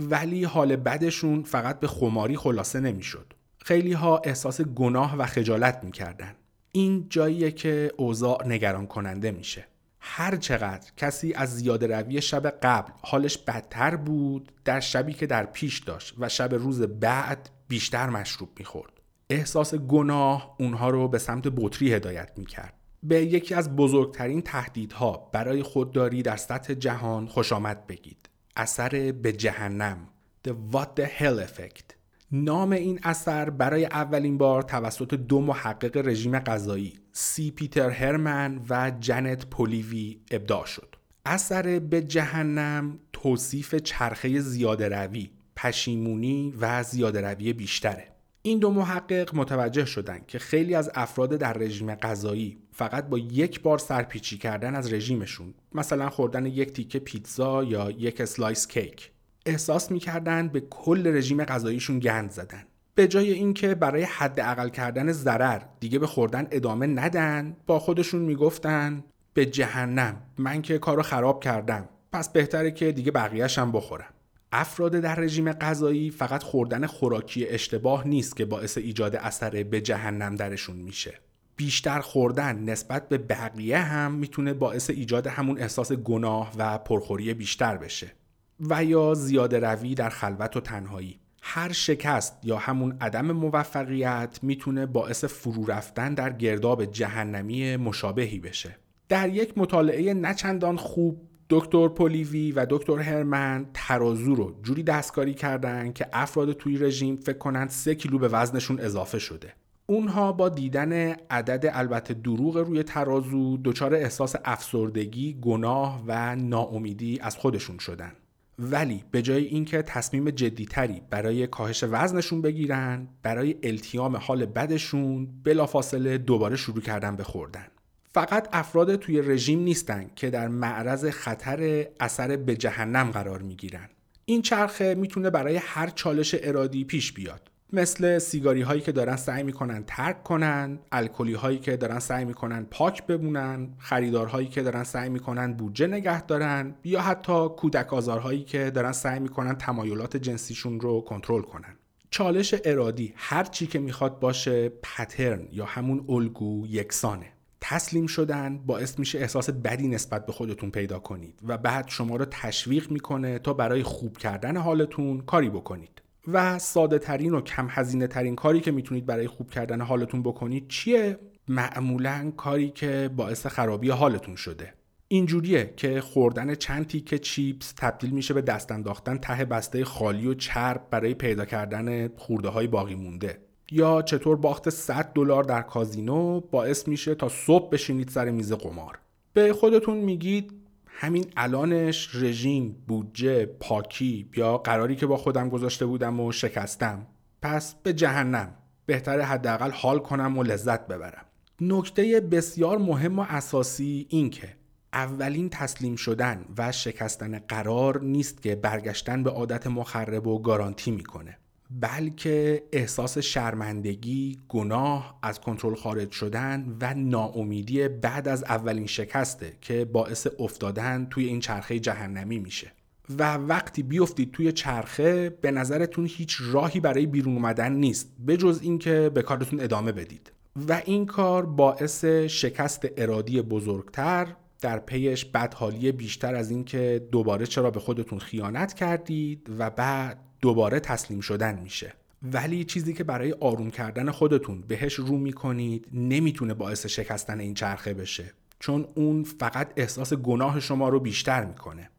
ولی 0.00 0.44
حال 0.44 0.76
بدشون 0.76 1.42
فقط 1.42 1.80
به 1.80 1.86
خماری 1.86 2.36
خلاصه 2.36 2.80
نمی‌شد. 2.80 3.32
خیلی 3.58 3.92
ها 3.92 4.18
احساس 4.24 4.60
گناه 4.60 5.16
و 5.16 5.26
خجالت 5.26 5.80
می‌کردن. 5.84 6.34
این 6.72 7.06
جاییه 7.08 7.50
که 7.50 7.92
اوضاع 7.96 8.46
نگران 8.46 8.86
کننده 8.86 9.30
میشه. 9.30 9.64
هر 10.10 10.36
چقدر 10.36 10.90
کسی 10.96 11.34
از 11.34 11.56
زیاده 11.56 11.86
روی 11.86 12.20
شب 12.22 12.46
قبل 12.46 12.92
حالش 13.02 13.38
بدتر 13.38 13.96
بود 13.96 14.52
در 14.64 14.80
شبی 14.80 15.12
که 15.12 15.26
در 15.26 15.46
پیش 15.46 15.78
داشت 15.78 16.14
و 16.18 16.28
شب 16.28 16.54
روز 16.54 16.82
بعد 16.82 17.50
بیشتر 17.68 18.08
مشروب 18.08 18.48
می‌خورد. 18.58 18.92
احساس 19.30 19.74
گناه 19.74 20.56
اونها 20.58 20.90
رو 20.90 21.08
به 21.08 21.18
سمت 21.18 21.48
بطری 21.56 21.92
هدایت 21.92 22.30
می‌کرد. 22.36 22.74
به 23.02 23.22
یکی 23.22 23.54
از 23.54 23.76
بزرگترین 23.76 24.42
تهدیدها 24.42 25.30
برای 25.32 25.62
خودداری 25.62 26.22
در 26.22 26.36
سطح 26.36 26.74
جهان 26.74 27.26
خوش 27.26 27.52
آمد 27.52 27.86
بگید. 27.86 28.28
اثر 28.56 29.12
به 29.12 29.32
جهنم 29.32 30.08
The 30.48 30.52
What 30.72 31.00
the 31.00 31.06
Hell 31.18 31.48
Effect 31.48 31.94
نام 32.32 32.72
این 32.72 33.00
اثر 33.02 33.50
برای 33.50 33.84
اولین 33.84 34.38
بار 34.38 34.62
توسط 34.62 35.14
دو 35.14 35.40
محقق 35.40 35.96
رژیم 35.96 36.38
غذایی 36.38 36.98
سی 37.20 37.50
پیتر 37.50 37.90
هرمن 37.90 38.60
و 38.70 38.92
جنت 39.00 39.46
پولیوی 39.46 40.20
ابداع 40.30 40.66
شد. 40.66 40.96
اثر 41.26 41.78
به 41.78 42.02
جهنم 42.02 42.98
توصیف 43.12 43.74
چرخه 43.74 44.40
زیاده 44.40 44.88
روی 44.88 45.30
پشیمونی 45.56 46.54
و 46.60 46.82
زیاده 46.82 47.20
روی 47.20 47.52
بیشتره. 47.52 48.08
این 48.42 48.58
دو 48.58 48.70
محقق 48.70 49.34
متوجه 49.34 49.84
شدند 49.84 50.26
که 50.26 50.38
خیلی 50.38 50.74
از 50.74 50.90
افراد 50.94 51.30
در 51.30 51.52
رژیم 51.52 51.94
غذایی 51.94 52.58
فقط 52.72 53.08
با 53.08 53.18
یک 53.18 53.60
بار 53.60 53.78
سرپیچی 53.78 54.38
کردن 54.38 54.74
از 54.74 54.92
رژیمشون 54.92 55.54
مثلا 55.74 56.10
خوردن 56.10 56.46
یک 56.46 56.72
تیکه 56.72 56.98
پیتزا 56.98 57.64
یا 57.64 57.90
یک 57.90 58.20
اسلایس 58.20 58.66
کیک 58.66 59.10
احساس 59.46 59.90
می‌کردن 59.90 60.48
به 60.48 60.60
کل 60.60 61.06
رژیم 61.06 61.44
غذاییشون 61.44 61.98
گند 61.98 62.30
زدن. 62.30 62.64
به 62.98 63.08
جای 63.08 63.32
اینکه 63.32 63.74
برای 63.74 64.02
حداقل 64.02 64.68
کردن 64.68 65.12
ضرر 65.12 65.60
دیگه 65.80 65.98
به 65.98 66.06
خوردن 66.06 66.46
ادامه 66.50 66.86
ندن 66.86 67.56
با 67.66 67.78
خودشون 67.78 68.22
می‌گفتن 68.22 69.04
به 69.34 69.46
جهنم 69.46 70.22
من 70.38 70.62
که 70.62 70.78
کارو 70.78 71.02
خراب 71.02 71.44
کردم 71.44 71.88
پس 72.12 72.28
بهتره 72.28 72.70
که 72.70 72.92
دیگه 72.92 73.12
بقیهشم 73.12 73.72
بخورم. 73.72 74.14
افراد 74.52 74.92
در 74.92 75.14
رژیم 75.14 75.52
غذایی 75.52 76.10
فقط 76.10 76.42
خوردن 76.42 76.86
خوراکی 76.86 77.46
اشتباه 77.48 78.08
نیست 78.08 78.36
که 78.36 78.44
باعث 78.44 78.78
ایجاد 78.78 79.16
اثر 79.16 79.62
به 79.62 79.80
جهنم 79.80 80.34
درشون 80.34 80.76
میشه. 80.76 81.14
بیشتر 81.56 82.00
خوردن 82.00 82.58
نسبت 82.58 83.08
به 83.08 83.18
بقیه 83.18 83.78
هم 83.78 84.12
می‌تونه 84.12 84.54
باعث 84.54 84.90
ایجاد 84.90 85.26
همون 85.26 85.58
احساس 85.58 85.92
گناه 85.92 86.52
و 86.58 86.78
پرخوری 86.78 87.34
بیشتر 87.34 87.76
بشه 87.76 88.12
و 88.60 88.84
یا 88.84 89.14
زیاده 89.14 89.60
روی 89.60 89.94
در 89.94 90.08
خلوت 90.08 90.56
و 90.56 90.60
تنهایی. 90.60 91.20
هر 91.50 91.72
شکست 91.72 92.38
یا 92.42 92.56
همون 92.56 92.96
عدم 93.00 93.32
موفقیت 93.32 94.38
می‌تونه 94.42 94.86
باعث 94.86 95.24
فرو 95.24 95.66
رفتن 95.66 96.14
در 96.14 96.32
گرداب 96.32 96.84
جهنمی 96.84 97.76
مشابهی 97.76 98.38
بشه 98.38 98.76
در 99.08 99.28
یک 99.28 99.58
مطالعه 99.58 100.14
نچندان 100.14 100.76
خوب 100.76 101.28
دکتر 101.50 101.88
پولیوی 101.88 102.52
و 102.52 102.66
دکتر 102.70 102.98
هرمن 102.98 103.66
ترازو 103.74 104.34
رو 104.34 104.54
جوری 104.62 104.82
دستکاری 104.82 105.34
کردن 105.34 105.92
که 105.92 106.06
افراد 106.12 106.52
توی 106.52 106.78
رژیم 106.78 107.16
فکر 107.16 107.38
کنند 107.38 107.68
سه 107.68 107.94
کیلو 107.94 108.18
به 108.18 108.28
وزنشون 108.28 108.80
اضافه 108.80 109.18
شده 109.18 109.52
اونها 109.86 110.32
با 110.32 110.48
دیدن 110.48 110.92
عدد 111.30 111.70
البته 111.72 112.14
دروغ 112.14 112.56
روی 112.56 112.82
ترازو 112.82 113.56
دچار 113.64 113.94
احساس 113.94 114.34
افسردگی، 114.44 115.38
گناه 115.40 116.04
و 116.06 116.36
ناامیدی 116.36 117.18
از 117.22 117.36
خودشون 117.36 117.78
شدن. 117.78 118.12
ولی 118.58 119.04
به 119.10 119.22
جای 119.22 119.44
اینکه 119.44 119.82
تصمیم 119.82 120.30
جدیتری 120.30 121.02
برای 121.10 121.46
کاهش 121.46 121.84
وزنشون 121.84 122.42
بگیرن، 122.42 123.08
برای 123.22 123.56
التیام 123.62 124.16
حال 124.16 124.46
بدشون 124.46 125.28
بلافاصله 125.44 126.18
دوباره 126.18 126.56
شروع 126.56 126.80
کردن 126.80 127.16
به 127.16 127.24
خوردن. 127.24 127.66
فقط 128.14 128.48
افراد 128.52 128.96
توی 128.96 129.22
رژیم 129.22 129.60
نیستن 129.60 130.10
که 130.16 130.30
در 130.30 130.48
معرض 130.48 131.04
خطر 131.04 131.86
اثر 132.00 132.36
به 132.36 132.56
جهنم 132.56 133.10
قرار 133.10 133.42
می‌گیرن. 133.42 133.88
این 134.24 134.42
چرخه 134.42 134.94
می‌تونه 134.94 135.30
برای 135.30 135.56
هر 135.56 135.88
چالش 135.90 136.34
ارادی 136.42 136.84
پیش 136.84 137.12
بیاد. 137.12 137.50
مثل 137.72 138.18
سیگاری 138.18 138.62
هایی 138.62 138.80
که 138.80 138.92
دارن 138.92 139.16
سعی 139.16 139.42
می‌کنن 139.42 139.84
ترک 139.86 140.22
کنن 140.22 140.78
الکلی 140.92 141.34
هایی 141.34 141.58
که 141.58 141.76
دارن 141.76 141.98
سعی 141.98 142.24
می‌کنن 142.24 142.66
پاک 142.70 143.06
بمونن 143.06 143.68
خریدارهایی 143.78 144.48
که 144.48 144.62
دارن 144.62 144.84
سعی 144.84 145.08
می‌کنن 145.08 145.52
بودجه 145.52 145.86
نگه 145.86 146.22
دارن 146.22 146.74
یا 146.84 147.00
حتی 147.00 147.48
کودک 147.48 147.94
آزارهایی 147.94 148.42
که 148.44 148.70
دارن 148.70 148.92
سعی 148.92 149.20
می‌کنن 149.20 149.54
تمایلات 149.54 150.16
جنسیشون 150.16 150.80
رو 150.80 151.00
کنترل 151.00 151.42
کنن. 151.42 151.76
چالش 152.10 152.54
ارادی 152.64 153.12
هر 153.16 153.44
چی 153.44 153.66
که 153.66 153.78
می‌خواد 153.78 154.20
باشه 154.20 154.68
پترن 154.68 155.48
یا 155.52 155.64
همون 155.64 156.04
الگو 156.08 156.66
یکسانه. 156.66 157.32
تسلیم 157.60 158.06
شدن 158.06 158.58
باعث 158.58 158.98
میشه 158.98 159.18
احساس 159.18 159.50
بدی 159.50 159.88
نسبت 159.88 160.26
به 160.26 160.32
خودتون 160.32 160.70
پیدا 160.70 160.98
کنید 160.98 161.40
و 161.46 161.58
بعد 161.58 161.88
شما 161.88 162.16
رو 162.16 162.24
تشویق 162.24 162.90
می‌کنه 162.90 163.38
تا 163.38 163.52
برای 163.52 163.82
خوب 163.82 164.16
کردن 164.16 164.56
حالتون 164.56 165.20
کاری 165.20 165.50
بکنید. 165.50 166.02
و 166.32 166.58
ساده 166.58 166.98
ترین 166.98 167.34
و 167.34 167.40
کم 167.40 167.66
هزینه 167.70 168.06
ترین 168.06 168.36
کاری 168.36 168.60
که 168.60 168.70
می‌تونید 168.70 169.06
برای 169.06 169.26
خوب 169.26 169.50
کردن 169.50 169.80
حالتون 169.80 170.22
بکنید 170.22 170.68
چیه؟ 170.68 171.18
معمولا 171.48 172.32
کاری 172.36 172.70
که 172.70 173.10
باعث 173.16 173.46
خرابی 173.46 173.90
حالتون 173.90 174.36
شده. 174.36 174.74
اینجوریه 175.08 175.74
که 175.76 176.00
خوردن 176.00 176.54
چند 176.54 176.86
تیکه 176.86 177.18
چیپس 177.18 177.72
تبدیل 177.76 178.10
میشه 178.10 178.34
به 178.34 178.42
دست 178.42 178.72
انداختن 178.72 179.18
ته 179.18 179.44
بسته 179.44 179.84
خالی 179.84 180.26
و 180.26 180.34
چرب 180.34 180.86
برای 180.90 181.14
پیدا 181.14 181.44
کردن 181.44 182.08
خورده 182.08 182.48
های 182.48 182.66
باقی 182.66 182.94
مونده. 182.94 183.38
یا 183.70 184.02
چطور 184.02 184.36
باخت 184.36 184.70
100 184.70 185.12
دلار 185.14 185.44
در 185.44 185.62
کازینو 185.62 186.40
باعث 186.40 186.88
میشه 186.88 187.14
تا 187.14 187.28
صبح 187.28 187.70
بشینید 187.70 188.08
سر 188.08 188.30
میز 188.30 188.52
قمار. 188.52 188.98
به 189.32 189.52
خودتون 189.52 189.96
میگید 189.96 190.52
همین 191.00 191.26
الانش 191.36 192.14
رژیم 192.14 192.84
بودجه 192.88 193.46
پاکی 193.46 194.30
یا 194.36 194.58
قراری 194.58 194.96
که 194.96 195.06
با 195.06 195.16
خودم 195.16 195.48
گذاشته 195.48 195.86
بودم 195.86 196.20
و 196.20 196.32
شکستم. 196.32 197.06
پس 197.42 197.74
به 197.74 197.92
جهنم. 197.92 198.54
بهتره 198.86 199.24
حداقل 199.24 199.70
حال 199.70 199.98
کنم 199.98 200.38
و 200.38 200.42
لذت 200.42 200.86
ببرم. 200.86 201.24
نکته 201.60 202.20
بسیار 202.20 202.78
مهم 202.78 203.18
و 203.18 203.26
اساسی 203.28 204.06
این 204.10 204.30
که 204.30 204.48
اولین 204.92 205.48
تسلیم 205.48 205.96
شدن 205.96 206.44
و 206.58 206.72
شکستن 206.72 207.38
قرار 207.38 208.00
نیست 208.00 208.42
که 208.42 208.56
برگشتن 208.56 209.22
به 209.22 209.30
عادت 209.30 209.66
مخرب 209.66 210.26
و 210.26 210.42
گارانتی 210.42 210.90
می‌کنه. 210.90 211.38
بلکه 211.70 212.62
احساس 212.72 213.18
شرمندگی، 213.18 214.38
گناه، 214.48 215.18
از 215.22 215.40
کنترل 215.40 215.74
خارج 215.74 216.10
شدن 216.10 216.76
و 216.80 216.94
ناامیدی 216.94 217.88
بعد 217.88 218.28
از 218.28 218.44
اولین 218.44 218.86
شکسته 218.86 219.52
که 219.60 219.84
باعث 219.84 220.26
افتادن 220.38 221.06
توی 221.10 221.24
این 221.24 221.40
چرخه 221.40 221.78
جهنمی 221.78 222.38
میشه. 222.38 222.72
و 223.18 223.34
وقتی 223.34 223.82
بیفتید 223.82 224.32
توی 224.32 224.52
چرخه 224.52 225.30
به 225.30 225.50
نظرتون 225.50 226.06
هیچ 226.10 226.36
راهی 226.40 226.80
برای 226.80 227.06
بیرون 227.06 227.34
اومدن 227.34 227.72
نیست 227.72 228.12
به 228.18 228.36
جز 228.36 228.60
اینکه 228.62 229.10
به 229.14 229.22
کارتون 229.22 229.60
ادامه 229.60 229.92
بدید 229.92 230.32
و 230.68 230.82
این 230.84 231.06
کار 231.06 231.46
باعث 231.46 232.04
شکست 232.04 232.88
ارادی 232.96 233.42
بزرگتر 233.42 234.36
در 234.60 234.78
پیش 234.78 235.24
بدحالی 235.24 235.92
بیشتر 235.92 236.34
از 236.34 236.50
اینکه 236.50 237.08
دوباره 237.12 237.46
چرا 237.46 237.70
به 237.70 237.80
خودتون 237.80 238.18
خیانت 238.18 238.74
کردید 238.74 239.50
و 239.58 239.70
بعد 239.70 240.18
دوباره 240.40 240.80
تسلیم 240.80 241.20
شدن 241.20 241.58
میشه. 241.58 241.92
ولی 242.22 242.64
چیزی 242.64 242.94
که 242.94 243.04
برای 243.04 243.32
آروم 243.32 243.70
کردن 243.70 244.10
خودتون 244.10 244.60
بهش 244.60 244.94
رو 244.94 245.18
می‌کنید 245.18 245.88
نمی‌تونه 245.92 246.54
باعث 246.54 246.86
شکستن 246.86 247.40
این 247.40 247.54
چرخه 247.54 247.94
بشه. 247.94 248.32
چون 248.58 248.88
اون 248.94 249.22
فقط 249.22 249.72
احساس 249.76 250.12
گناه 250.12 250.60
شما 250.60 250.88
رو 250.88 251.00
بیشتر 251.00 251.44
می‌کنه. 251.44 251.90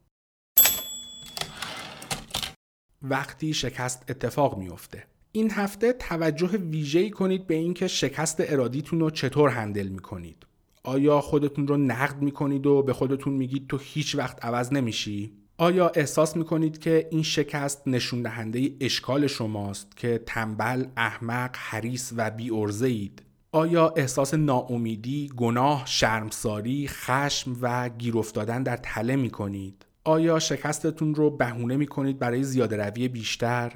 وقتی 3.02 3.54
شکست 3.54 4.04
اتفاق 4.08 4.58
میفته 4.58 5.04
این 5.32 5.50
هفته 5.50 5.92
توجه 5.92 6.48
ویژه‌ای 6.48 7.10
کنید 7.10 7.46
به 7.46 7.54
اینکه 7.54 7.88
شکست 7.88 8.36
ارادیتون 8.40 9.00
رو 9.00 9.10
چطور 9.10 9.48
هندل 9.48 9.88
می‌کنید. 9.88 10.46
آیا 10.82 11.20
خودتون 11.20 11.66
رو 11.66 11.76
نقد 11.76 12.22
می‌کنید 12.22 12.66
و 12.66 12.82
به 12.82 12.92
خودتون 12.92 13.32
میگید 13.32 13.66
تو 13.68 13.78
هیچ 13.82 14.14
وقت 14.14 14.44
عوض 14.44 14.72
نمیشی؟ 14.72 15.32
آیا 15.60 15.88
احساس 15.88 16.36
می‌کنید 16.36 16.78
که 16.78 17.08
این 17.10 17.22
شکست 17.22 17.82
نشون 17.88 18.22
دهنده 18.22 18.70
اشکال 18.80 19.26
شماست 19.26 19.96
که 19.96 20.22
تنبل، 20.26 20.84
احمق، 20.96 21.56
حریص 21.56 22.12
و 22.16 22.30
بی 22.30 22.50
اید؟ 22.82 23.22
آیا 23.52 23.94
احساس 23.96 24.34
ناامیدی، 24.34 25.30
گناه، 25.36 25.82
شرمساری، 25.86 26.88
خشم 26.88 27.56
و 27.60 27.88
گیر 27.88 28.18
افتادن 28.18 28.62
در 28.62 28.76
تله 28.76 29.16
می‌کنید؟ 29.16 29.86
آیا 30.04 30.38
شکستتون 30.38 31.14
رو 31.14 31.30
بهونه 31.30 31.76
می‌کنید 31.76 32.18
برای 32.18 32.42
زیاده 32.42 32.76
روی 32.76 33.08
بیشتر؟ 33.08 33.72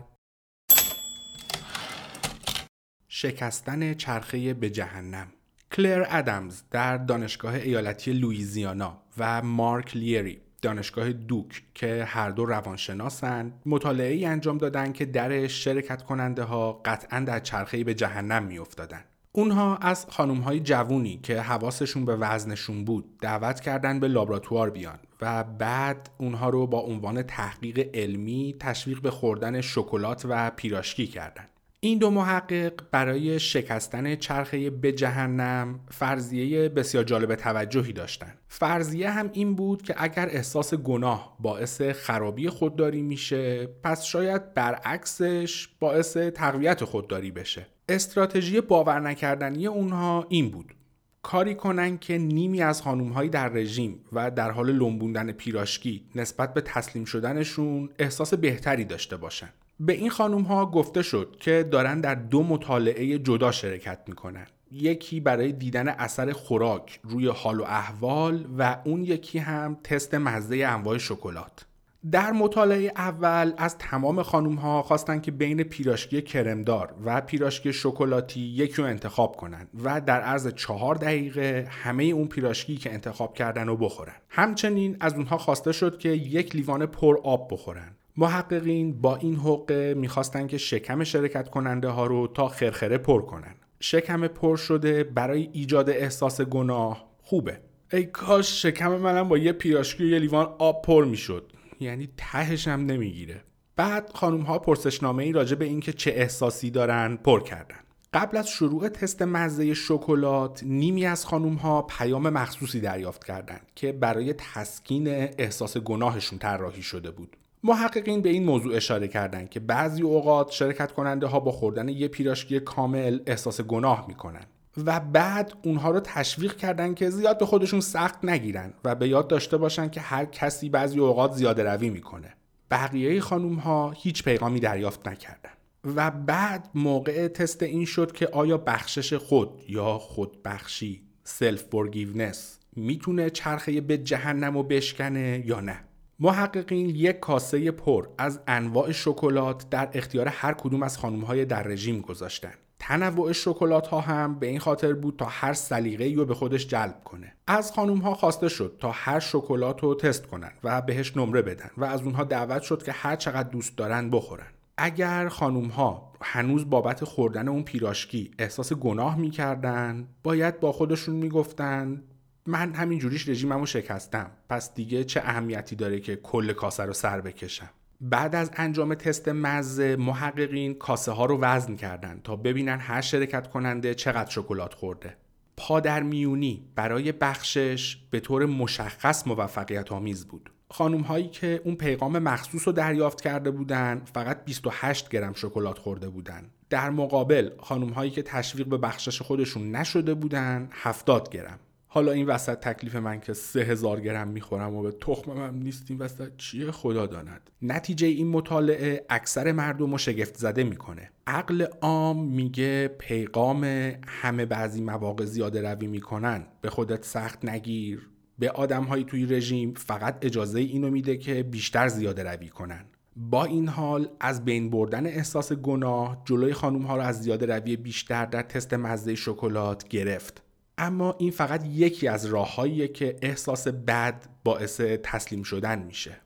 شکستن 3.09 3.95
چرخه 3.95 4.55
به 4.55 4.71
جهنم 4.71 5.29
کلر 5.73 6.07
ادمز 6.09 6.63
در 6.71 6.97
دانشگاه 6.97 7.55
ایالتی 7.55 8.13
لویزیانا 8.13 9.03
و 9.19 9.43
مارک 9.43 9.97
لیری 9.97 10.44
دانشگاه 10.65 11.13
دوک 11.13 11.63
که 11.75 12.05
هر 12.05 12.31
دو 12.31 12.45
روانشناسند 12.45 13.63
مطالعه 13.67 14.13
ای 14.13 14.25
انجام 14.25 14.59
دادن 14.59 14.93
که 14.93 15.05
در 15.05 15.47
شرکت 15.47 16.03
کننده 16.03 16.43
ها 16.43 16.73
قطعا 16.85 17.21
در 17.21 17.41
چرخه 17.41 17.85
به 17.85 17.95
جهنم 17.95 18.45
می 18.45 18.59
افتادن. 18.59 19.05
اونها 19.33 19.77
از 19.77 20.07
خانم 20.09 20.41
های 20.41 20.61
جوونی 20.61 21.21
که 21.23 21.41
حواسشون 21.41 22.05
به 22.05 22.17
وزنشون 22.17 22.85
بود 22.85 23.19
دعوت 23.21 23.61
کردن 23.61 24.01
به 24.01 24.09
لابراتوار 24.09 24.71
بیان 24.71 24.99
و 25.21 25.45
بعد 25.45 26.11
اونها 26.19 26.49
رو 26.49 26.67
با 26.67 26.81
عنوان 26.81 27.23
تحقیق 27.23 27.91
علمی 27.95 28.57
تشویق 28.61 29.01
به 29.01 29.11
خوردن 29.11 29.61
شکلات 29.61 30.27
و 30.29 30.51
پیراشکی 30.51 31.07
کردند. 31.07 31.49
این 31.85 31.99
دو 31.99 32.11
محقق 32.11 32.73
برای 32.91 33.41
شکستن 33.41 34.17
چرخه 34.17 34.71
به 34.71 34.93
جهنم 34.93 35.81
فرضیه 35.91 36.69
بسیار 36.69 37.05
جالب 37.05 37.35
توجهی 37.35 37.93
داشتند. 37.93 38.39
فرضیه 38.49 39.11
هم 39.11 39.31
این 39.33 39.55
بود 39.55 39.83
که 39.83 39.95
اگر 39.99 40.29
احساس 40.31 40.75
گناه 40.75 41.37
باعث 41.41 41.83
خرابی 41.83 42.49
خودداری 42.49 43.03
میشه 43.03 43.67
پس 43.83 44.05
شاید 44.05 44.55
برعکسش 44.55 45.69
باعث 45.81 46.17
تقویت 46.17 46.85
خودداری 46.85 47.31
بشه. 47.31 47.67
استراتژی 47.89 48.61
باور 48.61 49.01
نکردنی 49.01 49.67
اونها 49.67 50.27
این 50.29 50.51
بود 50.51 50.75
کاری 51.23 51.55
کنن 51.55 51.99
که 51.99 52.19
نیمی 52.19 52.63
از 52.63 52.83
خانومهایی 52.83 53.29
در 53.29 53.49
رژیم 53.49 54.01
و 54.13 54.31
در 54.31 54.51
حال 54.51 54.73
لنبوندن 54.73 55.33
پیراشکی 55.33 56.05
نسبت 56.15 56.55
به 56.55 56.61
تسلیم 56.61 57.05
شدنشون 57.05 57.91
احساس 57.99 58.35
بهتری 58.35 58.85
داشته 58.85 59.17
باشن 59.17 59.49
به 59.81 59.93
این 59.93 60.11
خانوم 60.11 60.43
ها 60.43 60.67
گفته 60.67 61.03
شد 61.03 61.37
که 61.41 61.69
دارن 61.71 62.01
در 62.01 62.15
دو 62.15 62.43
مطالعه 62.43 63.19
جدا 63.19 63.53
شرکت 63.53 63.99
می‌کنن. 64.07 64.47
یکی 64.73 65.21
برای 65.21 65.53
دیدن 65.53 65.89
اثر 65.89 66.33
خوراک 66.33 67.01
روی 67.03 67.29
حال 67.29 67.61
و 67.61 67.63
احوال 67.63 68.47
و 68.59 68.77
اون 68.85 69.05
یکی 69.05 69.39
هم 69.39 69.77
تست 69.85 70.15
مزه 70.15 70.57
انواع 70.57 70.99
شکلات. 70.99 71.67
در 72.11 72.33
مطالعه 72.33 72.93
اول 72.97 73.53
از 73.57 73.79
تمام 73.79 74.23
خانوم 74.23 74.55
ها 74.55 74.83
خواستن 74.83 75.21
که 75.21 75.31
بین 75.31 75.63
پیراشکی 75.63 76.23
کرمدار 76.23 76.95
و 77.05 77.21
پیراشکی 77.21 77.73
شکلاتی 77.73 78.41
یکی 78.41 78.75
رو 78.75 78.85
انتخاب 78.85 79.37
کنن 79.37 79.67
و 79.85 80.01
در 80.01 80.21
عرض 80.21 80.49
چهار 80.49 80.95
دقیقه 80.95 81.69
همه 81.71 82.05
اون 82.05 82.29
پیراشکی 82.29 82.77
که 82.77 82.93
انتخاب 82.93 83.35
کردن 83.35 83.67
رو 83.67 83.77
بخورن. 83.77 84.15
همچنین 84.29 84.97
از 85.01 85.15
اونها 85.15 85.39
خواسته 85.39 85.73
شد 85.73 85.99
که 85.99 86.09
یک 86.09 86.57
لیوان 86.57 86.87
پر 86.87 87.19
آب 87.25 87.49
بخورن. 87.53 87.91
محققین 88.17 89.01
با 89.01 89.17
این 89.17 89.37
حقه 89.37 89.95
می‌خواستن 89.95 90.47
که 90.47 90.59
شکم 90.59 91.05
شرکت 91.05 91.49
کننده 91.49 91.89
ها 91.89 92.07
رو 92.07 92.27
تا 92.27 92.49
خرخره 92.49 92.99
پر 92.99 93.23
کنن. 93.23 93.55
شکم 93.81 94.27
پر 94.27 94.57
شده 94.57 95.05
برای 95.05 95.49
ایجاد 95.53 95.91
احساس 95.91 96.41
گناه 96.41 97.11
خوبه. 97.23 97.61
ای 97.93 98.05
کاش 98.05 98.63
شکم 98.63 98.97
منم 98.97 99.29
با 99.29 99.39
یه 99.39 99.53
پیراشکی 99.53 100.05
و 100.05 100.07
یه 100.07 100.19
لیوان 100.19 100.55
آب 100.59 100.83
پر 100.83 101.05
می‌شد. 101.05 101.53
یعنی 101.81 102.09
تهش 102.17 102.69
هم 102.69 102.87
نمی‌گیره. 102.87 103.45
بعد 103.77 104.11
خانم 104.15 104.41
ها 104.41 104.59
پرسشنامه 104.59 105.23
ای 105.23 105.33
راجع 105.33 105.57
به 105.57 105.65
اینکه 105.65 105.93
چه 105.93 106.11
احساسی 106.11 106.71
دارن 106.71 107.17
پر 107.17 107.43
کردن. 107.43 107.77
قبل 108.13 108.37
از 108.37 108.49
شروع 108.49 108.89
تست 108.89 109.23
مزه 109.23 109.75
شکلات 109.75 110.63
نیمی 110.65 111.07
از 111.07 111.27
خانم 111.27 111.55
ها 111.55 111.83
پیام 111.83 112.31
مخصوصی 112.31 112.81
دریافت 112.81 113.25
کردند 113.25 113.67
که 113.75 113.93
برای 113.93 114.33
تسکین 114.33 115.09
احساس 115.09 115.79
گناهشون 115.79 116.39
طراحی 116.39 116.83
شده 116.83 117.11
بود. 117.11 117.37
محققین 117.67 118.23
به 118.23 118.29
این 118.29 118.45
موضوع 118.45 118.77
اشاره 118.77 119.09
کردند 119.09 119.51
که 119.51 119.61
بعضی 119.61 120.03
اوقات 120.03 120.51
شرکت 120.51 120.93
کننده 120.93 121.27
ها 121.27 121.41
با 121.41 121.53
خوردن 121.53 121.89
یه 121.89 122.09
پیراشکی 122.09 122.61
کامل 122.61 123.21
احساس 123.27 123.61
گناه 123.61 124.05
می‌کنن 124.09 124.45
و 124.87 125.01
بعد 125.01 125.53
اونها 125.63 125.91
رو 125.91 126.01
تشویق 126.01 126.57
کردن 126.57 126.95
که 126.95 127.11
زیاد 127.11 127.39
به 127.39 127.47
خودشون 127.47 127.81
سخت 127.81 128.25
نگیرن 128.25 128.73
و 128.85 128.95
به 128.95 129.09
یاد 129.09 129.29
داشته 129.29 129.57
باشن 129.57 129.89
که 129.89 130.01
هر 130.01 130.25
کسی 130.25 130.69
بعضی 130.69 130.99
اوقات 130.99 131.33
زیاده 131.33 131.65
روی 131.65 131.91
می‌کنه. 131.91 132.35
بقیه 132.71 133.21
خانوم 133.21 133.55
ها 133.55 133.91
هیچ 133.91 134.25
پیغامی 134.25 134.61
دریافت 134.61 135.09
نکردن 135.09 135.51
و 135.85 136.11
بعد 136.11 136.71
موقع 136.75 137.29
تست 137.29 137.63
این 137.63 137.85
شد 137.85 138.13
که 138.13 138.27
آیا 138.27 138.59
بخشش 138.59 139.15
خود 139.15 139.63
یا 139.69 139.99
خودبخشی 139.99 141.03
self-forgiveness 141.25 142.59
می‌تونه 142.77 143.31
چرخه 143.31 143.81
به 143.81 143.99
جهنم 143.99 144.57
و 144.57 144.63
بشکنه 144.63 145.43
یا 145.47 145.61
نه. 145.61 145.85
محققین 146.21 146.89
یک 146.89 147.21
کاسه 147.21 147.71
پر 147.71 148.09
از 148.19 148.41
انواع 148.47 148.93
شکلات 148.93 149.71
در 149.71 149.89
اختیار 149.93 150.29
هر 150.29 150.53
کدوم 150.53 150.83
از 150.83 150.97
های 150.97 151.45
در 151.45 151.63
رژیم 151.63 152.01
گذاشتن. 152.01 152.53
تنوع 152.79 153.33
شکلات 153.33 153.87
ها 153.87 154.01
هم 154.01 154.39
به 154.39 154.47
این 154.47 154.59
خاطر 154.59 154.93
بود 154.93 155.17
تا 155.17 155.25
هر 155.25 155.53
سلیقه‌ای 155.53 156.15
رو 156.15 156.25
به 156.25 156.35
خودش 156.35 156.67
جلب 156.67 157.05
کنه. 157.05 157.33
از 157.47 157.73
خانوم 157.73 157.99
ها 157.99 158.15
خواسته 158.15 158.49
شد 158.49 158.77
تا 158.81 158.91
هر 158.91 159.21
شکلات 159.21 159.81
رو 159.81 159.95
تست 159.95 160.27
کنن 160.27 160.53
و 160.65 160.83
بهش 160.83 161.17
نمره 161.17 161.43
بدن 161.43 161.71
و 161.77 161.85
از 161.85 162.03
اونها 162.03 162.25
دعوت 162.25 162.63
شد 162.63 162.83
که 162.83 162.93
هر 162.93 163.17
چقدر 163.17 163.49
دوست 163.49 163.77
دارن 163.77 164.11
بخورن. 164.11 164.47
اگر 164.77 165.29
خانوم 165.29 165.67
ها 165.67 166.13
هنوز 166.23 166.71
بابت 166.71 167.05
خوردن 167.05 167.49
اون 167.49 167.63
پیراشکی 167.63 168.31
احساس 168.39 168.73
گناه 168.73 169.19
می‌کردن 169.19 170.09
باید 170.23 170.61
با 170.61 170.73
خودشون 170.73 171.17
می‌گفتن 171.17 172.03
من 172.47 172.75
همین 172.75 172.99
جوریش 172.99 173.29
رژیممو 173.29 173.67
شکستم. 173.67 174.31
پس 174.49 174.75
دیگه 174.75 175.05
چه 175.05 175.21
اهمیتی 175.21 175.77
داره 175.77 176.01
که 176.01 176.17
کل 176.17 176.53
کاسه 176.53 176.83
رو 176.83 176.93
سر 176.93 177.21
بکشم؟ 177.21 177.71
بعد 178.01 178.35
از 178.35 178.51
انجام 178.57 178.95
تست 178.95 179.29
مزه 179.29 179.97
محققین 179.97 180.75
کاسه 180.75 181.13
ها 181.13 181.27
رو 181.27 181.39
وزن 181.41 181.77
کردن 181.77 182.21
تا 182.25 182.37
ببینن 182.37 182.79
هر 182.79 183.01
شرکت 183.01 183.51
کننده 183.51 183.95
چقدر 183.95 184.31
شکلات 184.31 184.75
خورده. 184.75 185.17
پادر 185.57 186.03
میونی 186.03 186.65
برای 186.75 187.13
بخشش 187.13 187.97
به 188.11 188.21
طور 188.21 188.47
مشخص 188.47 189.27
موفقیت 189.27 189.93
آمیز 189.93 190.27
بود. 190.27 190.51
خانوم 190.71 191.01
هایی 191.01 191.29
که 191.29 191.61
اون 191.65 191.75
پیغام 191.75 192.19
مخصوص 192.19 192.67
رو 192.69 192.73
دریافت 192.73 193.21
کرده 193.21 193.51
بودن 193.51 194.03
فقط 194.15 194.45
28 194.45 195.09
گرم 195.09 195.33
شکلات 195.33 195.79
خورده 195.79 196.09
بودن. 196.09 196.51
در 196.71 196.91
مقابل 196.91 197.51
خانوم 197.59 197.91
هایی 197.91 198.11
که 198.11 198.23
تشویق 198.23 198.67
به 198.67 198.79
بخشش 198.79 199.23
خودشون 199.23 199.71
نشده 199.71 200.15
بودن 200.15 200.69
70 200.73 201.29
گرم. 201.29 201.59
حالا 201.95 202.13
این 202.13 202.27
وسط 202.27 202.59
تکلیف 202.59 202.97
من 202.97 203.21
که 203.21 203.33
سه 203.33 203.61
هزار 203.61 204.01
گرم 204.01 204.29
می‌خورم 204.29 204.75
و 204.75 204.83
به 204.83 204.93
تخمم 204.93 205.47
هم 205.47 205.55
نیست 205.55 205.87
این 205.91 205.99
وسط 205.99 206.37
چیه؟ 206.37 206.71
خدا 206.71 207.07
داند. 207.07 207.51
نتیجه 207.63 208.07
این 208.07 208.29
مطالعه 208.29 209.05
اکثر 209.09 209.53
مردم 209.53 209.93
رو 209.93 209.99
شگفت 209.99 210.37
زده 210.37 210.65
می‌کنه. 210.65 211.11
عقل 211.27 211.67
عام 211.81 212.25
میگه 212.25 212.89
پیغام 212.99 213.65
همه 214.07 214.47
بعضی 214.47 214.81
مواقع 214.81 215.25
زیاده 215.25 215.71
روی 215.71 215.87
می‌کنن. 215.87 216.47
به 216.61 216.71
خودت 216.71 217.05
سخت 217.05 217.45
نگیر. 217.45 218.09
به 218.39 218.51
آدم 218.51 218.85
های 218.85 219.05
توی 219.05 219.27
رژیم 219.27 219.75
فقط 219.75 220.19
اجازه 220.23 220.61
اینو 220.61 220.91
میده 220.91 221.17
که 221.17 221.43
بیشتر 221.43 221.89
زیاده 221.89 222.23
روی 222.23 222.49
کنن. 222.49 222.85
با 223.17 223.45
این 223.45 223.69
حال 223.69 224.09
از 224.21 224.45
بین 224.45 224.71
بردن 224.71 225.07
احساس 225.07 225.53
گناه 225.53 226.23
جلوی 226.25 226.53
خانوم 226.53 226.83
ها 226.83 226.97
رو 226.97 227.03
از 227.03 227.23
زیاده 227.23 227.47
روی 227.47 227.77
بیشتر 227.77 228.27
در 228.27 228.43
تست 228.43 228.75
مزه 228.75 229.15
شکلات 229.15 229.89
گرفت. 229.89 230.44
اما 230.79 231.17
این 231.19 231.31
فقط 231.31 231.65
یکی 231.65 232.09
از 232.09 232.27
راههاییه 232.27 232.89
که 232.89 233.17
احساس 233.23 233.69
بد 233.69 234.25
باعث 234.45 234.81
تسلیم 234.81 235.43
شدن 235.43 235.83
میشه. 235.83 236.21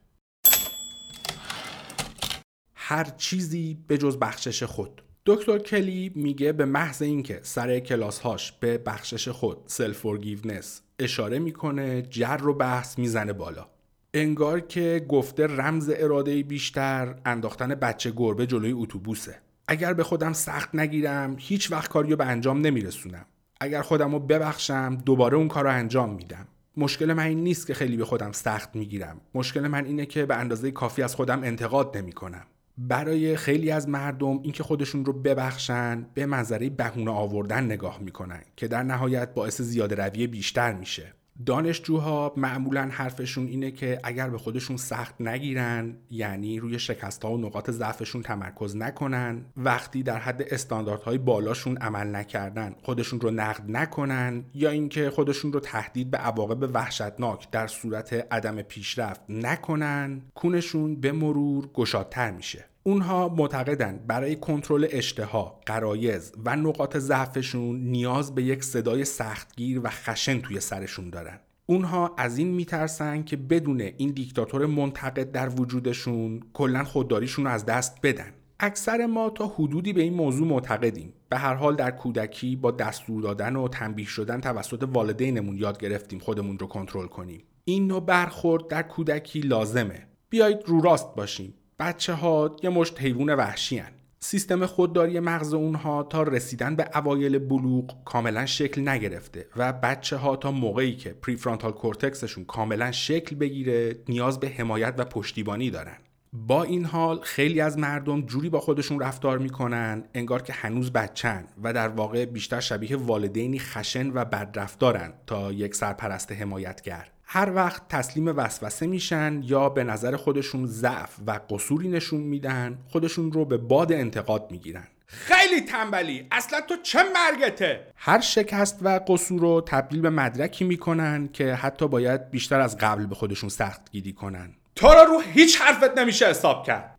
هر 2.75 3.05
چیزی 3.05 3.79
به 3.87 3.99
جز 3.99 4.19
بخشش 4.19 4.63
خود. 4.63 5.03
دکتر 5.27 5.59
کلی 5.59 6.13
میگه 6.15 6.53
به 6.53 6.65
محض 6.65 7.03
اینکه 7.03 7.41
سر 7.43 7.79
کلاسهاش 7.79 8.53
به 8.53 8.79
بخشش 8.79 9.29
خود 9.29 9.59
self-forgiveness 9.67 10.83
اشاره 10.99 11.39
می‌کنه 11.39 12.03
جر 12.03 12.47
و 12.47 12.55
بحث 12.55 12.99
می‌زنه 12.99 13.33
بالا. 13.33 13.69
انگار 14.15 14.61
که 14.61 15.07
گفته 15.09 15.47
رمز 15.47 15.91
اراده 15.97 16.43
بیشتر 16.43 17.15
انداختن 17.27 17.75
بچه 17.75 18.13
گربه 18.17 18.47
جلوی 18.47 18.73
اتوبوسه. 18.73 19.39
اگر 19.69 19.95
به 19.95 20.05
خودم 20.05 20.33
سخت 20.33 20.75
نگیرم 20.75 21.37
هیچ 21.39 21.73
وقت 21.73 21.91
کاریو 21.91 22.17
به 22.17 22.27
انجام 22.27 22.61
نمیرسونم. 22.61 23.27
اگر 23.61 23.83
خودم 23.83 24.13
رو 24.13 24.19
ببخشم 24.19 24.99
دوباره 25.05 25.37
اون 25.37 25.49
کار 25.49 25.65
رو 25.65 25.71
انجام 25.71 26.15
میدم. 26.15 26.47
مشکل 26.77 27.13
من 27.13 27.23
این 27.23 27.45
نیست 27.45 27.67
که 27.67 27.75
خیلی 27.75 27.97
به 27.97 28.05
خودم 28.05 28.33
سخت 28.33 28.77
می‌گیرم. 28.77 29.21
مشکل 29.35 29.67
من 29.67 29.85
اینه 29.85 30.07
که 30.07 30.27
به 30.27 30.37
اندازه 30.37 30.71
کافی 30.71 31.03
از 31.03 31.15
خودم 31.15 31.43
انتقاد 31.43 31.97
نمی‌کنم. 31.97 32.47
برای 32.79 33.37
خیلی 33.37 33.71
از 33.71 33.89
مردم 33.89 34.41
اینکه 34.43 34.63
خودشون 34.63 35.05
رو 35.05 35.13
ببخشن 35.13 36.07
به 36.15 36.27
منظره 36.27 36.71
بهونه 36.71 37.11
آوردن 37.11 37.65
نگاه 37.65 37.99
می‌کنن 38.01 38.43
که 38.57 38.69
در 38.69 38.83
نهایت 38.83 39.35
باعث 39.35 39.63
زیاده 39.63 39.95
روی 39.95 40.27
بیشتر 40.27 40.73
میشه. 40.73 41.15
دانشجوها 41.47 42.33
معمولا 42.37 42.89
حرفشون 42.93 43.47
اینه 43.47 43.71
که 43.71 44.01
اگر 44.05 44.29
به 44.29 44.39
خودشون 44.39 44.77
سخت 44.77 45.21
نگیرن 45.21 45.97
یعنی 46.11 46.61
روی 46.61 46.79
شکست 46.79 47.25
ها 47.25 47.33
و 47.33 47.39
نقاط 47.39 47.71
ضعفشون 47.71 48.23
تمرکز 48.23 48.77
نکنن 48.77 49.45
وقتی 49.57 50.03
در 50.03 50.19
حد 50.19 50.43
استانداردهای 50.43 51.19
بالاشون 51.19 51.77
عمل 51.77 52.17
نکردن 52.17 52.75
خودشون 52.83 53.21
رو 53.21 53.31
نقد 53.31 53.63
نکنن 53.69 54.45
یا 54.55 54.71
اینکه 54.71 55.11
خودشون 55.11 55.53
رو 55.53 55.61
تهدید 55.61 56.11
به 56.11 56.19
عواقب 56.19 56.75
وحشتناک 56.75 57.51
در 57.51 57.67
صورت 57.67 58.27
عدم 58.31 58.63
پیشرفت 58.63 59.21
نکنن 59.29 60.23
کونشون 60.35 61.01
به 61.01 61.13
مرور 61.13 61.67
گشادتر 61.67 62.31
میشه. 62.31 62.68
اونها 62.89 63.29
معتقدن 63.29 64.01
برای 64.07 64.37
کنترل 64.37 64.87
اشتها، 64.91 65.61
قرایز 65.67 66.33
و 66.45 66.57
نقاط 66.57 66.97
ضعفشون 66.97 67.81
نیاز 67.81 68.35
به 68.35 68.43
یک 68.43 68.65
صدای 68.65 69.05
سختگیر 69.05 69.81
و 69.85 69.89
خشن 69.89 70.41
توی 70.41 70.61
سرشون 70.61 71.11
دارن. 71.11 71.41
اونها 71.67 72.15
از 72.19 72.39
این 72.39 72.49
میترسن 72.49 73.23
که 73.23 73.37
بدون 73.37 73.81
این 73.81 74.11
دیکتاتور 74.11 74.67
منتقد 74.67 75.33
در 75.33 75.61
وجودشون 75.61 76.41
کلا 76.53 76.85
خودداریشون 76.85 77.45
رو 77.45 77.51
از 77.51 77.67
دست 77.67 77.99
بدن. 78.03 78.33
اکثر 78.61 79.07
ما 79.07 79.31
تا 79.31 79.47
حدودی 79.47 79.93
به 79.93 80.03
این 80.03 80.15
موضوع 80.15 80.49
معتقدیم. 80.49 81.13
به 81.29 81.37
هر 81.37 81.55
حال 81.55 81.77
در 81.77 81.91
کودکی 81.91 82.57
با 82.57 82.71
دستور 82.71 83.23
دادن 83.23 83.57
و 83.57 83.69
تنبیه 83.69 84.07
شدن 84.07 84.41
توسط 84.41 84.89
والدینمون 84.93 85.57
یاد 85.57 85.79
گرفتیم 85.79 86.19
خودمون 86.19 86.59
رو 86.59 86.67
کنترل 86.67 87.07
کنیم. 87.07 87.43
این 87.65 87.87
نوع 87.87 88.01
برخورد 88.01 88.69
در 88.69 88.83
کودکی 88.83 89.41
لازمه. 89.41 90.07
بیایید 90.31 90.59
رو 90.67 90.81
راست 90.81 91.15
باشیم. 91.15 91.55
بچه 91.81 92.13
ها 92.13 92.57
یه 92.63 92.71
مشت 92.71 93.01
حیوان 93.01 93.35
وحشی 93.35 93.79
هن. 93.79 93.93
سیستم 94.21 94.67
خودداری 94.67 95.21
مغز 95.21 95.55
اونها 95.55 96.03
تا 96.03 96.23
رسیدن 96.23 96.77
به 96.77 96.89
اوایل 96.95 97.39
بلوغ 97.39 98.05
کاملا 98.05 98.47
شکل 98.47 98.89
نگرفته 98.89 99.47
و 99.57 99.73
بچه 99.73 100.17
ها 100.17 100.37
تا 100.37 100.51
موقعی 100.51 100.97
که 100.97 101.11
prefrontal 101.11 101.73
cortex 101.73 102.16
شون 102.16 102.45
کاملا 102.45 102.93
شکل 102.93 103.37
بگیره 103.37 103.97
نیاز 104.09 104.41
به 104.41 104.49
حمایت 104.49 104.95
و 104.99 105.05
پشتیبانی 105.05 105.71
دارن 105.71 105.97
با 106.33 106.63
این 106.63 106.85
حال 106.85 107.21
خیلی 107.21 107.61
از 107.61 107.79
مردم 107.79 108.21
جوری 108.23 108.49
با 108.51 108.61
خودشون 108.61 109.01
رفتار 109.01 109.39
می‌کنن 109.39 110.05
انگار 110.15 110.43
که 110.43 110.53
هنوز 110.53 110.93
بچن 110.93 111.45
و 111.63 111.73
در 111.73 111.89
واقع 111.89 112.25
بیشتر 112.25 112.61
شبیه 112.61 112.97
والدینی 112.97 113.59
خشن 113.59 114.11
و 114.11 114.25
بدرفتارن 114.25 115.13
تا 115.27 115.53
یک 115.53 115.75
سرپرست 115.75 116.33
حمایتگر 116.33 117.09
هر 117.31 117.55
وقت 117.55 117.89
تسلیم 117.89 118.29
وسوسه 118.29 118.87
میشن 118.87 119.41
یا 119.45 119.69
به 119.69 119.85
نظر 119.85 120.17
خودشون 120.17 120.67
ضعف 120.67 121.17
و 121.27 121.41
قصوری 121.51 121.89
نشون 121.89 122.21
میدن 122.21 122.79
خودشون 122.87 123.33
رو 123.33 123.45
به 123.45 123.57
باد 123.57 123.93
انتقاد 123.93 124.51
می‌گیرن. 124.51 124.89
خیلی 125.07 125.61
تنبلی! 125.61 126.27
اصلا 126.31 126.61
تو 126.61 126.75
چه 126.83 126.99
مرگته؟ 127.15 127.87
هر 127.97 128.21
شکست 128.21 128.79
و 128.83 129.01
قصور 129.09 129.41
رو 129.41 129.63
تبدیل 129.67 130.01
به 130.01 130.11
مدرکی 130.11 130.65
می‌کنن 130.65 131.29
که 131.33 131.55
حتی 131.55 131.89
باید 131.89 132.31
بیشتر 132.31 132.61
از 132.61 132.79
قبل 132.79 133.07
به 133.07 133.15
خودشون 133.15 133.49
سخت 133.49 133.91
گیری 133.91 134.13
کنن. 134.13 134.55
تو 134.75 134.87
رو 134.87 135.05
رو 135.05 135.21
هیچ 135.21 135.61
حرفت 135.61 135.99
نمیشه 135.99 136.27
حساب 136.27 136.67
کرد. 136.67 136.99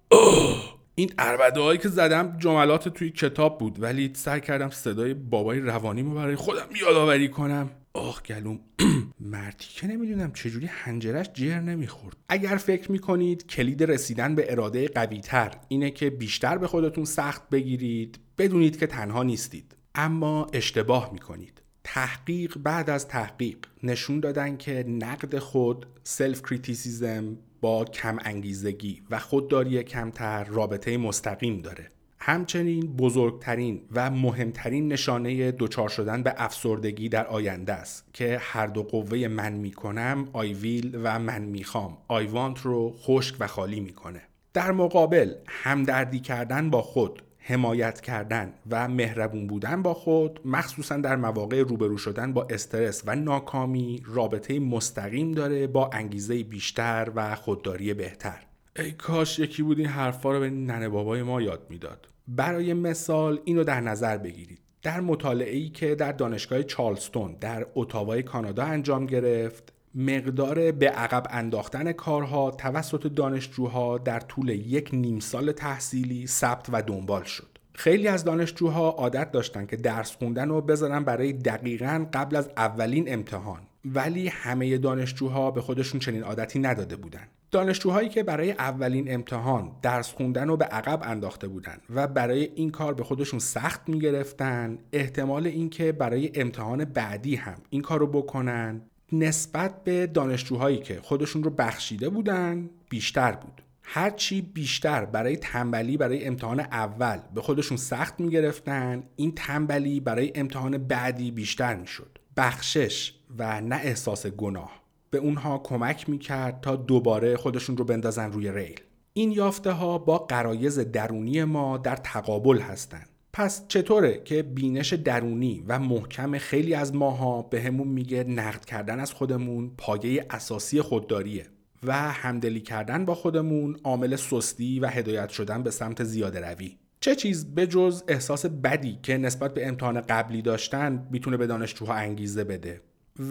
این 0.96 1.14
اربده 1.18 1.60
هایی 1.60 1.78
که 1.78 1.90
زدم 1.90 2.36
جملات 2.38 2.88
توی 2.88 3.10
کتاب 3.10 3.58
بود 3.58 3.84
ولی 3.84 4.12
سعی 4.16 4.42
کردم 4.42 4.70
صدای 4.70 5.14
بابای 5.14 5.60
روانیمو 5.60 6.16
برای 6.16 6.36
خودم 6.36 6.68
یادآوری 6.82 7.30
کنم. 7.30 7.70
آخ 8.00 8.24
گلوم 8.24 8.60
مردی 9.20 9.66
که 9.70 9.88
نمی‌دونم 9.88 10.34
چجوری 10.34 10.66
هنجرش 10.66 11.30
جر 11.34 11.60
نمی‌خورد. 11.60 12.18
اگر 12.30 12.58
فکر 12.58 12.92
می‌کنید 12.92 13.48
کلید 13.48 13.84
رسیدن 13.84 14.36
به 14.36 14.52
اراده 14.52 14.88
قویتر 14.88 15.52
اینه 15.68 15.92
که 15.92 16.10
بیشتر 16.10 16.58
به 16.58 16.68
خودتون 16.68 17.06
سخت 17.06 17.50
بگیرید 17.50 18.20
بدونید 18.38 18.80
که 18.80 18.88
تنها 18.88 19.24
نیستید. 19.24 19.76
اما 19.96 20.48
اشتباه 20.54 21.14
می‌کنید. 21.14 21.62
تحقیق 21.84 22.58
بعد 22.58 22.90
از 22.90 23.08
تحقیق 23.08 23.58
نشون 23.84 24.20
دادن 24.20 24.58
که 24.58 24.86
نقد 24.88 25.38
خود 25.38 25.86
self-criticism 26.04 27.38
با 27.62 27.86
کم 27.86 28.18
انگیزگی 28.22 29.02
و 29.10 29.20
خودداری 29.20 29.84
کمتر 29.84 30.44
رابطه 30.44 30.98
مستقیم 30.98 31.62
داره. 31.62 31.92
همچنین 32.22 32.96
بزرگترین 32.98 33.82
و 33.92 34.10
مهمترین 34.10 34.88
نشانه 34.88 35.52
دچار 35.52 35.90
شدن 35.90 36.24
به 36.24 36.34
افسردگی 36.38 37.10
در 37.10 37.28
آینده 37.28 37.74
است 37.74 38.06
که 38.14 38.38
هر 38.42 38.68
دو 38.68 38.84
قوه 38.84 39.28
من 39.28 39.54
می‌کنم 39.54 40.28
I 40.34 40.54
will 40.54 41.00
و 41.04 41.20
من 41.20 41.42
می‌خوام. 41.42 41.98
I 42.08 42.28
want 42.28 42.62
رو 42.62 42.94
خشک 42.98 43.36
و 43.40 43.48
خالی 43.48 43.80
می‌کنه. 43.80 44.22
در 44.54 44.72
مقابل 44.72 45.34
همدردی 45.48 46.20
کردن 46.20 46.70
با 46.70 46.82
خود 46.82 47.24
حمایت 47.38 48.02
کردن 48.02 48.54
و 48.70 48.88
مهربون 48.88 49.48
بودن 49.48 49.82
با 49.82 49.94
خود 49.94 50.40
مخصوصا 50.46 50.98
در 50.98 51.16
مواقع 51.16 51.62
روبرو 51.62 51.98
شدن 51.98 52.34
با 52.34 52.48
استرس 52.50 53.04
و 53.06 53.16
ناکامی 53.16 54.04
رابطه 54.06 54.60
مستقیم 54.60 55.32
داره 55.32 55.68
با 55.68 55.90
انگیزه 55.94 56.44
بیشتر 56.44 57.12
و 57.16 57.36
خودداری 57.36 57.94
بهتر. 57.94 58.49
ای 58.80 58.92
کاش 58.92 59.40
یکی 59.40 59.64
بود 59.64 59.80
این 59.80 59.88
حرفا 59.88 60.32
رو 60.32 60.40
به 60.40 60.50
ننه 60.50 60.90
بابای 60.90 61.24
ما 61.24 61.42
یاد 61.42 61.68
می‌داد. 61.70 62.08
برای 62.28 62.74
مثال 62.74 63.40
اینو 63.46 63.64
در 63.64 63.82
نظر 63.82 64.18
بگیرید. 64.18 64.60
در 64.82 65.00
مطالعه 65.00 65.56
ای 65.56 65.70
که 65.70 65.96
در 65.96 66.12
دانشگاه 66.12 66.64
چارلستون 66.64 67.36
در 67.42 67.66
اتاوای 67.76 68.24
کانادا 68.24 68.64
انجام 68.64 69.06
گرفت 69.06 69.74
مقدار 69.96 70.72
به 70.72 70.90
عقب 70.90 71.28
انداختن 71.30 71.92
کارها 71.92 72.52
توسط 72.52 73.08
دانشجوها 73.08 73.98
در 73.98 74.20
طول 74.20 74.50
یک 74.50 74.90
نیم 74.94 75.20
سال 75.20 75.52
تحصیلی 75.52 76.28
ثبت 76.28 76.68
و 76.72 76.82
دنبال 76.82 77.24
شد. 77.24 77.48
خیلی 77.74 78.08
از 78.08 78.24
دانشجوها 78.24 78.90
عادت 78.90 79.32
داشتن 79.32 79.66
که 79.66 79.76
درس 79.76 80.16
خوندن 80.16 80.50
رو 80.50 80.62
بذارن 80.62 81.04
برای 81.04 81.34
دقیقا 81.34 82.06
قبل 82.14 82.36
از 82.36 82.50
اولین 82.58 83.14
امتحان. 83.14 83.62
ولی 83.86 84.28
همه 84.28 84.78
دانشجوها 84.78 85.52
به 85.52 85.62
خودشون 85.62 86.00
چنین 86.00 86.24
عادتی 86.24 86.60
نداده 86.60 86.96
بودن. 86.96 87.28
دانشجوهایی 87.52 88.10
که 88.10 88.24
برای 88.24 88.52
اولین 88.52 89.14
امتحان 89.14 89.72
درس 89.82 90.14
خوندن 90.14 90.48
رو 90.48 90.58
به 90.58 90.66
عقب 90.66 91.00
انداخته 91.04 91.48
بودند 91.48 91.82
و 91.90 92.08
برای 92.08 92.50
این 92.56 92.70
کار 92.70 92.94
به 92.94 93.04
خودشون 93.04 93.40
سخت 93.40 93.90
می‌گرفتن 93.90 94.78
احتمال 94.94 95.48
اینکه 95.48 95.92
برای 95.92 96.32
امتحان 96.36 96.86
بعدی 96.86 97.36
هم 97.36 97.58
این 97.70 97.82
کار 97.82 98.00
رو 98.00 98.08
بکنن 98.08 98.82
نسبت 99.12 99.84
به 99.84 100.08
دانشجوهایی 100.08 100.78
که 100.78 101.00
خودشون 101.02 101.44
رو 101.44 101.50
بخشیده 101.50 102.10
بودن 102.10 102.70
بیشتر 102.90 103.32
بود. 103.32 103.62
هرچی 103.84 104.42
بیشتر 104.42 105.06
برای 105.06 105.38
تنبلی 105.38 105.98
برای 105.98 106.26
امتحان 106.26 106.60
اول 106.60 107.18
به 107.36 107.42
خودشون 107.42 107.78
سخت 107.78 108.20
می‌گرفتن 108.20 109.04
این 109.16 109.32
تنبلی 109.36 110.00
برای 110.00 110.32
امتحان 110.36 110.78
بعدی 110.78 111.32
بیشتر 111.32 111.76
می‌شد. 111.76 112.20
بخشش 112.38 113.14
و 113.38 113.62
نه 113.62 113.76
احساس 113.76 114.28
گناه. 114.28 114.79
به 115.12 115.18
اونها 115.18 115.58
کمک 115.58 116.10
می‌کرد 116.10 116.62
تا 116.62 116.76
دوباره 116.76 117.38
خودشون 117.38 117.78
رو 117.78 117.86
بندازن 117.86 118.32
روی 118.32 118.52
ریل. 118.52 118.80
این 119.14 119.32
یافته 119.32 119.72
ها 119.72 119.98
با 119.98 120.18
قرایز 120.18 120.80
درونی 120.80 121.44
ما 121.44 121.78
در 121.78 121.96
تقابل 121.96 122.60
هستند 122.60 123.10
پس 123.34 123.68
چطوره 123.68 124.22
که 124.26 124.44
بینش 124.44 124.94
درونی 124.94 125.64
و 125.68 125.80
محکم 125.80 126.38
خیلی 126.38 126.74
از 126.74 126.96
ماها 126.96 127.42
به 127.42 127.62
همون 127.62 127.88
میگه 127.88 128.24
نقد 128.24 128.66
کردن 128.66 129.00
از 129.00 129.14
خودمون 129.14 129.72
پایه 129.78 130.26
اساسی 130.30 130.82
خودداریه 130.82 131.46
و 131.84 131.94
همدلی 131.94 132.62
کردن 132.62 133.06
با 133.06 133.16
خودمون 133.16 133.76
عامل 133.84 134.16
سستی 134.16 134.80
و 134.80 134.88
هدایت 134.88 135.30
شدن 135.30 135.64
به 135.64 135.72
سمت 135.72 136.04
زیاده 136.04 136.50
روی. 136.50 136.78
چه 137.00 137.16
چیز 137.16 137.56
به 137.56 137.68
جز 137.68 138.04
احساس 138.08 138.46
بدی 138.46 139.00
که 139.04 139.18
نسبت 139.18 139.54
به 139.54 139.68
امتحان 139.68 140.02
قبلی 140.02 140.42
داشتن 140.42 141.08
می‌تونه 141.12 141.38
به 141.38 141.48
دانشجوها 141.48 141.94
انگیزه 141.94 142.44
بده. 142.44 142.82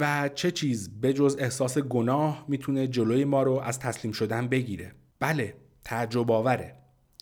و 0.01 0.31
چه 0.35 0.51
چیز 0.51 1.01
به 1.01 1.13
جز 1.13 1.37
احساس 1.39 1.79
گناه 1.79 2.45
می‌تونه 2.49 2.87
جلوی 2.87 3.25
ما 3.25 3.43
رو 3.43 3.53
از 3.53 3.79
تسلیم 3.79 4.13
شدن 4.13 4.49
بگیره. 4.49 4.93
بله 5.21 5.55
تعجب 5.85 6.31
آوره. 6.31 6.75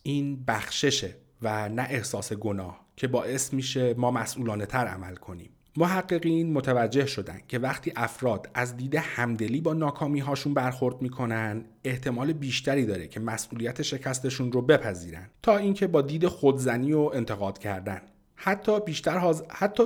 این 0.02 0.44
بخششه 0.44 1.16
و 1.42 1.68
نه 1.68 1.86
احساس 1.90 2.32
گناه 2.32 2.86
که 2.96 3.06
باعث 3.06 3.52
میشه 3.52 3.94
ما 3.94 4.10
مسئولانه 4.10 4.66
تر 4.66 4.86
عمل 4.86 5.14
کنیم. 5.14 5.50
محققین 5.76 6.52
متوجه 6.52 7.06
شدن 7.06 7.40
که 7.48 7.58
وقتی 7.58 7.92
افراد 7.96 8.50
از 8.54 8.76
دید 8.76 8.94
همدلی 8.94 9.60
با 9.60 9.72
ناکامی 9.72 10.20
هاشون 10.20 10.54
برخورد 10.54 11.02
می‌کنن 11.02 11.64
احتمال 11.84 12.32
بیشتری 12.32 12.86
داره 12.86 13.08
که 13.08 13.20
مسئولیت 13.20 13.82
شکستشون 13.82 14.52
رو 14.52 14.62
بپذیرن 14.62 15.30
تا 15.42 15.56
اینکه 15.56 15.86
با 15.86 16.02
دید 16.02 16.26
خودزنی 16.26 16.92
و 16.92 17.10
انتقاد 17.14 17.58
کردن. 17.58 18.00
حتی 18.34 18.80
بیشتر 18.80 19.18
حاضر 19.18 19.44
حتی 19.50 19.82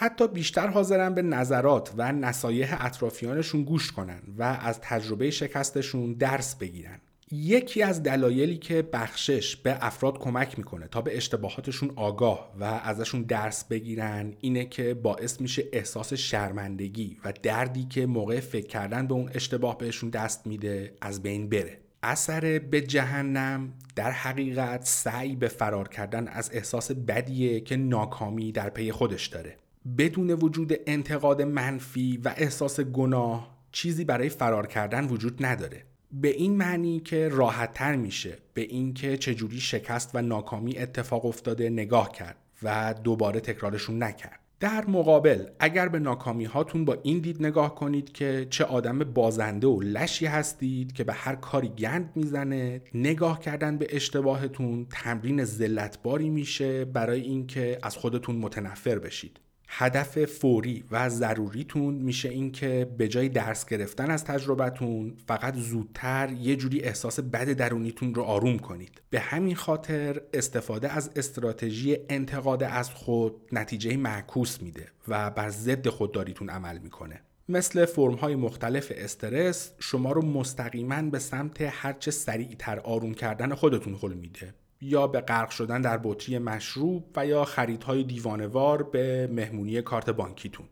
حتی 0.00 0.28
بیشتر 0.28 0.66
حاضرن 0.66 1.14
به 1.14 1.22
نظرات 1.22 1.92
و 1.96 2.12
نصایح 2.12 2.84
اطرافیانشون 2.84 3.62
گوش 3.62 3.92
کنن 3.92 4.22
و 4.38 4.42
از 4.42 4.80
تجربه 4.80 5.30
شکستشون 5.30 6.12
درس 6.12 6.54
بگیرن. 6.54 7.00
یکی 7.32 7.82
از 7.82 8.02
دلایلی 8.02 8.56
که 8.56 8.82
بخشش 8.82 9.56
به 9.56 9.78
افراد 9.80 10.18
کمک 10.18 10.58
می‌کنه 10.58 10.88
تا 10.88 11.00
به 11.00 11.16
اشتباهاتشون 11.16 11.90
آگاه 11.96 12.52
و 12.60 12.64
ازشون 12.64 13.22
درس 13.22 13.64
بگیرن 13.64 14.34
اینه 14.40 14.64
که 14.64 14.94
باعث 14.94 15.40
میشه 15.40 15.64
احساس 15.72 16.12
شرمندگی 16.12 17.16
و 17.24 17.32
دردی 17.42 17.84
که 17.84 18.06
موقع 18.06 18.40
فکر 18.40 18.66
کردن 18.66 19.06
به 19.06 19.14
اون 19.14 19.30
اشتباه 19.34 19.78
بهشون 19.78 20.10
دست 20.10 20.46
میده 20.46 20.94
از 21.00 21.22
بین 21.22 21.48
بره. 21.48 21.78
اثر 22.02 22.58
به 22.58 22.80
جهنم 22.80 23.72
در 23.96 24.10
حقیقت 24.10 24.84
سعی 24.84 25.36
به 25.36 25.48
فرار 25.48 25.88
کردن 25.88 26.28
از 26.28 26.50
احساس 26.52 26.92
بدیه 26.92 27.60
که 27.60 27.76
ناکامی 27.76 28.52
در 28.52 28.70
پی 28.70 28.92
خودش 28.92 29.26
داره. 29.26 29.56
بدون 29.98 30.30
وجود 30.30 30.72
انتقاد 30.86 31.42
منفی 31.42 32.20
و 32.24 32.34
احساس 32.36 32.80
گناه 32.80 33.58
چیزی 33.72 34.04
برای 34.04 34.28
فرار 34.28 34.66
کردن 34.66 35.08
وجود 35.08 35.44
نداره. 35.44 35.84
به 36.12 36.28
این 36.28 36.56
معنی 36.56 37.00
که 37.00 37.28
راحت 37.28 37.74
تر 37.74 37.96
میشه 37.96 38.38
به 38.54 38.60
اینکه 38.60 39.16
چجوری 39.16 39.60
شکست 39.60 40.10
و 40.14 40.22
ناکامی 40.22 40.78
اتفاق 40.78 41.26
افتاده 41.26 41.70
نگاه 41.70 42.12
کرد 42.12 42.36
و 42.62 42.94
دوباره 43.04 43.40
تکرارشون 43.40 44.02
نکرد. 44.02 44.40
در 44.60 44.86
مقابل 44.86 45.46
اگر 45.60 45.88
به 45.88 45.98
ناکامی 45.98 46.44
هاتون 46.44 46.84
با 46.84 46.98
این 47.02 47.18
دید 47.18 47.42
نگاه 47.42 47.74
کنید 47.74 48.12
که 48.12 48.46
چه 48.50 48.64
آدم 48.64 48.98
بازنده 48.98 49.66
و 49.66 49.80
لشی 49.80 50.26
هستید 50.26 50.92
که 50.92 51.04
به 51.04 51.12
هر 51.12 51.34
کاری 51.34 51.68
گند 51.68 52.12
می‌زنه 52.14 52.80
نگاه 52.94 53.40
کردن 53.40 53.78
به 53.78 53.86
اشتباهتون 53.90 54.86
تمرین 54.90 55.44
زلتباری 55.44 56.30
میشه 56.30 56.84
برای 56.84 57.20
اینکه 57.20 57.78
از 57.82 57.96
خودتون 57.96 58.36
متنفر 58.36 58.98
بشید. 58.98 59.40
هدف 59.68 60.24
فوری 60.24 60.84
و 60.90 61.08
ضروریتون 61.08 61.94
میشه 61.94 62.28
اینکه 62.28 62.90
به 62.98 63.08
جای 63.08 63.28
درس 63.28 63.66
گرفتن 63.66 64.10
از 64.10 64.24
تجربتون 64.24 65.16
فقط 65.26 65.54
زودتر 65.54 66.32
یه 66.40 66.56
جوری 66.56 66.80
احساس 66.80 67.20
بد 67.20 67.52
درونیتون 67.52 68.14
رو 68.14 68.22
آروم 68.22 68.58
کنید. 68.58 69.02
به 69.10 69.20
همین 69.20 69.56
خاطر 69.56 70.20
استفاده 70.32 70.92
از 70.92 71.10
استراتژی 71.16 71.96
انتقاد 72.08 72.62
از 72.62 72.90
خود 72.90 73.34
نتیجه 73.52 73.96
معکوس 73.96 74.62
میده 74.62 74.88
و 75.08 75.30
بر 75.30 75.50
ضد 75.50 75.88
خودداریتون 75.88 76.50
عمل 76.50 76.78
می‌کنه. 76.78 77.20
مثل 77.48 77.84
فرم 77.84 78.14
های 78.14 78.34
مختلف 78.34 78.92
استرس 78.96 79.72
شما 79.78 80.12
رو 80.12 80.22
مستقیما 80.22 81.02
به 81.02 81.18
سمت 81.18 81.56
هرچه 81.60 82.10
سریعتر 82.10 82.78
آروم 82.78 83.14
کردن 83.14 83.54
خودتون 83.54 83.98
هل 84.02 84.12
میده. 84.12 84.54
یا 84.80 85.06
به 85.06 85.20
غرق 85.20 85.50
شدن 85.50 85.80
در 85.80 86.00
بطری 86.04 86.38
مشروب 86.38 87.12
و 87.16 87.26
یا 87.26 87.44
خریدهای 87.44 88.04
دیوانوار 88.04 88.82
به 88.82 89.28
مهمونی 89.32 89.82
کارت 89.82 90.10
بانکیتون 90.10 90.68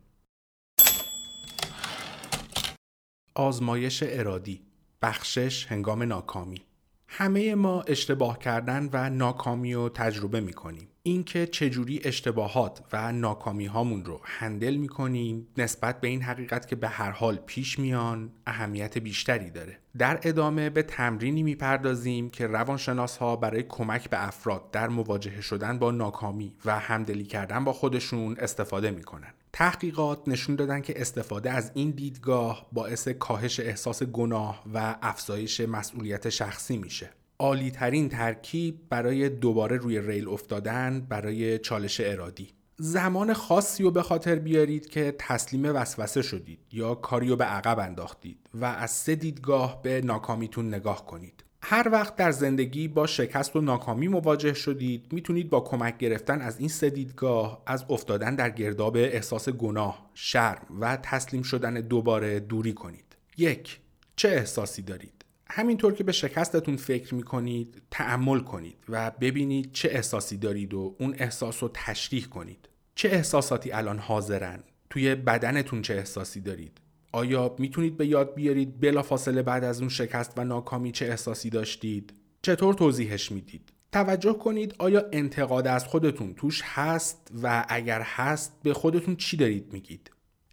آزمایش 3.35 4.03
ارادی 4.07 4.61
بخشش 5.01 5.65
هنگام 5.65 6.03
ناکامی 6.03 6.61
همه 7.07 7.55
ما 7.55 7.81
اشتباه 7.81 8.39
کردن 8.39 8.89
و 8.93 9.09
ناکامی 9.09 9.73
رو 9.73 9.89
تجربه 9.89 10.41
می 10.41 10.53
کنیم. 10.53 10.87
اینکه 11.07 11.47
چجوری 11.47 12.01
اشتباهات 12.03 12.83
و 12.93 13.11
ناکامی 13.11 13.65
هامون 13.65 14.05
رو 14.05 14.21
هندل 14.23 14.75
می 14.75 14.87
کنیم 14.87 15.47
نسبت 15.57 16.01
به 16.01 16.07
این 16.07 16.21
حقیقت 16.21 16.67
که 16.67 16.75
به 16.75 16.87
هر 16.87 17.11
حال 17.11 17.35
پیش 17.35 17.79
میان 17.79 18.31
اهمیت 18.47 18.97
بیشتری 18.97 19.49
داره. 19.49 19.77
در 19.97 20.19
ادامه 20.23 20.69
به 20.69 20.83
تمرینی 20.83 21.43
می‌پردازیم 21.43 22.29
که 22.29 22.47
روانشناس 22.47 23.17
ها 23.17 23.35
برای 23.35 23.63
کمک 23.63 24.09
به 24.09 24.27
افراد 24.27 24.71
در 24.71 24.87
مواجهه 24.87 25.41
شدن 25.41 25.79
با 25.79 25.91
ناکامی 25.91 26.53
و 26.65 26.79
همدلی 26.79 27.23
کردن 27.23 27.63
با 27.63 27.73
خودشون 27.73 28.35
استفاده 28.39 28.91
می‌کنن. 28.91 29.33
تحقیقات 29.53 30.27
نشون 30.27 30.55
دادن 30.55 30.81
که 30.81 31.01
استفاده 31.01 31.51
از 31.51 31.71
این 31.73 31.91
دیدگاه 31.91 32.67
باعث 32.71 33.07
کاهش 33.07 33.59
احساس 33.59 34.03
گناه 34.03 34.63
و 34.73 34.95
افزایش 35.01 35.61
مسئولیت 35.61 36.29
شخصی 36.29 36.77
میشه. 36.77 37.09
عالی 37.39 37.71
ترین 37.71 38.09
ترکیب 38.09 38.89
برای 38.89 39.29
دوباره 39.29 39.77
روی 39.77 40.01
ریل 40.01 40.27
افتادن 40.27 41.05
برای 41.09 41.59
چالش 41.59 42.01
ارادی. 42.01 42.49
زمان 42.77 43.33
خاصی 43.33 43.83
رو 43.83 43.91
به 43.91 44.01
خاطر 44.01 44.35
بیارید 44.35 44.89
که 44.89 45.15
تسلیم 45.19 45.65
وسوسه 45.65 46.21
شدید 46.21 46.59
یا 46.71 46.95
کاری 46.95 47.27
رو 47.29 47.35
به 47.35 47.43
عقب 47.43 47.79
انداختید 47.79 48.49
و 48.53 48.65
از 48.65 48.91
سه 48.91 49.15
دیدگاه 49.15 49.81
به 49.81 50.01
ناکامیتون 50.01 50.67
نگاه 50.67 51.05
کنید. 51.05 51.43
هر 51.61 51.89
وقت 51.91 52.15
در 52.15 52.31
زندگی 52.31 52.87
با 52.87 53.07
شکست 53.07 53.55
و 53.55 53.61
ناکامی 53.61 54.07
مواجه 54.07 54.53
شدید 54.53 55.13
می‌تونید 55.13 55.49
با 55.49 55.59
کمک 55.59 55.97
گرفتن 55.97 56.41
از 56.41 56.59
این 56.59 56.69
سه 56.69 56.89
دیدگاه 56.89 57.63
از 57.65 57.85
افتادن 57.89 58.35
در 58.35 58.49
گرداب 58.49 58.95
احساس 58.95 59.49
گناه، 59.49 60.09
شرم 60.13 60.65
و 60.79 60.97
تسلیم 61.03 61.41
شدن 61.41 61.73
دوباره 61.73 62.39
دوری 62.39 62.73
کنید. 62.73 63.15
یک 63.37 63.79
چه 64.15 64.29
احساسی 64.29 64.81
دارید؟ 64.81 65.16
همینطور 65.49 65.93
که 65.93 66.03
به 66.03 66.11
شکستتون 66.11 66.75
فکر 66.75 67.15
می‌کنید 67.15 67.81
تعمل 67.91 68.39
کنید 68.39 68.77
و 68.89 69.11
ببینید 69.21 69.71
چه 69.71 69.89
احساسی 69.91 70.37
دارید 70.37 70.73
و 70.73 70.95
اون 70.99 71.15
احساس 71.17 71.63
رو 71.63 71.69
تشریح 71.73 72.25
کنید. 72.25 72.69
چه 72.95 73.09
احساساتی 73.09 73.71
الان 73.71 73.99
حاضرن؟ 73.99 74.63
توی 74.89 75.15
بدنتون 75.15 75.81
چه 75.81 75.93
احساسی 75.93 76.41
دارید؟ 76.41 76.81
آیا 77.11 77.55
می‌تونید 77.59 77.97
به 77.97 78.07
یاد 78.07 78.35
بیارید 78.35 78.79
بلافاصله 78.79 79.41
بعد 79.41 79.63
از 79.63 79.79
اون 79.79 79.89
شکست 79.89 80.33
و 80.37 80.43
ناکامی 80.43 80.91
چه 80.91 81.05
احساسی 81.05 81.49
داشتید؟ 81.49 82.13
چطور 82.41 82.73
توضیحش 82.73 83.31
می‌دید؟ 83.31 83.73
توجه 83.91 84.33
کنید 84.33 84.75
آیا 84.79 85.05
انتقاد 85.11 85.67
از 85.67 85.85
خودتون 85.85 86.33
توش 86.33 86.61
هست 86.65 87.31
و 87.43 87.65
اگر 87.69 88.01
هست 88.01 88.53
به 88.63 88.73
خودتون 88.73 89.15
چی 89.15 89.37
دارید 89.37 89.73
میگید؟ 89.73 90.11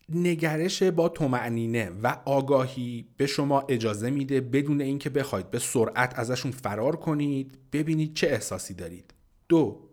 نگرش 0.08 0.82
با 0.82 1.08
تومعنینه 1.08 1.90
و 2.02 2.16
آگاهی 2.24 3.08
به 3.16 3.26
شما 3.26 3.60
اجازه 3.68 4.10
میده 4.10 4.40
بدون 4.40 4.80
اینکه 4.80 5.10
بخواید 5.10 5.50
به 5.50 5.58
سرعت 5.58 6.18
ازشون 6.18 6.52
فرار 6.52 6.96
کنید 6.96 7.58
ببینید 7.72 8.14
چه 8.14 8.26
احساسی 8.26 8.74
دارید. 8.74 9.14
دو 9.48 9.88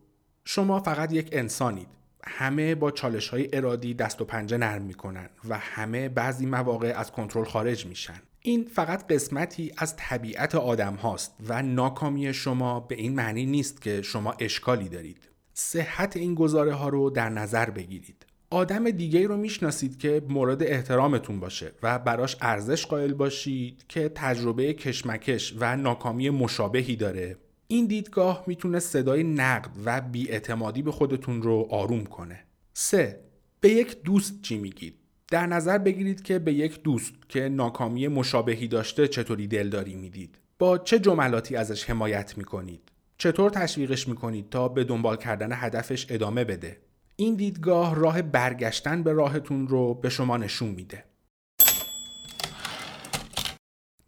شما 0.46 0.80
فقط 0.80 1.14
یک 1.14 1.30
انسانید. 1.32 1.88
همه 2.24 2.76
با 2.76 2.92
چالش 2.92 3.30
های 3.30 3.50
ارادی 3.54 3.94
دست 3.94 4.22
و 4.22 4.26
پنجه 4.26 4.58
نرم 4.58 4.82
می‌کنن 4.82 5.30
و 5.50 5.58
همه 5.58 6.10
بعضی 6.10 6.46
مواقع 6.46 6.94
از 6.98 7.12
کنترل 7.12 7.46
خارج 7.46 7.86
میشن. 7.86 8.22
این 8.42 8.66
فقط 8.66 9.08
قسمتی 9.08 9.72
از 9.78 9.96
طبیعت 9.98 10.56
آدم 10.56 10.94
هاست 10.94 11.36
و 11.48 11.62
ناکامی 11.62 12.34
شما 12.34 12.80
به 12.80 12.96
این 12.96 13.16
معنی 13.16 13.46
نیست 13.46 13.82
که 13.82 14.02
شما 14.02 14.36
اشکالی 14.40 14.90
دارید. 14.90 15.30
صحت 15.54 16.18
این 16.18 16.36
گزاره 16.36 16.74
ها 16.74 16.90
رو 16.90 17.10
در 17.10 17.30
نظر 17.30 17.70
بگیرید. 17.70 18.26
آدم 18.54 18.90
دیگه 18.90 19.28
رو 19.28 19.38
می‌شناسید 19.38 19.98
که 19.98 20.22
مورد 20.30 20.64
احترامتون 20.64 21.40
باشه 21.40 21.72
و 21.84 22.00
براش 22.00 22.38
ارزش 22.42 22.86
قائل 22.86 23.14
باشید 23.14 23.86
که 23.90 24.12
تجربه 24.16 24.74
کشمکش 24.74 25.54
و 25.60 25.76
ناکامی 25.76 26.30
مشابهی 26.30 26.96
داره 26.96 27.38
این 27.68 27.86
دیدگاه 27.86 28.44
می‌تونه 28.48 28.80
صدای 28.80 29.24
نقد 29.24 29.70
و 29.86 30.02
بیاعتمادی 30.02 30.82
به 30.82 30.92
خودتون 30.92 31.42
رو 31.42 31.68
آروم 31.70 32.04
کنه. 32.04 32.44
3. 32.74 33.20
به 33.60 33.70
یک 33.70 34.04
دوست 34.04 34.42
چی 34.42 34.58
میگید؟ 34.58 34.96
در 35.32 35.46
نظر 35.48 35.78
بگیرید 35.78 36.22
که 36.22 36.40
به 36.40 36.54
یک 36.54 36.84
دوست 36.84 37.14
که 37.30 37.50
ناکامی 37.50 38.08
مشابهی 38.08 38.68
داشته 38.68 39.08
چطوری 39.08 39.48
دلداری 39.48 39.96
می‌دید؟ 39.96 40.38
با 40.60 40.78
چه 40.78 41.00
جملاتی 41.00 41.56
ازش 41.56 41.90
حمایت 41.90 42.38
می‌کنید؟ 42.38 42.82
چطور 43.18 43.50
تشویقش 43.50 44.08
می‌کنید 44.08 44.50
تا 44.50 44.68
به 44.68 44.84
دنبال 44.84 45.18
کردن 45.18 45.50
هدفش 45.52 46.06
ادامه 46.10 46.44
بده؟ 46.44 46.78
این 47.22 47.36
دیدگاه 47.36 47.96
راه 47.96 48.22
برگشتن 48.22 49.04
به 49.04 49.14
راهتون 49.14 49.68
رو 49.68 49.94
به 49.94 50.10
شما 50.10 50.38
نشون 50.38 50.70
میده. 50.70 51.04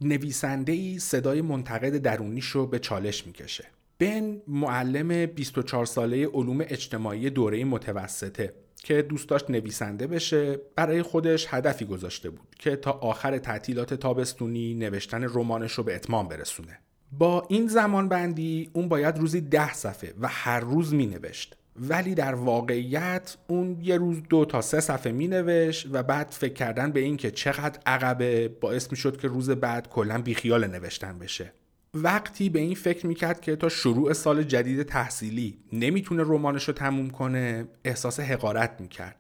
نویسنده 0.01 0.72
ای 0.72 0.99
صدای 0.99 1.41
منتقد 1.41 1.97
درونیش 1.97 2.45
رو 2.45 2.68
به 2.68 2.80
چالش 2.80 3.28
می‌کشه. 3.28 3.66
بن 3.99 4.41
معلم 4.47 5.26
24 5.26 5.86
ساله 5.86 6.28
علوم 6.28 6.61
اجتماعی 6.61 7.30
دوره 7.30 7.66
متوسطه 7.66 8.53
که 8.76 9.01
دوست 9.01 9.30
داشت 9.30 9.49
نویسنده 9.49 10.07
بشه 10.07 10.59
برای 10.76 11.01
خودش 11.01 11.47
هدفی 11.49 11.86
گذاشته 11.86 12.30
بود 12.30 12.55
که 12.59 12.76
تا 12.76 12.91
آخر 12.91 13.38
تعطیلات 13.38 13.93
تابستونی 13.93 14.74
نوشتن 14.74 15.24
رمانش 15.24 15.72
رو 15.72 15.84
به 15.84 15.95
اتمام 15.95 16.28
برسونه. 16.28 16.80
با 17.11 17.45
این 17.49 17.68
زمان 17.68 18.09
بندی 18.09 18.70
اون 18.74 18.88
باید 18.88 19.18
روزی 19.18 19.41
ده 19.41 19.74
صفحه 19.74 20.14
و 20.20 20.28
هر 20.28 20.59
روز 20.59 20.93
می 20.93 21.05
نوشت. 21.05 21.55
ولی 21.76 22.15
در 22.15 22.36
واقعیت 22.36 23.38
اون 23.47 23.78
یه 23.82 23.97
روز 23.97 24.17
دو 24.30 24.45
تا 24.45 24.61
سه 24.61 24.80
صفحه 24.80 25.11
می 25.11 25.28
نوشت 25.28 25.88
و 25.91 26.03
بعد 26.03 26.28
فکر 26.30 26.53
کردن 26.53 26.91
به 26.91 26.99
این 26.99 27.17
که 27.17 27.32
چقدر 27.32 27.80
عقبه 27.86 28.47
باعث 28.47 28.91
می 28.91 28.97
شد 28.97 29.17
که 29.17 29.28
روز 29.28 29.49
بعد 29.49 29.89
کلا 29.89 30.21
بیخیال 30.21 30.67
نوشتن 30.67 31.19
بشه. 31.19 31.53
وقتی 31.93 32.49
به 32.49 32.59
این 32.59 32.76
فکر 32.76 33.07
می‌کرد 33.07 33.41
که 33.41 33.55
تا 33.55 33.69
شروع 33.69 34.13
سال 34.13 34.43
جدید 34.43 34.84
تحصیلی 34.84 35.57
نمی‌تونه 35.74 36.24
رمانش 36.24 36.67
رو 36.67 36.74
تموم 36.74 37.09
کنه 37.09 37.67
احساس 37.86 38.19
حقارت 38.19 38.82
می‌کرد. 38.82 39.15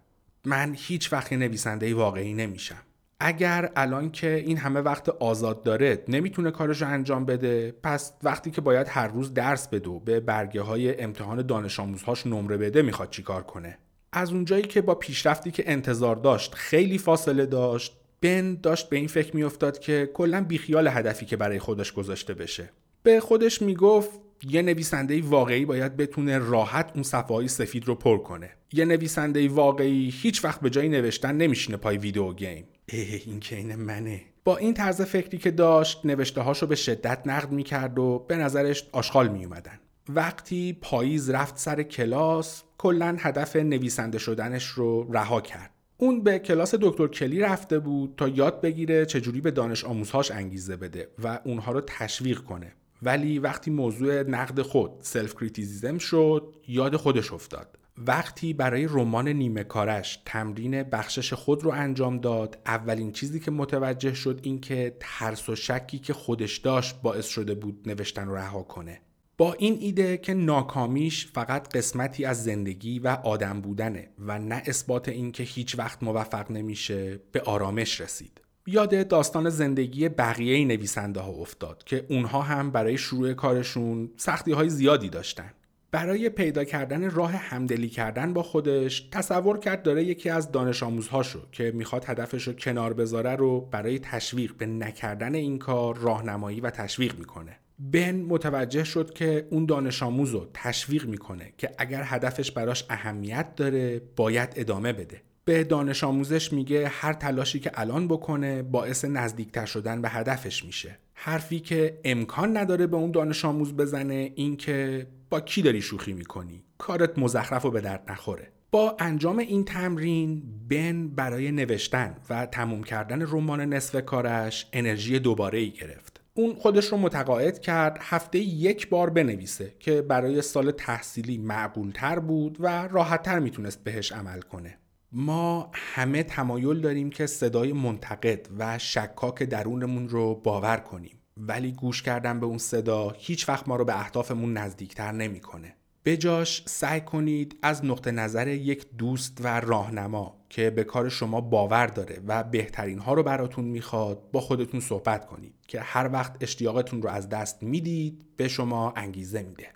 من 0.45 0.75
هیچ 0.77 1.13
وقت 1.13 1.33
نویسنده 1.33 1.95
واقعی 1.95 2.33
نمیشم. 2.33 2.81
اگر 3.25 3.71
الان 3.75 4.11
که 4.11 4.35
این 4.35 4.57
همه 4.57 4.79
وقت 4.79 5.09
آزاد 5.09 5.63
داره 5.63 6.03
نمی‌تونه 6.07 6.51
کارش 6.51 6.81
رو 6.81 6.87
انجام 6.87 7.25
بده 7.25 7.75
پس 7.83 8.13
وقتی 8.23 8.51
که 8.51 8.61
باید 8.61 8.87
هر 8.89 9.07
روز 9.07 9.33
درس 9.33 9.67
بده 9.67 9.89
و 9.89 9.99
به 9.99 10.19
برگه 10.19 10.61
های 10.61 11.01
امتحان 11.01 11.41
دانش 11.41 11.79
آموزهاش 11.79 12.27
نمره 12.27 12.57
بده 12.57 12.81
می‌خواد 12.81 13.09
چیکار 13.09 13.43
کنه؟ 13.43 13.77
از 14.11 14.31
اونجایی 14.31 14.63
که 14.63 14.81
با 14.81 14.95
پیشرفتی 14.95 15.51
که 15.51 15.63
انتظار 15.71 16.15
داشت 16.15 16.55
خیلی 16.55 16.97
فاصله 16.97 17.45
داشت 17.45 17.97
بن 18.21 18.55
داشت 18.63 18.89
به 18.89 18.97
این 18.97 19.07
فکر 19.07 19.35
میافتاد 19.35 19.79
که 19.79 20.09
کلا 20.13 20.43
بیخیال 20.43 20.87
هدفی 20.87 21.25
که 21.25 21.37
برای 21.37 21.59
خودش 21.59 21.91
گذاشته 21.91 22.33
بشه. 22.33 22.69
به 23.03 23.19
خودش 23.19 23.61
می‌گفت 23.61 24.09
یه 24.49 24.61
نویسنده 24.61 25.21
واقعی 25.21 25.65
باید 25.65 25.97
بتونه 25.97 26.37
راحت 26.37 26.91
اون 26.93 27.03
صفحه 27.03 27.47
سفید 27.47 27.87
رو 27.87 27.95
پر 27.95 28.17
کنه. 28.17 28.49
یه 28.73 28.85
نویسنده 28.85 29.49
واقعی 29.49 30.09
هیچ 30.09 30.45
وقت 30.45 30.61
به 30.61 30.69
جای 30.69 30.89
نوشتن 30.89 31.37
نمیشینه 31.37 31.77
پای 31.77 31.97
ویدیو 31.97 32.33
گیم. 32.33 32.65
این 32.85 33.39
که 33.39 33.55
این 33.55 33.75
منه. 33.75 34.21
با 34.43 34.57
این 34.57 34.73
طرز 34.73 35.01
فکری 35.01 35.37
که 35.37 35.51
داشت 35.51 36.05
نوشته 36.05 36.41
هاشو 36.41 36.67
به 36.67 36.75
شدت 36.75 37.21
نقد 37.25 37.51
می‌کرد 37.51 37.99
و 37.99 38.25
به 38.27 38.37
نظرش 38.37 38.89
آشغال 38.91 39.27
میومدن 39.27 39.79
وقتی 40.09 40.77
پاییز 40.81 41.29
رفت 41.29 41.57
سر 41.57 41.83
کلاس 41.83 42.63
کلا 42.77 43.15
هدف 43.19 43.55
نویسنده 43.55 44.17
شدنش 44.17 44.65
رو 44.65 45.13
رها 45.13 45.41
کرد. 45.41 45.69
اون 45.97 46.23
به 46.23 46.39
کلاس 46.39 46.75
دکتر 46.75 47.07
کلی 47.07 47.39
رفته 47.39 47.79
بود 47.79 48.13
تا 48.17 48.27
یاد 48.27 48.61
بگیره 48.61 49.05
چجوری 49.05 49.41
به 49.41 49.51
دانش 49.51 49.85
آموزهاش 49.85 50.31
انگیزه 50.31 50.75
بده 50.75 51.07
و 51.23 51.39
اونها 51.43 51.71
رو 51.71 51.81
تشویق 51.81 52.39
کنه. 52.39 52.73
ولی 53.01 53.39
وقتی 53.39 53.71
موضوع 53.71 54.23
نقد 54.23 54.61
خود 54.61 54.91
self-criticism 54.99 55.97
شد 55.97 56.55
یاد 56.67 56.95
خودش 56.95 57.33
افتاد. 57.33 57.77
وقتی 57.97 58.53
برای 58.53 58.85
رمان 58.85 59.27
نیمه 59.27 59.63
کارش 59.63 60.19
تمرین 60.25 60.83
بخشش 60.83 61.33
خود 61.33 61.63
رو 61.63 61.71
انجام 61.71 62.17
داد 62.17 62.57
اولین 62.65 63.11
چیزی 63.11 63.39
که 63.39 63.51
متوجه 63.51 64.13
شد 64.13 64.39
این 64.43 64.61
که 64.61 64.97
ترس 64.99 65.49
و 65.49 65.55
شکی 65.55 65.99
که 65.99 66.13
خودش 66.13 66.57
داشت 66.57 67.01
باعث 67.01 67.27
شده 67.27 67.55
بود 67.55 67.83
نوشتن 67.85 68.27
رو 68.27 68.35
رها 68.35 68.63
کنه. 68.63 69.01
با 69.37 69.53
این 69.53 69.77
ایده 69.79 70.17
که 70.17 70.33
ناکامیش 70.33 71.27
فقط 71.27 71.75
قسمتی 71.75 72.25
از 72.25 72.43
زندگی 72.43 72.99
و 72.99 73.07
آدم 73.07 73.61
بودنه 73.61 74.09
و 74.19 74.39
نه 74.39 74.63
اثبات 74.65 75.09
اینکه 75.09 75.43
هیچ 75.43 75.79
وقت 75.79 76.03
موفق 76.03 76.51
نمیشه 76.51 77.19
به 77.31 77.41
آرامش 77.41 78.01
رسید. 78.01 78.41
یاد 78.67 79.07
داستان 79.07 79.49
زندگی 79.49 80.09
بقیه 80.09 80.65
نویسنده 80.65 81.19
ها 81.19 81.31
افتاد 81.31 81.83
که 81.83 82.05
اونها 82.09 82.41
هم 82.41 82.71
برای 82.71 82.97
شروع 82.97 83.33
کارشون 83.33 84.11
سختی 84.17 84.51
های 84.51 84.69
زیادی 84.69 85.09
داشتن. 85.09 85.51
برای 85.93 86.29
پیدا 86.29 86.63
کردن 86.63 87.11
راه 87.11 87.31
همدلی 87.31 87.89
کردن 87.89 88.33
با 88.33 88.43
خودش 88.43 89.09
تصور 89.11 89.59
کرد 89.59 89.83
داره 89.83 90.03
یکی 90.03 90.29
از 90.29 90.51
دانش 90.51 90.83
آموزهاشو 90.83 91.39
که 91.51 91.71
می‌خواد 91.71 92.05
هدفش 92.07 92.47
رو 92.47 92.53
کنار 92.53 92.93
بذاره 92.93 93.35
رو 93.35 93.61
برای 93.61 93.99
تشویق 93.99 94.53
به 94.57 94.65
نکردن 94.65 95.35
این 95.35 95.59
کار 95.59 95.97
راهنمایی 95.97 96.61
و 96.61 96.69
تشویق 96.69 97.19
می‌کنه. 97.19 97.59
بن 97.79 98.15
متوجه 98.15 98.83
شد 98.83 99.13
که 99.13 99.47
اون 99.49 99.65
دانش 99.65 100.03
آموز 100.03 100.31
رو 100.31 100.49
تشویق 100.53 101.05
می‌کنه 101.05 101.53
که 101.57 101.69
اگر 101.77 102.01
هدفش 102.05 102.51
براش 102.51 102.85
اهمیت 102.89 103.55
داره 103.55 104.01
باید 104.15 104.53
ادامه 104.55 104.93
بده. 104.93 105.21
به 105.45 105.63
دانش 105.63 106.03
آموزش 106.03 106.53
میگه 106.53 106.87
هر 106.87 107.13
تلاشی 107.13 107.59
که 107.59 107.71
الان 107.73 108.07
بکنه 108.07 108.63
باعث 108.63 109.05
نزدیکتر 109.05 109.65
شدن 109.65 110.01
به 110.01 110.09
هدفش 110.09 110.65
میشه. 110.65 110.97
حرفی 111.25 111.59
که 111.59 111.99
امکان 112.03 112.57
نداره 112.57 112.87
به 112.87 112.97
اون 112.97 113.11
دانش 113.11 113.45
آموز 113.45 113.73
بزنه 113.73 114.31
این 114.35 114.57
که 114.57 115.07
با 115.29 115.39
کی 115.39 115.61
داری 115.61 115.81
شوخی 115.81 116.13
می‌کنی؟ 116.13 116.63
کارت 116.77 117.19
مزخرف 117.19 117.65
و 117.65 117.71
به 117.71 117.81
درد 117.81 118.11
نخوره. 118.11 118.51
با 118.71 118.95
انجام 118.99 119.37
این 119.37 119.65
تمرین 119.65 120.43
بن 120.69 121.07
برای 121.07 121.51
نوشتن 121.51 122.15
و 122.29 122.45
تموم 122.45 122.83
کردن 122.83 123.21
رمان 123.21 123.61
نصف 123.61 124.05
کارش 124.05 124.69
انرژی 124.73 125.19
دوباره 125.19 125.59
ای 125.59 125.71
گرفت. 125.71 126.21
اون 126.33 126.55
خودش 126.55 126.85
رو 126.85 126.97
متقاعد 126.97 127.59
کرد 127.59 127.97
هفته 128.01 128.39
یک 128.39 128.89
بار 128.89 129.09
بنویسه 129.09 129.73
که 129.79 130.01
برای 130.01 130.41
سال 130.41 130.71
تحصیلی 130.71 131.37
معقولتر 131.37 132.19
بود 132.19 132.57
و 132.59 132.87
راحتتر 132.87 133.39
می‌تونست 133.39 133.83
بهش 133.83 134.11
عمل 134.11 134.41
کنه. 134.41 134.77
ما 135.15 135.69
همه 135.73 136.23
تمایل 136.23 136.81
داریم 136.81 137.09
که 137.09 137.25
صدای 137.25 137.73
منتقد 137.73 138.47
و 138.57 138.79
شکاک 138.79 139.43
درونمون 139.43 140.09
رو 140.09 140.35
باور 140.35 140.77
کنیم 140.77 141.19
ولی 141.37 141.71
گوش 141.71 142.01
کردن 142.01 142.39
به 142.39 142.45
اون 142.45 142.57
صدا 142.57 143.13
هیچ 143.17 143.49
وقت 143.49 143.67
ما 143.67 143.75
رو 143.75 143.85
به 143.85 143.99
اهدافمون 143.99 144.57
نزدیکتر 144.57 145.11
نمی‌کنه. 145.11 145.75
بجاش 146.05 146.63
سعی 146.65 147.01
کنید 147.01 147.59
از 147.61 147.85
نقطه 147.85 148.11
نظر 148.11 148.47
یک 148.47 148.85
دوست 148.97 149.37
و 149.43 149.59
راهنما 149.59 150.37
که 150.49 150.69
به 150.69 150.83
کار 150.83 151.09
شما 151.09 151.41
باور 151.41 151.87
داره 151.87 152.21
و 152.27 152.43
بهترین 152.43 152.99
ها 152.99 153.13
رو 153.13 153.23
براتون 153.23 153.65
می‌خواد 153.65 154.31
با 154.31 154.41
خودتون 154.41 154.79
صحبت 154.79 155.25
کنید 155.25 155.55
که 155.67 155.81
هر 155.81 156.09
وقت 156.13 156.35
اشتیاقتون 156.41 157.01
رو 157.01 157.09
از 157.09 157.29
دست 157.29 157.63
می‌دید 157.63 158.25
به 158.37 158.47
شما 158.47 158.93
انگیزه 158.95 159.43
میده. 159.43 159.67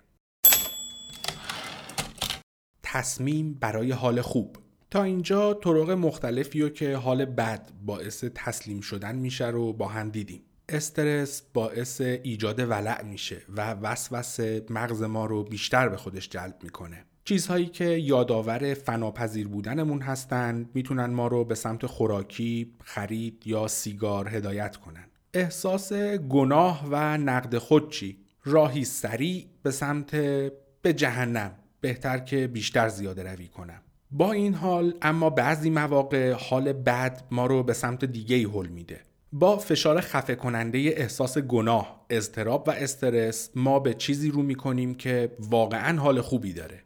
تصمیم 2.82 3.54
برای 3.54 3.92
حال 3.92 4.20
خوب 4.20 4.56
تا 4.90 5.02
اینجا 5.02 5.54
طرق 5.54 5.90
مختلفی 5.90 6.62
رو 6.62 6.68
که 6.68 6.96
حال 6.96 7.24
بد 7.24 7.70
باعث 7.86 8.24
تسلیم 8.34 8.80
شدن 8.80 9.16
میشه 9.16 9.46
رو 9.46 9.72
با 9.72 9.88
هم 9.88 10.10
دیدیم 10.10 10.42
استرس 10.68 11.42
باعث 11.54 12.00
ایجاد 12.00 12.60
ولع 12.60 13.02
میشه 13.02 13.42
و 13.56 13.70
وسوسه 13.72 14.66
مغز 14.70 15.02
ما 15.02 15.26
رو 15.26 15.44
بیشتر 15.44 15.88
به 15.88 15.96
خودش 15.96 16.28
جلب 16.28 16.56
می‌کنه 16.62 17.04
چیزهایی 17.24 17.66
که 17.66 17.84
یادآور 17.84 18.74
فناپذیر 18.74 19.48
بودنمون 19.48 20.02
هستن 20.02 20.68
می‌تونن 20.74 21.06
ما 21.06 21.26
رو 21.26 21.44
به 21.44 21.54
سمت 21.54 21.86
خوراکی، 21.86 22.72
خرید 22.84 23.42
یا 23.46 23.68
سیگار 23.68 24.28
هدایت 24.28 24.76
کنن. 24.76 25.04
احساس 25.34 25.92
گناه 26.28 26.88
و 26.90 27.18
نقد 27.18 27.58
خود 27.58 27.90
چی؟ 27.90 28.18
راهی 28.44 28.84
سریع 28.84 29.46
به 29.62 29.70
سمت 29.70 30.16
به 30.82 30.92
جهنم 30.96 31.50
بهتر 31.80 32.18
که 32.18 32.46
بیشتر 32.46 32.88
زیاده 32.88 33.22
روی 33.22 33.48
کنم. 33.48 33.82
با 34.10 34.32
این 34.32 34.54
حال 34.54 34.94
اما 35.02 35.30
بعضی 35.30 35.70
مواقع 35.70 36.32
حال 36.32 36.72
بد 36.72 37.22
ما 37.30 37.46
رو 37.46 37.62
به 37.62 37.72
سمت 37.72 38.04
دیگه 38.04 38.36
ای 38.36 38.44
حل 38.44 38.66
میده 38.66 39.00
با 39.32 39.56
فشار 39.56 40.00
خفه 40.00 40.34
کننده 40.34 40.78
احساس 40.78 41.38
گناه، 41.38 42.06
اضطراب 42.10 42.68
و 42.68 42.70
استرس 42.70 43.50
ما 43.54 43.78
به 43.78 43.94
چیزی 43.94 44.30
رو 44.30 44.42
می‌کنیم 44.42 44.94
که 44.94 45.32
واقعا 45.38 46.00
حال 46.00 46.20
خوبی 46.20 46.52
داره. 46.52 46.82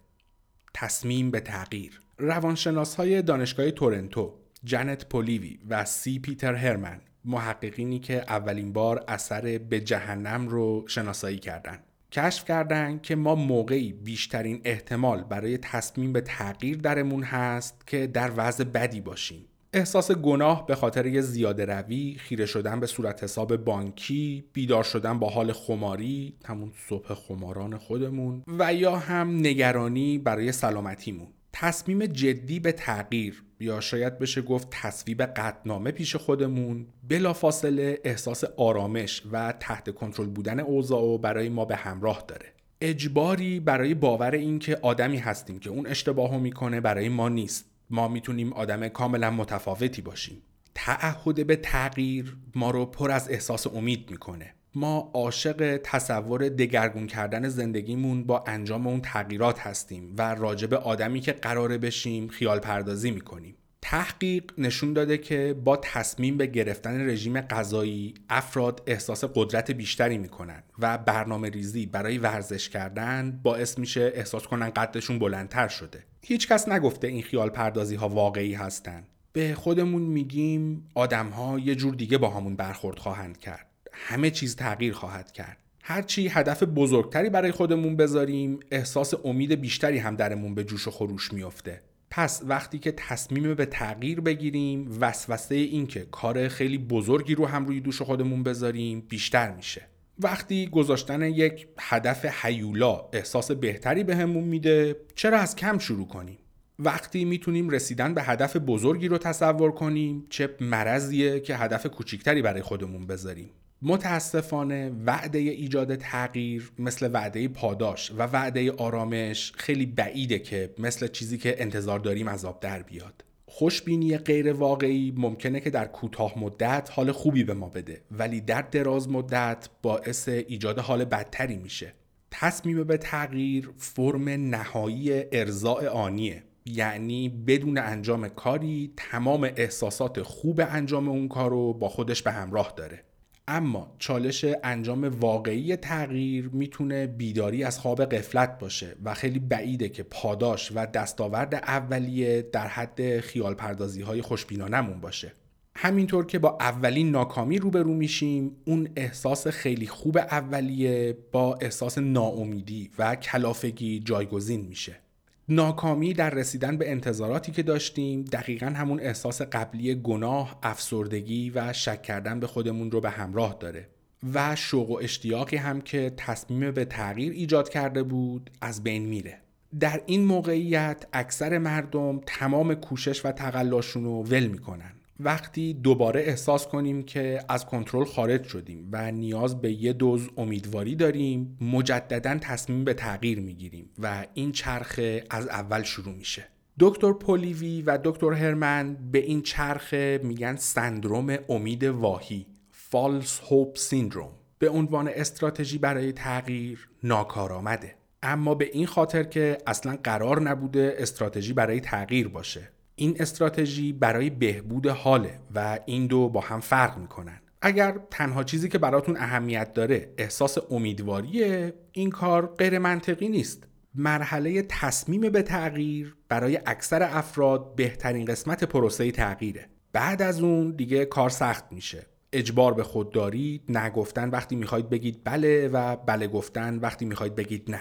تصمیم 0.75 1.31
به 1.31 1.41
تغییر. 1.41 2.01
روانشناس 2.19 2.95
های 2.95 3.23
دانشگاه 3.23 3.71
تورنتو، 3.71 4.35
جنت 4.65 5.09
پولیوی 5.09 5.59
و 5.69 5.85
سی 5.85 6.19
پیتر 6.19 6.55
هرمن 6.55 7.01
محققینی 7.25 7.99
که 7.99 8.25
اولین 8.29 8.73
بار 8.73 9.05
اثر 9.09 9.59
به 9.59 9.81
جهنم 9.81 10.49
رو 10.49 10.85
شناسایی 10.87 11.39
کردند. 11.39 11.85
کشف 12.13 12.45
کردند 12.45 13.03
که 13.03 13.17
ما 13.17 13.35
موقعی 13.35 13.93
بیشترین 13.93 14.61
احتمال 14.65 15.23
برای 15.23 15.59
تصمیم 15.59 16.13
به 16.13 16.21
تغییر 16.21 16.77
درمون 16.77 17.23
هست 17.23 17.87
که 17.87 18.07
در 18.07 18.33
وضع 18.37 18.65
بدی 18.65 19.01
باشیم 19.01 19.45
احساس 19.73 20.13
گناه 20.13 20.67
به 20.67 20.75
خاطر 20.75 21.07
یه 21.07 21.21
زیاده 21.21 21.65
روی، 21.65 22.17
خیره 22.19 22.47
شدن 22.47 22.81
به 22.81 22.87
صورت 22.87 23.25
حساب 23.25 23.57
بانکی، 23.57 24.45
بیدار 24.53 24.85
شدن 24.85 25.19
با 25.19 25.29
حال 25.29 25.53
خماری، 25.53 26.35
همون 26.45 26.73
صبح 26.89 27.15
خماران 27.15 27.79
خودمون 27.79 28.43
و 28.59 28.75
یا 28.75 28.97
هم 28.97 29.37
نگرانی 29.37 30.19
برای 30.19 30.53
سلامتیمون. 30.53 31.29
تصمیم 31.63 32.07
جدی 32.07 32.61
به 32.61 32.73
تغییر 32.73 33.45
یا 33.61 33.81
شاید 33.81 34.19
بشه 34.19 34.43
گفت 34.43 34.69
تصویب 34.71 35.23
قطنامه 35.23 35.91
پیش 35.91 36.17
خودمون 36.17 36.87
بلافاصله 37.09 38.01
احساس 38.05 38.45
آرامش 38.45 39.23
و 39.33 39.55
تحت 39.61 39.95
کنترل 39.95 40.27
بودن 40.27 40.61
اوضاع 40.61 41.03
و 41.03 41.19
برای 41.19 41.49
ما 41.49 41.65
به 41.65 41.77
همراه 41.77 42.25
داره. 42.29 42.53
اجباری 42.81 43.61
برای 43.61 43.95
باور 43.95 44.31
اینکه 44.31 44.79
آدمی 44.83 45.19
هستیم 45.19 45.59
که 45.59 45.71
اون 45.71 45.87
اشتباهو 45.87 46.39
می‌کنه 46.39 46.81
برای 46.81 47.09
ما 47.09 47.29
نیست. 47.29 47.65
ما 47.91 48.09
می‌تونیم 48.09 48.53
آدم 48.53 48.89
کاملا 48.89 49.31
متفاوتی 49.31 50.03
باشیم. 50.03 50.43
تعهد 50.75 51.47
به 51.47 51.57
تغییر 51.57 52.37
ما 52.55 52.71
رو 52.71 52.87
پر 52.87 53.11
از 53.11 53.31
احساس 53.31 53.67
امید 53.67 54.11
می‌کنه. 54.11 54.55
ما 54.75 55.11
عاشق 55.15 55.81
تصور 55.85 56.49
دگرگون 56.49 57.07
کردن 57.07 57.49
زندگیمون 57.49 58.25
با 58.25 58.45
انجام 58.47 58.87
اون 58.87 59.01
تغییرات 59.01 59.61
هستیم 59.61 60.15
و 60.19 60.35
راجب 60.35 60.75
آدمی 60.75 61.21
که 61.21 61.33
قراره 61.33 61.79
بشیم 61.79 62.29
خیال 62.29 62.59
پردازی 62.59 63.11
می‌کنیم. 63.11 63.57
تحقیق 63.83 64.53
نشون 64.59 64.93
داده 64.93 65.19
که 65.19 65.57
با 65.65 65.77
تصمیم 65.77 66.37
به 66.37 66.47
گرفتن 66.47 67.09
رژیم 67.09 67.41
غذایی 67.41 68.15
افراد 68.29 68.83
احساس 68.87 69.25
قدرت 69.35 69.71
بیشتری 69.71 70.19
می‌کنن 70.19 70.63
و 70.79 70.99
برنامه 70.99 71.49
ریزی 71.49 71.87
برای 71.87 72.19
ورزش 72.19 72.69
کردن 72.69 73.41
باعث 73.43 73.79
میشه 73.79 74.13
احساس 74.15 74.47
کنن 74.47 74.71
قدشون 74.71 75.19
بلندتر 75.19 75.69
شده. 75.69 76.05
هیچکس 76.23 76.69
نگفته 76.69 77.07
این 77.07 77.23
خیال 77.23 77.51
پردازی 77.51 77.95
ها 77.95 78.09
واقعی 78.09 78.55
هستن. 78.55 79.05
به 79.33 79.55
خودمون 79.55 80.03
میگیم 80.03 80.91
آدم 80.95 81.29
ها 81.29 81.59
یه 81.59 81.75
جور 81.75 81.95
دیگه 81.95 82.19
با 82.19 82.31
همون 82.31 82.57
برخورد 82.57 82.99
خواهند 82.99 83.39
کرد. 83.39 83.72
همه 84.05 84.31
چیز 84.31 84.57
تغییر 84.57 84.93
خواهد 84.93 85.33
کرد. 85.33 85.57
هرچی 85.83 86.29
هدف 86.29 86.63
بزرگتری 86.63 87.31
برای 87.31 87.51
خودمون 87.51 87.97
بذاریم 87.97 88.61
احساس 88.71 89.15
امید 89.25 89.61
بیشتری 89.61 89.99
هم 89.99 90.17
درمون 90.17 90.55
به 90.55 90.65
جوش 90.65 90.89
و 90.89 90.91
خروش 90.91 91.33
میافته. 91.33 91.83
پس 92.11 92.43
وقتی 92.45 92.79
که 92.79 92.93
تصمیم 92.93 93.55
به 93.55 93.67
تغییر 93.67 94.21
بگیریم 94.21 94.99
وسوسه 95.01 95.55
این 95.55 95.87
که 95.87 96.07
کار 96.11 96.49
خیلی 96.49 96.79
بزرگی 96.79 97.35
رو 97.35 97.47
هم 97.47 97.67
روی 97.67 97.81
دوش 97.81 98.03
خودمون 98.03 98.43
بذاریم 98.43 99.01
بیشتر 99.01 99.51
میشه. 99.51 99.83
وقتی 100.19 100.67
گذاشتن 100.67 101.23
یک 101.23 101.69
هدف 101.79 102.25
حیولا 102.25 103.01
احساس 103.13 103.51
بهتری 103.51 104.05
بهمون 104.05 104.45
به 104.45 104.51
میده 104.51 104.97
چرا 105.15 105.39
از 105.39 105.57
کم 105.57 105.79
شروع 105.79 106.09
کنیم؟ 106.09 106.39
وقتی 106.79 107.25
می‌تونیم 107.25 107.71
رسیدن 107.71 108.15
به 108.15 108.23
هدف 108.23 108.57
بزرگی 108.57 109.09
رو 109.09 109.19
تصور 109.19 109.73
کنیم 109.73 110.27
چه 110.31 110.57
مرضیه 110.61 111.41
که 111.41 111.57
هدف 111.57 111.87
کوچیکتری 111.87 112.43
برای 112.43 112.63
خودمون 112.63 113.07
بذاریم. 113.07 113.51
متاسفانه 113.85 114.93
وعده 115.07 115.39
ایجاد 115.39 115.95
تغییر 115.95 116.73
مثل 116.79 117.11
وعده 117.13 117.49
پاداش 117.49 118.11
و 118.11 118.23
وعده 118.23 118.73
آرامش 118.73 119.53
خیلی 119.57 119.87
بعیده 119.87 120.39
که 120.39 120.75
مثل 120.79 121.09
چیزی 121.09 121.39
که 121.39 121.63
انتظار 121.63 121.99
داریم 121.99 122.29
از 122.29 122.45
آب 122.45 122.61
در 122.61 122.83
بیاد. 122.83 123.25
خوشبینی 123.47 124.19
غیر 124.19 124.53
واقعی 124.53 125.15
ممکنه 125.17 125.61
که 125.61 125.71
در 125.71 125.85
کوتاه 125.85 126.39
مدت 126.39 126.91
حال 126.93 127.13
خوبی 127.13 127.45
به 127.45 127.55
ما 127.55 127.69
بده 127.69 128.03
ولی 128.11 128.41
در 128.41 128.63
دراز 128.63 129.09
مدت 129.09 129.69
باعث 129.83 130.29
ایجاد 130.29 130.79
حال 130.79 131.05
بدتری 131.05 131.57
میشه. 131.57 131.95
تصمیم 132.31 132.85
به 132.85 132.97
تغییر 132.97 133.71
فرم 133.77 134.29
نهایی 134.29 135.25
ارزاع 135.33 135.89
آنیه. 135.89 136.43
یعنی 136.67 137.29
بدون 137.29 137.79
انجام 137.79 138.29
کاری 138.29 138.93
تمام 138.97 139.51
احساسات 139.57 140.23
خوب 140.23 140.61
انجام 140.61 141.09
اون 141.09 141.29
کار 141.29 141.51
رو 141.51 141.73
با 141.73 141.89
خودش 141.89 142.23
به 142.23 142.33
همراه 142.33 142.73
داره. 142.77 143.05
اما 143.49 143.95
چالش 143.99 144.45
انجام 144.65 145.05
واقعی 145.05 145.77
تغییر 145.77 146.51
می‌تونه 146.53 147.07
بیداری 147.07 147.65
از 147.65 147.79
خواب 147.79 148.05
قفلت 148.05 148.59
باشه 148.59 148.97
و 149.05 149.15
خیلی 149.15 149.39
بعیده 149.39 149.89
که 149.89 150.03
پاداش 150.03 150.73
و 150.75 150.87
دستاورد 150.87 151.55
اولیه 151.55 152.43
در 152.43 152.67
حد 152.67 153.21
خیال 153.21 153.55
پردازی 153.55 154.03
های 154.03 154.23
خوشبینانمون 154.23 155.01
باشه. 155.01 155.33
همینطور 155.77 156.27
که 156.27 156.39
با 156.39 156.59
اولین 156.61 157.11
ناکامی 157.11 157.59
روبرو 157.59 157.95
میشیم 157.95 158.57
اون 158.65 158.89
احساس 158.97 159.47
خیلی 159.47 159.87
خوب 159.87 160.19
اولیه 160.19 161.19
با 161.33 161.55
احساس 161.55 161.99
ناامیدی 161.99 162.91
و 162.99 163.17
کلافگی 163.17 164.01
جایگزین 164.01 164.61
میشه. 164.61 165.02
ناکامی 165.49 166.13
در 166.13 166.31
رسیدن 166.31 166.77
به 166.77 166.91
انتظاراتی 166.91 167.53
که 167.53 167.63
داشتیم 167.63 168.25
دقیقا 168.25 168.67
همون 168.67 169.01
احساس 169.01 169.43
قبلی 169.43 169.95
گناه، 169.95 170.59
افسردگی 170.63 171.51
و 171.51 171.73
شک 171.73 172.03
کردن 172.03 172.41
به 172.41 172.47
خودمون 172.47 172.91
رو 172.91 173.01
به 173.01 173.11
همراه 173.11 173.57
داره. 173.61 173.89
و 174.35 174.57
شوق 174.57 174.91
و 174.91 174.99
اشتیاقی 175.03 175.57
هم 175.57 175.81
که 175.81 176.13
تصمیم 176.17 176.71
به 176.71 176.85
تغییر 176.85 177.33
ایجاد 177.33 177.69
کرده 177.69 178.03
بود 178.03 178.51
از 178.61 178.83
بین 178.83 179.07
میره. 179.07 179.39
در 179.81 180.03
این 180.07 180.25
موقعیت 180.25 181.07
اکثر 181.13 181.59
مردم 181.59 182.21
تمام 182.27 182.75
کوشش 182.75 183.27
و 183.27 183.33
تقلاشون 183.33 184.05
رو 184.05 184.23
ول 184.23 184.47
می‌کنن. 184.47 184.93
وقتی 185.21 185.75
دوباره 185.75 186.21
احساس 186.21 186.67
کنیم 186.67 187.03
که 187.03 187.41
از 187.49 187.67
کنترل 187.67 188.05
خارج 188.05 188.45
شدیم 188.45 188.89
و 188.93 189.13
نیاز 189.13 189.61
به 189.61 189.73
یه 189.73 189.93
دوز 189.93 190.29
امیدواری 190.37 190.97
داریم 190.97 191.59
مجددا 191.61 192.39
تصمیم 192.39 192.85
به 192.85 192.95
تغییر 192.95 193.41
می‌گیریم 193.41 193.91
و 193.99 194.27
این 194.35 194.53
چرخه 194.53 195.25
از 195.31 195.49
اول 195.49 195.83
شروع 195.83 196.15
میشه. 196.15 196.49
دکتر 196.81 197.13
پولیوی 197.13 197.83
و 197.83 197.99
دکتر 198.05 198.33
هرمن 198.33 198.97
به 199.13 199.19
این 199.19 199.43
چرخه 199.43 200.21
میگن 200.23 200.57
سندروم 200.57 201.37
امید 201.49 201.85
واهی 201.85 202.47
فالس 202.71 203.41
هوپ 203.51 203.77
سیندروم. 203.77 204.33
به 204.59 204.69
عنوان 204.69 205.09
استراتژی 205.09 205.79
برای 205.79 206.13
تغییر 206.13 206.89
ناکارآمده. 207.03 207.95
اما 208.23 208.55
به 208.55 208.71
این 208.73 208.87
خاطر 208.87 209.23
که 209.23 209.59
اصلا 209.67 209.99
قرار 210.05 210.41
نبوده 210.41 210.95
استراتژی 210.99 211.53
برای 211.53 211.81
تغییر 211.81 212.29
باشه. 212.29 212.69
این 213.03 213.17
استراتژی 213.21 213.93
برای 213.93 214.31
بهبود 214.31 214.87
حاله 214.87 215.41
و 215.55 215.79
این 215.87 216.07
دو 216.07 216.29
با 216.29 216.41
هم 216.41 216.61
فرق 216.61 216.99
می‌کنن. 216.99 217.41
اگر 217.63 217.99
تنها 218.11 218.45
چیزی 218.45 218.69
که 218.69 218.79
براتون 218.79 219.17
اهمیت 219.17 219.73
داره 219.73 220.15
احساس 220.19 220.59
امیدواریه 220.71 221.75
این 221.93 222.11
کار 222.11 222.47
غیر 222.47 222.79
منطقی 222.79 223.29
نیست. 223.29 223.67
مرحله 223.95 224.63
تصمیم 224.63 225.21
به 225.21 225.43
تغییر 225.43 226.17
برای 226.29 226.61
اکثر 226.67 227.03
افراد 227.03 227.75
بهترین 227.75 228.25
قسمت 228.25 228.65
پروسه 228.65 229.11
تغییره. 229.11 229.69
بعد 229.93 230.23
از 230.23 230.41
اون 230.41 230.71
دیگه 230.71 231.05
کار 231.05 231.31
سخت 231.31 231.65
میشه. 231.73 232.07
اجبار 232.33 232.75
به 232.75 232.83
خود 232.83 233.13
دارید 233.13 233.63
نگفتن 233.69 234.31
وقتی 234.31 234.57
می‌خواید 234.57 234.91
بگید 234.91 235.21
بله 235.25 235.69
و 235.69 235.97
بله 235.97 236.29
گفتن 236.29 236.79
وقتی 236.79 237.05
می‌خواید 237.05 237.35
بگید 237.35 237.71
نه. 237.71 237.81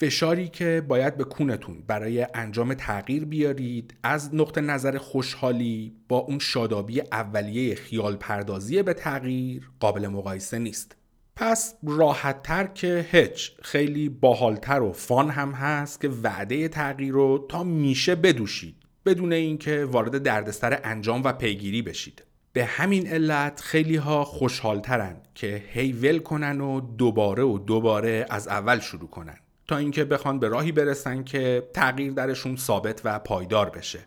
فشاری 0.00 0.48
که 0.48 0.84
باید 0.88 1.16
به 1.16 1.24
کونتون 1.24 1.82
برای 1.86 2.26
انجام 2.34 2.74
تغییر 2.74 3.24
بیارید 3.24 3.94
از 4.02 4.34
نقطه 4.34 4.60
نظر 4.60 4.98
خوشحالی 4.98 5.96
با 6.08 6.18
اون 6.18 6.38
شادابی 6.38 7.00
اولیه 7.00 7.74
خیال 7.74 8.16
پردازی 8.16 8.82
به 8.82 8.94
تغییر 8.94 9.70
قابل 9.80 10.08
مقایسه 10.08 10.58
نیست. 10.58 10.96
پس 11.36 11.74
راحت 11.86 12.42
تر 12.42 12.66
که 12.66 13.06
هچ 13.12 13.50
خیلی 13.62 14.08
باحالتر 14.08 14.82
و 14.82 14.92
فان 14.92 15.30
هم 15.30 15.52
هست 15.52 16.00
که 16.00 16.08
وعده 16.08 16.68
تغییر 16.68 17.12
رو 17.12 17.46
تا 17.48 17.64
میشه 17.64 18.14
بدوشید 18.14 18.76
بدون 19.06 19.32
اینکه 19.32 19.84
وارد 19.84 20.22
دردسر 20.22 20.80
انجام 20.84 21.22
و 21.24 21.32
پیگیری 21.32 21.82
بشید. 21.82 22.24
به 22.52 22.64
همین 22.64 23.06
علت 23.06 23.60
خیلی 23.60 23.96
ها 23.96 24.24
خوشحالترن 24.24 25.16
که 25.34 25.62
هی 25.72 25.92
ول 25.92 26.18
کنن 26.18 26.60
و 26.60 26.80
دوباره 26.80 27.42
و 27.42 27.58
دوباره 27.58 28.26
از 28.30 28.48
اول 28.48 28.80
شروع 28.80 29.08
کنن. 29.08 29.38
تا 29.68 29.76
اینکه 29.76 30.04
بخوان 30.04 30.38
به 30.38 30.48
راهی 30.48 30.72
برسن 30.72 31.24
که 31.24 31.68
تغییر 31.74 32.12
درشون 32.12 32.56
ثابت 32.56 33.00
و 33.04 33.18
پایدار 33.18 33.70
بشه. 33.70 33.98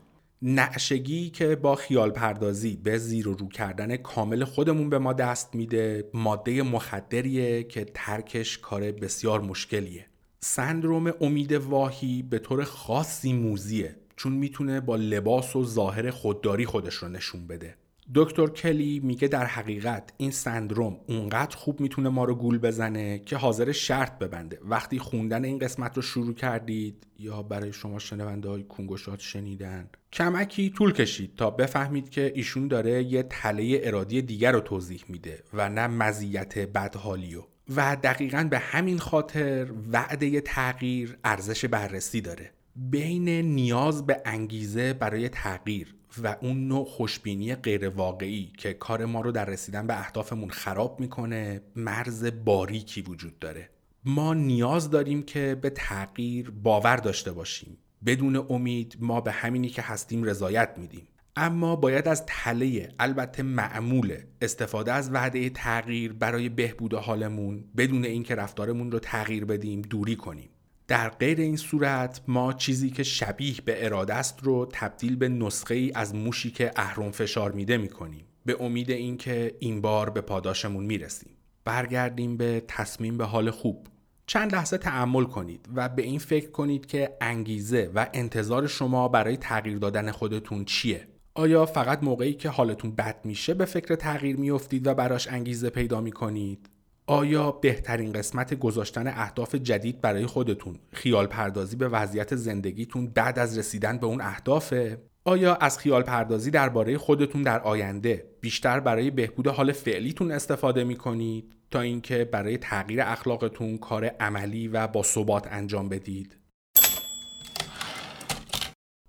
نعشگی 0.41 1.29
که 1.29 1.55
با 1.55 1.75
خیال 1.75 2.11
پردازی 2.11 2.75
به 2.83 2.97
زیر 2.97 3.27
و 3.27 3.33
رو 3.33 3.47
کردن 3.47 3.97
کامل 3.97 4.43
خودمون 4.43 4.89
به 4.89 4.99
ما 4.99 5.13
دست 5.13 5.55
میده 5.55 6.09
ماده 6.13 6.63
مخدریه 6.63 7.63
که 7.63 7.85
ترکش 7.93 8.57
کار 8.57 8.91
بسیار 8.91 9.41
مشکلیه. 9.41 10.05
سندروم 10.39 11.13
امید 11.21 11.51
واهی 11.51 12.23
به 12.23 12.39
طور 12.39 12.63
خاصی 12.63 13.33
موزیه 13.33 13.95
چون 14.15 14.33
می‌تونه 14.33 14.79
با 14.79 14.95
لباس 14.95 15.55
و 15.55 15.65
ظاهر 15.65 16.09
خودداری 16.09 16.65
خودش 16.65 16.95
رو 16.95 17.07
نشون 17.07 17.47
بده. 17.47 17.75
دکتر 18.15 18.47
کلی 18.47 18.99
میگه 18.99 19.27
در 19.27 19.45
حقیقت 19.45 20.13
این 20.17 20.31
سندروم 20.31 20.99
اونقدر 21.07 21.57
خوب 21.57 21.79
می‌تونه 21.79 22.09
ما 22.09 22.23
رو 22.23 22.35
گول 22.35 22.57
بزنه 22.57 23.19
که 23.19 23.37
حاضر 23.37 23.71
شرط 23.71 24.19
ببنده. 24.19 24.59
وقتی 24.63 24.99
خوندن 24.99 25.45
این 25.45 25.59
قسمت 25.59 25.95
رو 25.95 26.01
شروع 26.01 26.33
کردید 26.33 27.07
یا 27.19 27.41
برای 27.41 27.73
شما 27.73 27.99
شنونده 27.99 28.49
های 28.49 28.63
کنگوشات 28.63 29.19
شنیدن 29.19 29.89
کمکی 30.13 30.69
طول 30.69 30.93
کشید 30.93 31.35
تا 31.35 31.49
بفهمید 31.49 32.09
که 32.09 32.31
ایشون 32.35 32.67
داره 32.67 33.03
یه 33.03 33.23
تله 33.23 33.81
ارادی 33.83 34.21
دیگر 34.21 34.51
رو 34.51 34.59
توضیح 34.59 35.03
میده 35.07 35.43
و 35.53 35.69
نه 35.69 35.87
مزیت 35.87 36.59
بدحالیو 36.59 37.41
و. 37.75 37.97
دقیقا 38.03 38.47
به 38.51 38.59
همین 38.59 38.97
خاطر 38.97 39.67
وعده 39.91 40.41
تغییر 40.41 41.17
ارزش 41.23 41.65
بررسی 41.65 42.21
داره. 42.21 42.51
بین 42.75 43.29
نیاز 43.29 44.05
به 44.05 44.21
انگیزه 44.25 44.93
برای 44.93 45.29
تغییر 45.29 45.95
و 46.23 46.35
اون 46.41 46.67
نوع 46.67 46.85
خوشبینی 46.85 47.55
غیر 47.55 47.89
واقعی 47.89 48.51
که 48.57 48.73
کار 48.73 49.05
ما 49.05 49.21
رو 49.21 49.31
در 49.31 49.45
رسیدن 49.45 49.87
به 49.87 49.99
اهدافمون 49.99 50.49
خراب 50.49 50.99
می‌کنه 50.99 51.61
مرز 51.75 52.31
باریکی 52.45 53.01
وجود 53.01 53.39
داره. 53.39 53.69
ما 54.05 54.33
نیاز 54.33 54.89
داریم 54.89 55.23
که 55.23 55.57
به 55.61 55.69
تغییر 55.69 56.51
باور 56.51 56.95
داشته 56.95 57.31
باشیم. 57.31 57.77
بدون 58.05 58.45
امید 58.49 58.97
ما 58.99 59.21
به 59.21 59.31
همینی 59.31 59.69
که 59.69 59.81
هستیم 59.81 60.23
رضایت 60.23 60.73
میدیم. 60.77 61.07
اما 61.35 61.75
باید 61.75 62.07
از 62.07 62.23
تله 62.25 62.89
البته 62.99 63.43
معمول 63.43 64.17
استفاده 64.41 64.93
از 64.93 65.13
وعده 65.13 65.49
تغییر 65.49 66.13
برای 66.13 66.49
بهبود 66.49 66.93
حالمون 66.93 67.63
بدون 67.77 68.05
اینکه 68.05 68.35
رفتارمون 68.35 68.91
رو 68.91 68.99
تغییر 68.99 69.45
بدیم 69.45 69.81
دوری 69.81 70.15
کنیم. 70.15 70.49
در 70.91 71.09
غیر 71.09 71.39
این 71.39 71.57
صورت 71.57 72.21
ما 72.27 72.53
چیزی 72.53 72.89
که 72.89 73.03
شبیه 73.03 73.55
به 73.65 73.85
اراده 73.85 74.13
است 74.13 74.39
رو 74.43 74.69
تبدیل 74.71 75.15
به 75.15 75.29
نسخه 75.29 75.75
ای 75.75 75.91
از 75.95 76.15
موشی 76.15 76.51
که 76.51 76.71
اهرم 76.75 77.11
فشار 77.11 77.51
میده 77.51 77.77
می‌کنیم. 77.77 78.25
به 78.45 78.57
امید 78.59 78.91
اینکه 78.91 79.55
این 79.59 79.81
بار 79.81 80.09
به 80.09 80.21
پاداشمون 80.21 80.85
می‌رسیم. 80.85 81.31
برگردیم 81.65 82.37
به 82.37 82.63
تصمیم 82.67 83.17
به 83.17 83.25
حال 83.25 83.51
خوب. 83.51 83.87
چند 84.25 84.55
لحظه 84.55 84.77
تعمل 84.77 85.23
کنید 85.23 85.69
و 85.75 85.89
به 85.89 86.01
این 86.01 86.19
فکر 86.19 86.51
کنید 86.51 86.85
که 86.85 87.17
انگیزه 87.21 87.91
و 87.95 88.07
انتظار 88.13 88.67
شما 88.67 89.07
برای 89.07 89.37
تغییر 89.37 89.77
دادن 89.77 90.11
خودتون 90.11 90.65
چیه؟ 90.65 91.07
آیا 91.33 91.65
فقط 91.65 92.03
موقعی 92.03 92.33
که 92.33 92.49
حالتون 92.49 92.91
بد 92.91 93.15
میشه 93.23 93.53
به 93.53 93.65
فکر 93.65 93.95
تغییر 93.95 94.37
میافتید 94.37 94.87
و 94.87 94.93
براش 94.93 95.27
انگیزه 95.27 95.69
پیدا 95.69 96.01
می‌کنید؟ 96.01 96.69
آیا 97.11 97.51
بهترین 97.51 98.13
قسمت 98.13 98.53
گذاشتن 98.53 99.07
اهداف 99.07 99.55
جدید 99.55 100.01
برای 100.01 100.25
خودتون 100.25 100.79
خیال 100.93 101.27
پردازی 101.27 101.75
به 101.75 101.87
وضعیت 101.87 102.35
زندگیتون 102.35 103.07
بعد 103.07 103.39
از 103.39 103.57
رسیدن 103.57 103.97
به 103.97 104.05
اون 104.05 104.21
اهدافه؟ 104.21 105.01
آیا 105.25 105.55
از 105.55 105.79
خیال 105.79 106.01
پردازی 106.01 106.51
درباره 106.51 106.97
خودتون 106.97 107.41
در 107.41 107.59
آینده 107.59 108.25
بیشتر 108.41 108.79
برای 108.79 109.11
بهبود 109.11 109.47
حال 109.47 109.71
فعلیتون 109.71 110.31
استفاده 110.31 110.83
می 110.83 110.95
کنید 110.95 111.55
تا 111.71 111.81
اینکه 111.81 112.25
برای 112.25 112.57
تغییر 112.57 113.01
اخلاقتون 113.01 113.77
کار 113.77 114.05
عملی 114.05 114.67
و 114.67 114.87
با 114.87 115.03
ثبات 115.03 115.47
انجام 115.51 115.89
بدید؟ 115.89 116.37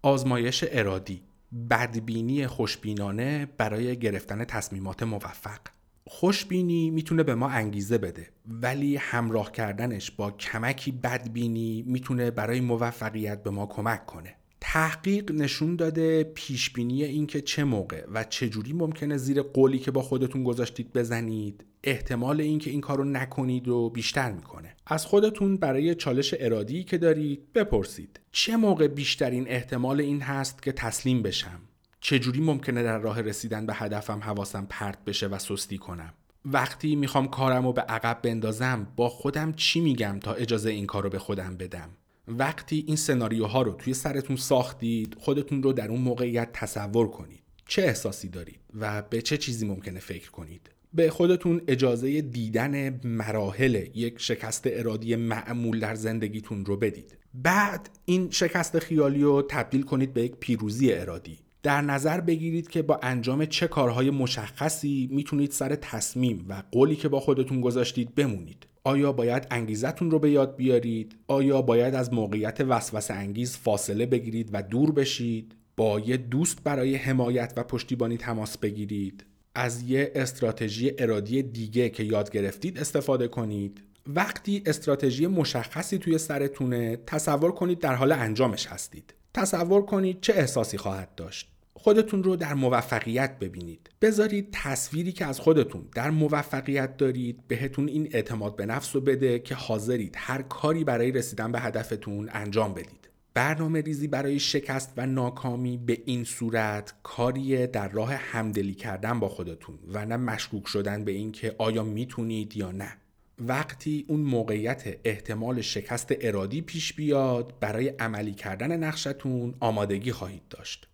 آزمایش 0.02 0.64
ارادی 0.68 1.22
بدبینی 1.70 2.46
خوشبینانه 2.46 3.48
برای 3.58 3.98
گرفتن 3.98 4.44
تصمیمات 4.44 5.02
موفق 5.02 5.60
خوشبینی 6.06 6.90
می‌تونه 6.90 7.22
به 7.22 7.34
ما 7.34 7.48
انگیزه 7.48 7.98
بده. 7.98 8.28
ولی 8.46 8.96
همراه 8.96 9.52
کردنش 9.52 10.10
با 10.10 10.30
کمکی 10.30 10.92
بدبینی 10.92 11.84
می‌تونه 11.86 12.30
برای 12.30 12.60
موفقیت 12.60 13.42
به 13.42 13.50
ما 13.50 13.66
کمک 13.66 14.06
کنه. 14.06 14.34
تحقیق 14.60 15.32
نشون 15.32 15.76
داده 15.76 16.24
پیشبینی 16.24 17.04
اینکه 17.04 17.40
چه 17.40 17.64
موقع 17.64 18.04
و 18.12 18.24
چه 18.24 18.48
جوری 18.48 18.72
ممکنه 18.72 19.16
زیر 19.16 19.42
قولی 19.42 19.78
که 19.78 19.90
با 19.90 20.02
خودتون 20.02 20.44
گذاشتید 20.44 20.92
بزنید 20.92 21.64
احتمال 21.84 22.40
اینکه 22.40 22.70
این 22.70 22.80
کارو 22.80 23.04
نکنید 23.04 23.68
رو 23.68 23.90
بیشتر 23.90 24.32
می‌کنه. 24.32 24.76
از 24.86 25.06
خودتون 25.06 25.56
برای 25.56 25.94
چالش 25.94 26.34
ارادی 26.38 26.84
که 26.84 26.98
دارید 26.98 27.52
بپرسید. 27.52 28.20
چه 28.32 28.56
موقع 28.56 28.88
بیشترین 28.88 29.48
احتمال 29.48 30.00
این 30.00 30.20
هست 30.20 30.62
که 30.62 30.72
تسلیم 30.72 31.22
بشم؟ 31.22 31.60
چجوری 32.04 32.40
ممکنه 32.40 32.82
در 32.82 32.98
راه 32.98 33.20
رسیدن 33.20 33.66
به 33.66 33.74
هدفم 33.74 34.20
حواسم 34.22 34.66
پرت 34.70 35.04
بشه 35.04 35.26
و 35.26 35.38
سستی 35.38 35.78
کنم؟ 35.78 36.14
وقتی 36.44 36.96
می‌خوام 36.96 37.28
کارم 37.28 37.66
رو 37.66 37.72
به 37.72 37.80
عقب 37.80 38.18
بندازم 38.22 38.86
با 38.96 39.08
خودم 39.08 39.52
چی 39.52 39.80
میگم 39.80 40.18
تا 40.22 40.32
اجازه 40.32 40.70
این 40.70 40.86
کار 40.86 41.02
رو 41.02 41.10
به 41.10 41.18
خودم 41.18 41.56
بدم؟ 41.56 41.88
وقتی 42.28 42.84
این 42.86 42.96
سناریوها 42.96 43.62
رو 43.62 43.72
توی 43.72 43.94
سرتون 43.94 44.36
ساختید 44.36 45.16
خودتون 45.18 45.62
رو 45.62 45.72
در 45.72 45.88
اون 45.88 46.00
موقعیت 46.00 46.48
تصور 46.52 47.08
کنید. 47.08 47.42
چه 47.66 47.82
احساسی 47.82 48.28
دارید 48.28 48.60
و 48.80 49.02
به 49.02 49.22
چه 49.22 49.36
چیزی 49.36 49.66
ممکنه 49.66 50.00
فکر 50.00 50.30
کنید؟ 50.30 50.70
به 50.94 51.10
خودتون 51.10 51.60
اجازه 51.66 52.20
دیدن 52.20 53.00
مراحل 53.04 53.86
یک 53.94 54.14
شکست 54.18 54.64
ارادی 54.66 55.16
معمول 55.16 55.80
در 55.80 55.94
زندگیتون 55.94 56.64
رو 56.64 56.76
بدید. 56.76 57.16
بعد 57.34 57.90
این 58.04 58.30
شکست 58.30 58.78
خیالی 58.78 59.22
رو 59.22 59.46
تبدیل 59.48 59.82
کنید 59.82 60.14
به 60.14 60.22
یک 60.22 60.36
پیروزی 60.36 60.92
ارادی. 60.92 61.38
در 61.62 61.80
نظر 61.80 62.20
بگیرید 62.20 62.68
که 62.68 62.82
با 62.82 63.00
انجام 63.02 63.46
چه 63.46 63.68
کارهای 63.68 64.10
مشخصی 64.10 65.08
می‌تونید 65.12 65.50
سر 65.50 65.74
تصمیم 65.74 66.46
و 66.48 66.62
قولی 66.72 66.96
که 66.96 67.08
با 67.08 67.20
خودتون 67.20 67.60
گذاشتید 67.60 68.14
بمونید 68.14 68.66
آیا 68.84 69.12
باید 69.12 69.46
انگیزتون 69.50 70.10
رو 70.10 70.18
به 70.18 70.30
یاد 70.30 70.56
بیارید؟ 70.56 71.16
آیا 71.26 71.62
باید 71.62 71.94
از 71.94 72.12
موقعیت 72.12 72.60
وسوسه 72.60 73.14
انگیز 73.14 73.56
فاصله 73.56 74.06
بگیرید 74.06 74.50
و 74.52 74.62
دور 74.62 74.92
بشید؟ 74.92 75.54
با 75.76 76.00
یه 76.00 76.16
دوست 76.16 76.64
برای 76.64 76.96
حمایت 76.96 77.52
و 77.56 77.62
پشتیبانی 77.62 78.16
تماس 78.16 78.58
بگیرید؟ 78.58 79.24
از 79.54 79.82
یه 79.82 80.12
استراتژی 80.14 80.92
ارادی 80.98 81.42
دیگه 81.42 81.90
که 81.90 82.02
یاد 82.02 82.30
گرفتید 82.30 82.78
استفاده 82.78 83.28
کنید؟ 83.28 83.82
وقتی 84.06 84.62
استراتژی 84.66 85.26
مشخصی 85.26 85.98
توی 85.98 86.18
سرتونه 86.18 86.96
تصور 87.06 87.52
کنید 87.52 87.78
در 87.78 87.94
حال 87.94 88.12
انجامش 88.12 88.66
هستید. 88.66 89.14
تصور 89.34 89.82
کنید 89.82 90.20
چه 90.20 90.32
احساسی 90.32 90.78
خواهد 90.78 91.14
داشت. 91.14 91.51
خودتون 91.74 92.22
رو 92.22 92.36
در 92.36 92.54
موفقیت 92.54 93.38
ببینید. 93.38 93.90
بذارید 94.00 94.48
تصویری 94.52 95.12
که 95.12 95.26
از 95.26 95.40
خودتون 95.40 95.84
در 95.94 96.10
موفقیت 96.10 96.96
دارید 96.96 97.48
بهتون 97.48 97.88
این 97.88 98.08
اعتماد 98.12 98.56
به 98.56 98.66
نفس 98.66 98.94
رو 98.94 99.00
بده 99.00 99.38
که 99.38 99.54
حاضرید 99.54 100.14
هر 100.18 100.42
کاری 100.42 100.84
برای 100.84 101.12
رسیدن 101.12 101.52
به 101.52 101.60
هدفتون 101.60 102.28
انجام 102.32 102.74
بدید. 102.74 103.08
برنامه 103.34 103.80
ریزی 103.80 104.08
برای 104.08 104.38
شکست 104.38 104.92
و 104.96 105.06
ناکامی 105.06 105.76
به 105.76 106.02
این 106.04 106.24
صورت 106.24 106.94
کاریه 107.02 107.66
در 107.66 107.88
راه 107.88 108.14
همدلی 108.14 108.74
کردن 108.74 109.20
با 109.20 109.28
خودتون 109.28 109.78
و 109.88 110.06
نه 110.06 110.16
مشکوک 110.16 110.66
شدن 110.66 111.04
به 111.04 111.12
اینکه 111.12 111.54
آیا 111.58 111.84
می‌تونید 111.84 112.56
یا 112.56 112.72
نه. 112.72 112.96
وقتی 113.38 114.04
اون 114.08 114.20
موقعیت 114.20 114.96
احتمال 115.04 115.60
شکست 115.60 116.12
ارادی 116.20 116.60
پیش 116.60 116.92
بیاد 116.92 117.54
برای 117.60 117.88
عملی 117.88 118.34
کردن 118.34 118.84
نقشتون 118.84 119.54
آمادگی 119.60 120.12
خواهید 120.12 120.42
داشت. 120.50 120.88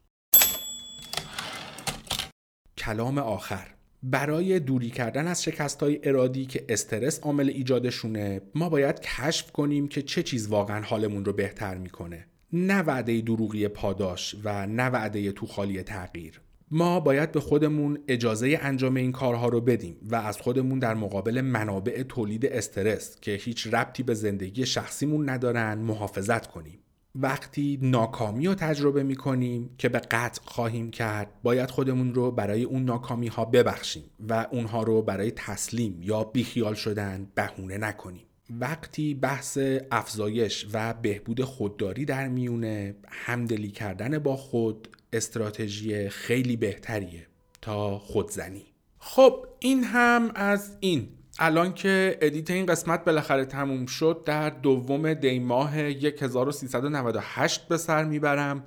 کلام 2.79 3.19
آخر. 3.19 3.67
برای 4.03 4.61
دوری 4.61 4.91
کردن 4.91 5.27
از 5.27 5.43
شکست 5.43 5.81
های 5.81 6.01
ارادی 6.03 6.47
که 6.47 6.65
استرس 6.69 7.21
عامل 7.21 7.49
ایجادشونه 7.49 8.41
ما 8.55 8.69
باید 8.69 9.01
کشف 9.01 9.53
کنیم 9.53 9.89
که 9.89 10.03
چه 10.03 10.23
چیز 10.23 10.49
واقعا 10.49 10.83
حالمون 10.83 11.25
رو 11.25 11.33
بهتر 11.33 11.75
می‌کنه. 11.75 12.27
نه 12.53 12.83
وعده 12.83 13.21
دروغی 13.21 13.69
پاداش 13.69 14.37
و 14.45 14.67
نه 14.67 14.87
وعده 14.87 15.33
تو 15.33 15.47
خالی 15.47 15.83
تغییر. 15.83 16.41
ما 16.71 17.01
باید 17.01 17.33
به 17.33 17.41
خودمون 17.41 17.99
اجازه 18.09 18.59
انجام 18.63 18.97
این 18.97 19.13
کارها 19.13 19.49
رو 19.49 19.61
بدیم 19.61 19.97
و 20.03 20.15
از 20.17 20.41
خودمون 20.41 20.79
در 20.79 20.95
مقابل 20.95 21.41
منابع 21.41 22.03
تولید 22.03 22.47
استرس 22.47 23.21
که 23.21 23.33
هیچ 23.33 23.67
ربطی 23.67 24.03
به 24.03 24.15
زندگی 24.15 24.67
شخصیمون 24.67 25.29
ندارن 25.29 25.79
محافظت 25.79 26.47
کنیم. 26.47 26.79
وقتی 27.15 27.79
ناکامی 27.83 28.47
رو 28.47 28.55
تجربه 28.55 29.03
می 29.03 29.17
کنیم 29.17 29.71
که 29.79 29.89
به 29.89 29.99
قطع 29.99 30.43
خواهیم 30.45 30.91
کرد 30.91 31.31
باید 31.43 31.71
خودمون 31.71 32.15
رو 32.15 32.31
برای 32.31 32.63
اون 32.63 32.85
ناکامی 32.85 33.29
ها 33.29 33.45
ببخشیم 33.45 34.05
و 34.29 34.47
اونها 34.51 34.83
رو 34.83 35.03
برای 35.03 35.31
تسلیم 35.31 36.03
یا 36.03 36.25
بیخیال 36.25 36.75
شدن 36.75 37.29
بهونه 37.35 37.79
نکنیم. 37.79 38.25
وقتی 38.51 39.15
بحث 39.15 39.59
افزایش 39.91 40.67
و 40.73 40.95
بهبود 40.95 41.45
خودداری 41.45 42.05
در 42.05 42.29
میونه 42.29 42.95
همدلی 43.09 43.71
کردن 43.71 44.19
با 44.19 44.37
خود 44.37 44.89
استراتژی 45.13 46.09
خیلی 46.09 46.57
بهتریه 46.57 47.27
تا 47.63 47.99
خودزنی. 47.99 48.67
خب 48.99 49.47
این 49.59 49.85
هم 49.85 50.31
از 50.35 50.77
این. 50.81 51.09
الان 51.39 51.75
که 51.75 52.19
ادیت 52.21 52.51
این 52.51 52.67
قسمت 52.67 53.05
بالاخره 53.05 53.45
تموم 53.45 53.87
شد 53.87 54.23
در 54.27 54.51
دوم 54.51 55.15
دی 55.15 55.39
ماه 55.39 55.75
1398 55.75 57.69
به 57.69 57.77
سر 57.77 58.05
می‌برم. 58.05 58.65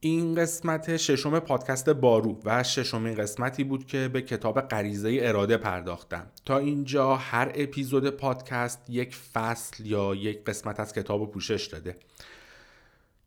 این 0.00 0.34
قسمت 0.34 0.96
ششم 0.96 1.38
پادکست 1.38 1.90
بارو 1.90 2.40
و 2.44 2.62
ششمین 2.62 3.14
قسمتی 3.14 3.64
بود 3.64 3.86
که 3.86 4.08
به 4.08 4.22
کتاب 4.22 4.60
غریزه 4.60 5.18
اراده 5.22 5.56
پرداختم. 5.56 6.26
تا 6.44 6.58
اینجا 6.58 7.16
هر 7.16 7.52
اپیزود 7.54 8.10
پادکست 8.10 8.90
یک 8.90 9.16
فصل 9.16 9.86
یا 9.86 10.14
یک 10.14 10.44
قسمت 10.44 10.80
از 10.80 10.92
کتاب 10.92 11.30
پوشش 11.30 11.66
داده. 11.66 11.96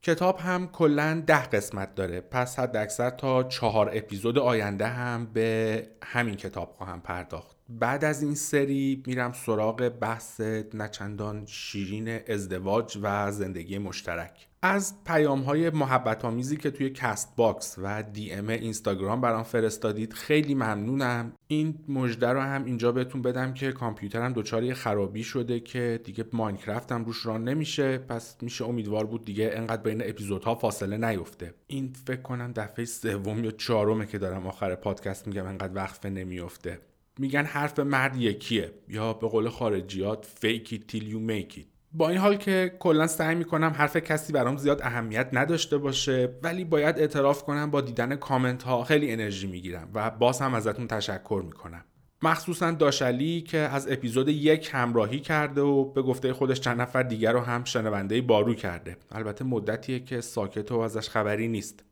کتاب 0.01 0.39
هم 0.39 0.67
کلا 0.67 1.23
ده 1.27 1.45
قسمت 1.45 1.95
داره. 1.95 2.21
پس 2.21 2.59
حد 2.59 2.77
اکثر 2.77 3.09
تا 3.09 3.43
چهار 3.43 3.91
اپیزود 3.93 4.37
آینده 4.37 4.87
هم 4.87 5.25
به 5.25 5.87
همین 6.03 6.35
کتاب 6.35 6.73
خواهم 6.77 7.01
پرداخت. 7.01 7.60
بعد 7.69 8.05
از 8.05 8.23
این 8.23 8.35
سری 8.35 9.03
میرم 9.07 9.33
سراغ 9.33 9.89
بحث 9.89 10.41
نچندان 10.73 11.45
شیرین 11.45 12.19
ازدواج 12.27 12.97
و 13.01 13.31
زندگی 13.31 13.77
مشترک. 13.77 14.47
از 14.63 15.03
پیام 15.03 15.41
های 15.41 15.69
محبت 15.69 16.25
آمیزی 16.25 16.57
که 16.57 16.71
توی 16.71 16.89
Castbox 16.89 17.75
و 17.77 18.03
DM 18.03 18.49
اینستاگرام 18.49 19.21
برام 19.21 19.43
فرستادید 19.43 20.13
خیلی 20.13 20.55
ممنونم. 20.55 21.33
این 21.47 21.79
مژده 21.87 22.29
رو 22.29 22.41
هم 22.41 22.65
اینجا 22.65 22.91
بهتون 22.91 23.21
بدم 23.21 23.53
که 23.53 23.71
کامپیوترم 23.71 24.33
دچار 24.33 24.73
خرابی 24.73 25.23
شده 25.23 25.59
که 25.59 25.99
دیگه 26.03 26.25
Minecraft 26.33 26.91
هم 26.91 27.05
روش 27.05 27.25
run 27.25 27.43
نمیشه. 27.43 27.97
پس 27.97 28.37
میشه 28.41 28.65
امیدوار 28.65 29.05
بود 29.05 29.25
دیگه 29.25 29.51
انقدر 29.53 29.81
بین 29.81 30.01
اپیزودها 30.09 30.55
فاصله 30.55 30.97
نیفته. 31.09 31.53
این 31.67 31.93
فکر 32.07 32.21
کنم 32.21 32.51
دفعه 32.55 32.85
سوم 32.85 33.43
یا 33.43 33.51
چهارمه 33.51 34.05
که 34.05 34.17
دارم 34.17 34.47
آخر 34.47 34.75
پادکست 34.75 35.27
میگم 35.27 35.45
انقدر 35.45 35.75
وقفه 35.75 36.09
نمیفته. 36.09 36.79
میگن 37.21 37.45
حرف 37.45 37.79
مرد 37.79 38.17
یکیه. 38.17 38.71
یا 38.87 39.13
به 39.13 39.27
قول 39.27 39.49
خارجیات 39.49 40.27
fake 40.41 40.67
it 40.67 40.91
till 40.91 41.03
you 41.03 41.29
make 41.31 41.59
با 41.93 42.09
این 42.09 42.17
حال 42.17 42.35
که 42.35 42.75
کلا 42.79 43.07
سعی 43.07 43.35
می‌کنم 43.35 43.73
حرف 43.77 43.97
کسی 43.97 44.33
برام 44.33 44.57
زیاد 44.57 44.81
اهمیت 44.81 45.29
نداشته 45.33 45.77
باشه 45.77 46.35
ولی 46.43 46.65
باید 46.65 46.99
اعتراف 46.99 47.43
کنم 47.43 47.71
با 47.71 47.81
دیدن 47.81 48.15
کامنت 48.15 48.63
ها 48.63 48.83
خیلی 48.83 49.11
انرژی 49.11 49.47
می‌گیرم 49.47 49.89
و 49.93 50.11
باز 50.11 50.41
هم 50.41 50.53
ازتون 50.53 50.87
تشکر 50.87 51.43
می‌کنم. 51.45 51.85
مخصوصا 52.23 52.71
داشلی 52.71 53.41
که 53.41 53.57
از 53.57 53.91
اپیزود 53.91 54.27
یک 54.27 54.69
همراهی 54.73 55.19
کرده 55.19 55.61
و 55.61 55.93
به 55.93 56.01
گفته 56.01 56.33
خودش 56.33 56.59
چند 56.59 56.81
نفر 56.81 57.03
دیگر 57.03 57.33
رو 57.33 57.39
هم 57.39 57.63
شنونده 57.63 58.21
بارو 58.21 58.53
کرده. 58.53 58.97
البته 59.11 59.45
مدتیه 59.45 59.99
که 59.99 60.21
ساکت 60.21 60.71
و 60.71 60.79
ازش 60.79 61.09
خبری 61.09 61.47
نیست. 61.47 61.83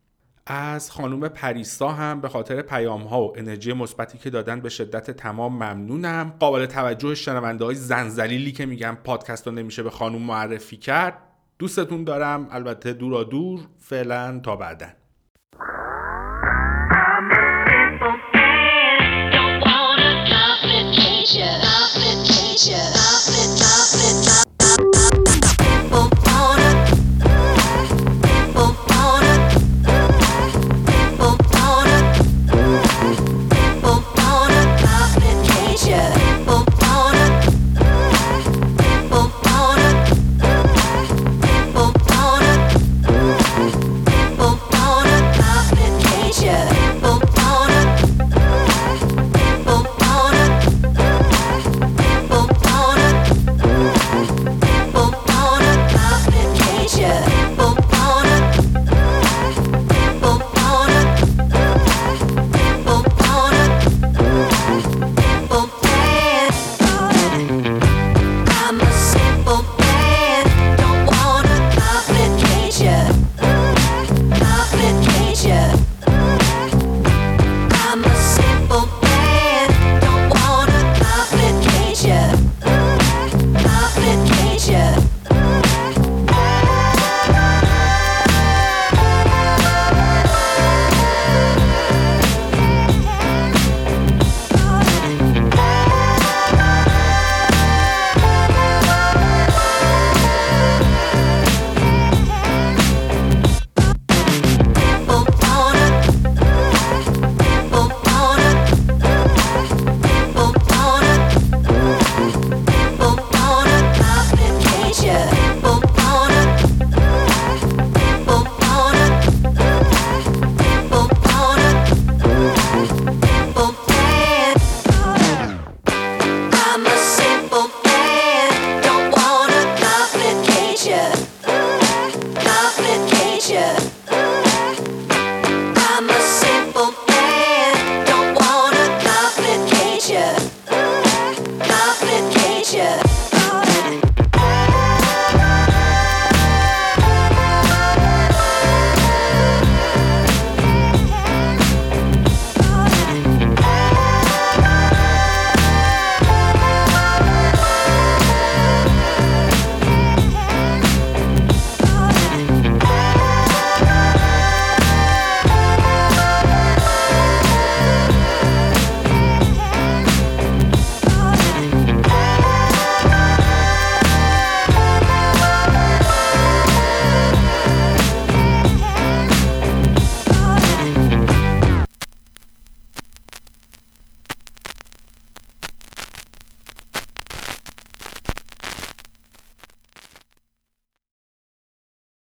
از 0.51 0.91
خانم 0.91 1.27
پریسا 1.27 1.89
هم 1.89 2.21
به 2.21 2.29
خاطر 2.29 2.61
پیام 2.61 3.01
ها 3.01 3.21
و 3.21 3.33
انرژی 3.37 3.73
مثبتی 3.73 4.17
که 4.17 4.29
دادن 4.29 4.59
به 4.59 4.69
شدت 4.69 5.11
تمام 5.11 5.53
ممنونم. 5.53 6.33
قابل 6.39 6.65
توجه 6.65 7.15
شنونده 7.15 7.65
های 7.65 7.75
زنزلیلی 7.75 8.51
که 8.51 8.65
میگم 8.65 8.97
پادکست 9.03 9.47
رو 9.47 9.53
نمیشه 9.53 9.83
به 9.83 9.89
خانم 9.89 10.21
معرفی 10.21 10.77
کرد. 10.77 11.17
دوستتون 11.59 12.03
دارم. 12.03 12.47
البته 12.51 12.93
دورا 12.93 13.23
دور 13.23 13.59
فعلا 13.79 14.39
تا 14.39 14.55
بعدن. 14.55 14.93
Don't 22.61 22.98